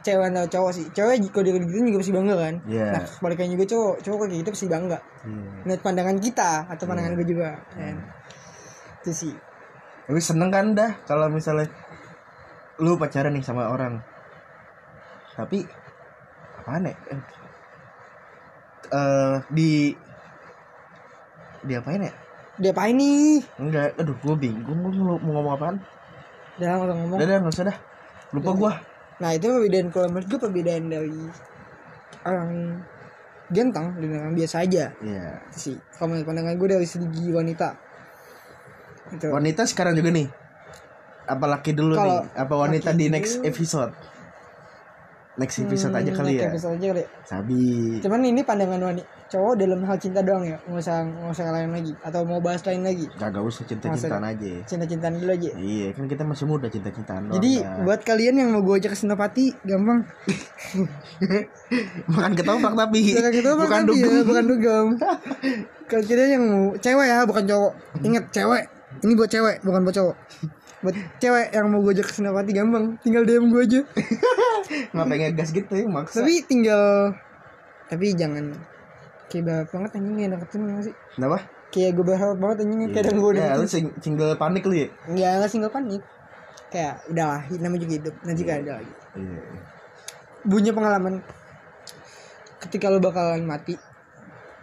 cewek 0.00 0.26
atau 0.26 0.44
cowok 0.50 0.72
sih 0.74 0.84
cewek 0.90 1.30
kalau 1.30 1.44
dia 1.46 1.54
gitu 1.54 1.86
juga 1.86 1.98
pasti 2.02 2.10
bangga 2.10 2.34
kan 2.34 2.54
Iya. 2.66 2.86
nah 2.90 3.02
sebaliknya 3.06 3.54
juga 3.54 3.64
cowok 3.68 3.94
cowok 4.02 4.18
kayak 4.18 4.38
gitu 4.42 4.50
pasti 4.50 4.66
bangga 4.66 4.98
Iya. 4.98 5.50
ngeliat 5.62 5.80
pandangan 5.80 6.16
kita 6.18 6.50
atau 6.66 6.84
pandangan 6.84 7.12
Iya. 7.12 7.18
gue 7.22 7.26
juga 7.28 7.48
kan 7.70 7.94
itu 8.98 9.10
sih 9.14 9.34
tapi 10.10 10.18
seneng 10.18 10.50
kan 10.50 10.66
dah 10.74 10.90
kalau 11.06 11.30
misalnya 11.30 11.70
lu 12.78 12.98
pacaran 12.98 13.30
nih 13.30 13.44
sama 13.44 13.70
orang 13.70 14.02
tapi 15.40 15.64
apaan 16.60 16.84
ya? 16.84 16.94
Eh 18.92 19.36
di 19.48 19.96
di 21.64 21.72
apain 21.72 22.04
ya? 22.04 22.12
Dia 22.60 22.76
apa 22.76 22.92
ini 22.92 23.40
enggak 23.56 23.96
aduh 23.96 24.16
gue 24.20 24.34
bingung 24.36 24.84
gue 24.84 24.92
mau, 24.92 25.16
mau 25.16 25.40
ngomong 25.40 25.54
apaan? 25.56 25.76
Udah 26.60 26.68
nggak 26.76 26.96
ngomong. 27.00 27.16
Udah 27.16 27.26
dah 27.26 27.36
nggak 27.40 27.54
usah 27.56 27.66
dah. 27.72 27.76
Lupa 28.36 28.52
gue 28.52 28.72
nah 29.20 29.36
itu 29.36 29.52
perbedaan 29.52 29.92
kalau 29.92 30.08
menurut 30.08 30.32
gue 30.32 30.40
perbedaan 30.40 30.84
dari 30.88 31.20
orang 32.24 32.80
ganteng 33.52 33.86
dan 34.00 34.08
orang 34.16 34.34
biasa 34.36 34.64
aja. 34.64 34.92
Iya. 35.00 35.44
Itu 35.52 35.58
sih. 35.60 35.76
Kalau 35.96 36.12
menurut 36.14 36.26
pandangan 36.28 36.56
gue 36.56 36.68
dari 36.72 36.88
segi 36.88 37.26
wanita. 37.28 37.68
Itu. 39.12 39.28
Wanita 39.28 39.68
sekarang 39.68 39.96
juga 39.96 40.08
nih. 40.14 40.28
Apa 41.28 41.44
laki 41.50 41.76
dulu 41.76 42.00
Kalau 42.00 42.08
nih? 42.08 42.18
Apa 42.32 42.54
wanita 42.56 42.96
di 42.96 43.06
dulu. 43.10 43.14
next 43.18 43.44
episode 43.44 43.92
next 45.40 45.56
episode 45.58 45.90
aja 45.90 46.06
Hmm, 46.06 46.18
kali 46.20 46.30
next 46.30 46.38
ya. 46.38 46.48
episode 46.52 46.72
aja 46.74 46.86
kali 46.86 47.00
ya. 47.00 47.06
sabi. 47.24 47.62
Cuman 47.98 48.20
ini 48.22 48.40
pandangan 48.42 48.80
wanita 48.84 49.06
cowok 49.26 49.52
dalam 49.56 49.80
hal 49.80 49.96
cinta 49.96 50.20
doang 50.20 50.44
ya. 50.44 50.56
Nggak 50.60 50.80
usah 50.80 50.96
nggak 51.00 51.32
usah 51.32 51.44
lain 51.48 51.70
lagi. 51.70 51.92
Atau 52.00 52.20
mau 52.22 52.38
bahas 52.38 52.60
lain 52.60 52.80
lagi. 52.82 53.06
Kagak 53.12 53.40
usah 53.40 53.62
cinta 53.64 53.84
cintaan 53.88 54.22
aja. 54.22 54.52
cinta-cintaan 54.64 55.12
dulu 55.16 55.30
aja. 55.30 55.50
Iya 55.54 55.86
kan 55.90 56.04
kita 56.04 56.22
masih 56.22 56.44
muda 56.44 56.66
cinta 56.66 56.90
cintaan 56.90 57.22
jadi 57.30 57.50
buat 57.82 58.00
kalian 58.02 58.34
yang 58.36 58.48
mau 58.50 58.60
gue 58.60 58.74
ajak 58.76 58.90
ke 58.92 58.98
Senopati 58.98 59.46
gampang. 59.62 60.04
Makan 62.10 62.32
ketoprak 62.34 62.74
tapi 62.74 62.98
Bukan 63.14 63.32
bukan 63.32 63.56
bukan 63.56 63.80
dugem 63.86 64.10
ya, 64.10 64.22
bukan 64.22 64.44
dugem. 64.44 64.86
Kalau 65.86 66.02
kita 66.04 66.22
yang 66.28 66.42
mau 66.44 66.62
cewek 66.76 67.06
ya, 67.06 67.18
bukan 67.24 67.44
cowok. 67.46 67.72
Ingat 68.02 68.24
cewek. 68.30 68.64
Ini 69.00 69.12
buat 69.14 69.26
cewek, 69.26 69.56
bukan 69.62 69.80
buat 69.82 69.96
cowok. 69.96 70.14
Buat 70.80 70.96
cewek 71.20 71.52
yang 71.52 71.66
mau 71.68 71.84
gue 71.84 71.92
ajak 71.92 72.06
ke 72.08 72.14
Senopati 72.14 72.50
gampang, 72.50 72.96
tinggal 73.04 73.22
DM 73.22 73.52
gue 73.52 73.62
aja. 73.62 73.80
ngapain 74.96 75.18
ngegas 75.20 75.50
gitu 75.52 75.68
ya 75.68 75.84
maksa. 75.84 76.24
Tapi 76.24 76.40
tinggal 76.44 77.12
tapi 77.86 78.14
jangan. 78.14 78.54
Kayak 79.30 79.44
berharap 79.46 79.68
banget 79.70 79.90
anjing 79.94 80.16
yang 80.18 80.30
deketin 80.32 80.60
nggak 80.64 80.84
sih? 80.90 80.94
kenapa? 81.14 81.38
Kayak 81.70 81.90
gue 81.94 82.04
berharap 82.06 82.38
banget 82.38 82.56
anjing 82.64 82.80
kadang 82.90 83.16
gue 83.18 83.32
ya 83.36 83.54
lu 83.54 83.66
sing- 83.66 83.94
single 84.00 84.34
panik 84.34 84.62
lu 84.64 84.74
ya? 84.74 84.88
Enggak, 85.06 85.30
enggak 85.36 85.50
single 85.50 85.70
panik. 85.70 86.02
Kayak 86.70 86.94
udahlah, 87.06 87.42
namanya 87.58 87.80
juga 87.82 87.94
hidup. 87.98 88.14
Nanti 88.22 88.42
kan 88.42 88.56
ada 88.62 88.72
lagi. 88.78 88.92
iya 89.18 89.40
Punya 90.40 90.72
pengalaman. 90.72 91.14
Ketika 92.60 92.88
lo 92.88 92.98
bakalan 92.98 93.44
mati 93.44 93.74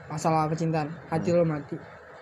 masalah 0.08 0.48
percintaan 0.48 0.88
hati 1.12 1.36
lo 1.36 1.44
mati 1.44 1.76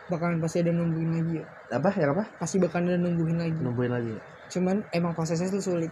bakalan 0.09 0.41
pasti 0.41 0.61
ada 0.61 0.73
nungguin 0.73 1.11
lagi 1.13 1.33
ya 1.37 1.45
apa? 1.77 1.89
Ya 1.95 2.07
apa? 2.09 2.23
Pasti 2.37 2.55
bakalan 2.57 2.95
ada 2.95 2.99
nungguin 3.01 3.37
lagi. 3.37 3.59
Nungguin 3.59 3.91
lagi 3.91 4.11
ya? 4.15 4.23
cuman 4.45 4.85
emang 4.93 5.17
prosesnya 5.17 5.49
tuh 5.49 5.57
sulit. 5.57 5.89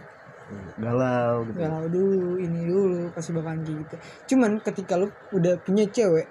Galau 0.78 1.42
gitu. 1.48 1.58
Galau 1.58 1.90
dulu 1.90 2.38
ini 2.38 2.70
dulu 2.70 3.10
pasti 3.10 3.34
bakalan 3.34 3.66
kayak 3.66 3.78
gitu. 3.82 3.96
Cuman 4.34 4.62
ketika 4.62 4.94
lu 4.94 5.10
udah 5.34 5.58
punya 5.58 5.82
cewek 5.90 6.30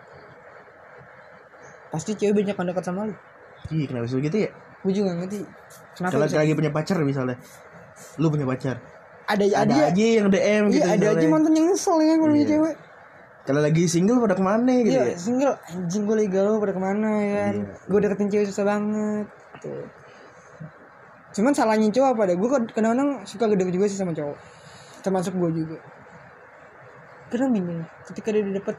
pasti 1.92 2.16
cewek 2.16 2.34
banyak 2.42 2.56
yang 2.56 2.68
dekat 2.72 2.86
sama 2.86 3.12
lu. 3.12 3.16
Ih, 3.72 3.86
kenapa 3.86 4.08
bisa 4.08 4.18
gitu 4.20 4.38
ya? 4.48 4.50
Gue 4.84 4.94
juga 4.96 5.12
ngerti. 5.16 5.40
Kenapa 6.00 6.12
kalau 6.16 6.26
lagi 6.28 6.54
punya 6.56 6.72
pacar 6.72 6.98
misalnya. 7.04 7.38
Lu 8.20 8.28
punya 8.32 8.48
pacar. 8.48 8.76
Ada 9.24 9.44
ada, 9.52 9.60
ada 9.64 9.76
aja 9.88 10.04
yang 10.04 10.28
DM 10.28 10.64
gitu 10.68 10.84
iya 10.84 11.00
ada 11.00 11.06
aja 11.16 11.26
mantan 11.32 11.56
yang 11.56 11.72
nyesel 11.72 11.96
ya 12.04 12.16
kalau 12.20 12.34
punya 12.36 12.44
Iya. 12.44 12.52
cewek. 12.56 12.76
Kalau 13.44 13.60
lagi 13.60 13.84
single 13.92 14.20
pada 14.24 14.36
ke 14.40 14.44
mana 14.44 14.72
gitu 14.84 14.96
iya 14.96 15.04
ya? 15.12 15.16
single. 15.20 15.56
Anjing 15.68 16.04
gue 16.08 16.16
lagi 16.16 16.30
galau 16.32 16.60
pada 16.64 16.72
ke 16.76 16.82
mana 16.82 17.10
ya 17.20 17.32
kan? 17.36 17.54
Iya. 17.56 17.76
gue 17.88 18.00
deketin 18.00 18.28
cewek 18.32 18.48
susah 18.48 18.66
banget 18.68 19.28
tuh 19.64 19.88
cuman 21.34 21.50
salahnya 21.50 21.90
cowok 21.90 22.10
apa 22.14 22.22
deh 22.30 22.38
gue 22.38 22.50
kadang-kadang 22.70 23.26
suka 23.26 23.50
gede 23.50 23.74
juga 23.74 23.90
sih 23.90 23.98
sama 23.98 24.14
cowok. 24.14 24.38
Termasuk 25.02 25.34
gue 25.34 25.66
juga. 25.66 25.78
Kadang 27.34 27.50
bingung. 27.50 27.82
Ketika 28.06 28.30
dia 28.30 28.46
udah 28.46 28.62
dapet 28.62 28.76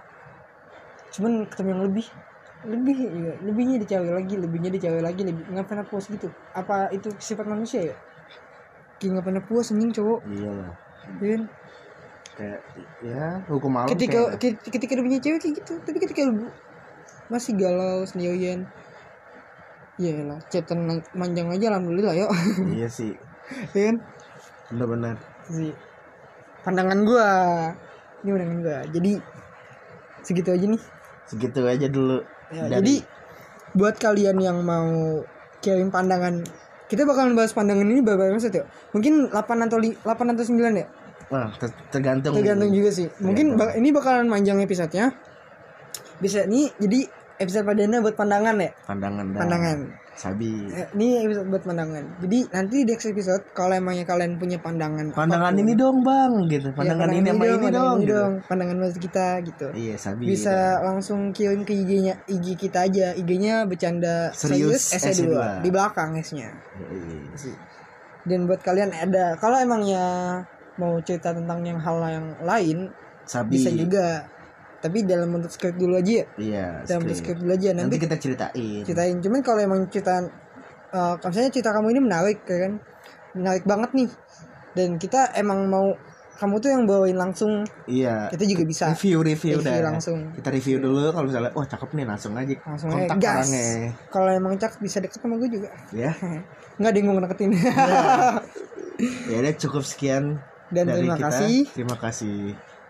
cuman 1.15 1.47
ketemu 1.51 1.69
yang 1.75 1.83
lebih 1.83 2.07
lebih 2.65 2.97
ya 2.97 3.33
lebihnya 3.45 3.77
di 3.83 3.87
cewek 3.91 4.13
lagi 4.15 4.35
lebihnya 4.39 4.71
di 4.73 4.81
cewek 4.81 5.03
lagi 5.03 5.21
lebih 5.27 5.43
nggak 5.51 5.67
pernah 5.67 5.83
puas 5.83 6.07
gitu. 6.07 6.31
Apa 6.55 6.95
itu 6.95 7.11
sifat 7.19 7.45
manusia 7.51 7.91
ya? 7.91 7.97
Kayak 9.03 9.19
nggak 9.19 9.27
pernah 9.27 9.43
puas 9.43 9.75
anjing 9.75 9.91
cowok. 9.91 10.21
Iya. 10.31 10.53
Lah 10.55 10.71
ya 11.19 11.29
kan? 11.35 11.43
kayak 12.35 12.61
ya 12.99 13.27
hukum 13.47 13.71
alam 13.79 13.87
ketika 13.95 14.35
kayak- 14.35 14.59
ke- 14.59 14.71
ketika 14.75 14.93
dia 14.99 15.05
punya 15.07 15.21
cewek 15.23 15.39
kayak 15.43 15.55
gitu. 15.59 15.73
Tapi 15.83 15.99
ketika 16.03 16.21
lu 16.31 16.47
masih 17.31 17.53
galau 17.59 18.03
sendirian 18.07 18.67
ya 19.95 20.11
lah 20.27 20.39
chatan 20.49 20.85
manjang 21.13 21.49
aja 21.49 21.71
alhamdulillah 21.71 22.15
yuk. 22.17 22.31
Iya 22.77 22.89
sih. 22.89 23.15
Ya 23.73 23.93
kan? 23.93 23.97
Benar-benar. 24.73 25.17
Sih 25.47 25.73
pandangan 26.63 26.99
gua. 27.05 27.31
Ini 28.21 28.31
pandangan 28.31 28.59
gua. 28.61 28.79
Jadi 28.89 29.13
segitu 30.21 30.49
aja 30.51 30.67
nih. 30.67 30.83
Segitu 31.25 31.61
aja 31.63 31.87
dulu 31.89 32.21
Ya, 32.53 32.69
Dari- 32.69 32.77
jadi 32.77 32.95
buat 33.75 33.97
kalian 33.97 34.37
yang 34.39 34.61
mau 34.63 35.19
kirim 35.59 35.89
pandangan 35.89 36.45
kita 36.87 37.03
bakalan 37.03 37.33
bahas 37.33 37.51
pandangan 37.51 37.83
ini 37.83 38.05
berapa 38.05 38.29
episode 38.29 38.53
ya 38.55 38.65
mungkin 38.93 39.33
8 39.33 39.41
atau 39.65 39.81
li- 39.81 39.97
8 39.97 40.31
atau 40.31 40.45
9 40.45 40.77
ya? 40.77 40.87
Wah, 41.33 41.49
ter- 41.57 41.73
tergantung. 41.89 42.37
tergantung 42.37 42.71
juga 42.71 42.93
sih. 42.93 43.09
Mungkin 43.19 43.57
bak- 43.57 43.75
ini 43.75 43.91
bakalan 43.91 44.29
panjang 44.29 44.61
episodenya. 44.61 45.17
Bisa 46.21 46.45
nih 46.45 46.69
jadi 46.77 47.09
episode 47.37 47.65
perdana 47.65 47.97
buat 47.99 48.15
pandangan 48.15 48.55
ya 48.57 48.71
Pandangan 48.85 49.25
dah. 49.29 49.41
pandangan 49.41 49.79
Sabi. 50.15 50.47
Eh, 50.71 50.87
ini 50.95 51.19
episode 51.21 51.51
buat 51.51 51.63
pandangan 51.63 52.05
jadi 52.19 52.39
nanti 52.49 52.77
di 52.81 52.87
next 52.87 53.03
episode 53.05 53.43
kalau 53.51 53.75
emangnya 53.75 54.03
kalian 54.03 54.37
punya 54.37 54.57
pandangan 54.57 55.11
Pandangan 55.11 55.51
apa 55.51 55.59
pun, 55.59 55.61
ini 55.61 55.73
dong, 55.75 55.99
Bang, 56.01 56.33
gitu. 56.47 56.69
ya, 56.69 56.77
Pandangan 56.77 57.09
ini 57.11 57.27
sama 57.27 57.43
ini 57.43 57.51
pandangan 57.51 57.73
dong. 57.75 57.97
ini 57.97 58.05
gitu. 58.05 58.15
dong 58.15 58.33
pandangan 58.47 58.75
menurut 58.77 58.99
kita 59.01 59.27
gitu 59.43 59.67
Iya, 59.73 59.95
Sabi. 59.97 60.23
bisa 60.25 60.55
langsung 60.81 61.21
kirim 61.31 61.63
ke 61.63 61.75
IG-nya 61.75 62.15
IG 62.25 62.47
kita 62.57 62.87
aja 62.87 63.11
IG-nya 63.13 63.67
bercanda 63.67 64.31
Serius 64.31 64.95
serius 64.95 65.19
SE2. 65.19 65.27
SE2 65.27 65.35
di 65.61 65.69
belakang 65.69 66.11
S-nya 66.17 66.55
Iya. 66.87 67.35
sih. 67.35 67.55
Dan 68.23 68.47
buat 68.47 68.63
kalian 68.63 68.89
ada 68.89 69.35
kalau 69.35 69.59
emangnya 69.59 70.05
mau 70.77 70.97
cerita 70.99 71.31
tentang 71.31 71.61
yang 71.61 71.77
hal 71.77 71.99
yang 72.05 72.27
lain 72.41 72.79
Sabi. 73.25 73.57
bisa 73.57 73.71
juga. 73.71 74.31
Tapi 74.85 74.99
dalam 75.03 75.33
bentuk 75.33 75.49
skrip 75.49 75.73
dulu 75.75 75.97
aja 75.97 76.13
ya. 76.15 76.25
Iya, 76.37 76.67
Dalam 76.85 77.01
bentuk 77.03 77.19
skrip 77.19 77.41
dulu 77.41 77.51
aja 77.51 77.73
Nanti 77.73 77.81
nanti, 77.89 77.97
kita 77.99 78.17
ceritain. 78.21 78.85
ceritain. 78.85 79.17
Cuman 79.19 79.41
kalau 79.41 79.61
emang 79.63 79.81
cerita 79.89 80.21
eh 80.93 81.15
misalnya 81.19 81.49
cerita 81.49 81.73
kamu 81.73 81.89
ini 81.89 82.01
menarik 82.03 82.45
ya 82.45 82.59
kan. 82.61 82.73
Menarik 83.33 83.65
banget 83.65 83.91
nih. 83.93 84.09
Dan 84.71 84.89
kita 84.95 85.33
emang 85.33 85.65
mau 85.65 85.89
kamu 86.35 86.55
tuh 86.59 86.69
yang 86.69 86.83
bawain 86.83 87.15
langsung 87.15 87.63
Iya. 87.87 88.27
kita 88.29 88.45
juga 88.45 88.63
bisa 88.65 88.85
Review, 88.91 89.23
review, 89.23 89.57
review 89.57 89.71
dah. 89.73 89.87
langsung. 89.87 90.19
Kita 90.35 90.51
review 90.51 90.77
dulu 90.79 91.09
kalau 91.09 91.27
misalnya 91.27 91.51
wah 91.51 91.65
cakep 91.65 91.91
nih 91.91 92.05
langsung 92.05 92.33
aja 92.35 92.55
langsung 92.61 92.89
aja 92.91 92.99
kontak 93.01 93.19
gas. 93.19 93.35
orangnya. 93.41 93.67
Kalau 94.11 94.29
emang 94.29 94.53
cak 94.55 94.73
bisa 94.79 94.99
deket 94.99 95.17
sama 95.17 95.39
gue 95.39 95.49
juga. 95.49 95.71
Ya. 95.91 96.13
Nggak 96.77 96.91
ada 96.91 96.99
yang 96.99 97.07
mau 97.09 97.23
deketin. 97.23 97.51
Ya 99.27 99.43
udah 99.43 99.55
cukup 99.59 99.83
sekian 99.83 100.39
Dan 100.71 100.87
dari 100.87 101.03
terima 101.03 101.19
kita. 101.19 101.27
kasih. 101.29 101.57
Terima 101.73 101.97
kasih. 101.99 102.39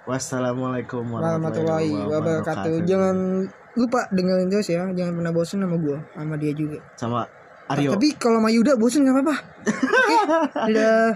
Wassalamualaikum 0.05 1.01
warahmatullahi 1.17 1.89
wabarakatuh. 1.97 2.85
Jangan 2.85 3.49
lupa 3.73 4.05
dengerin 4.13 4.53
terus 4.53 4.69
ya, 4.69 4.85
jangan 4.93 5.17
pernah 5.17 5.33
bosan 5.33 5.65
sama 5.65 5.77
gua, 5.81 5.99
sama 6.13 6.37
dia 6.37 6.53
juga. 6.53 6.79
sama 6.95 7.25
Aryo. 7.65 7.97
Tapi 7.97 8.09
kalau 8.21 8.45
sama 8.45 8.53
Yuda 8.53 8.77
bosan 8.77 9.09
nggak 9.09 9.17
apa-apa. 9.17 9.37
Oke, 10.05 10.17
dadah. 10.69 11.09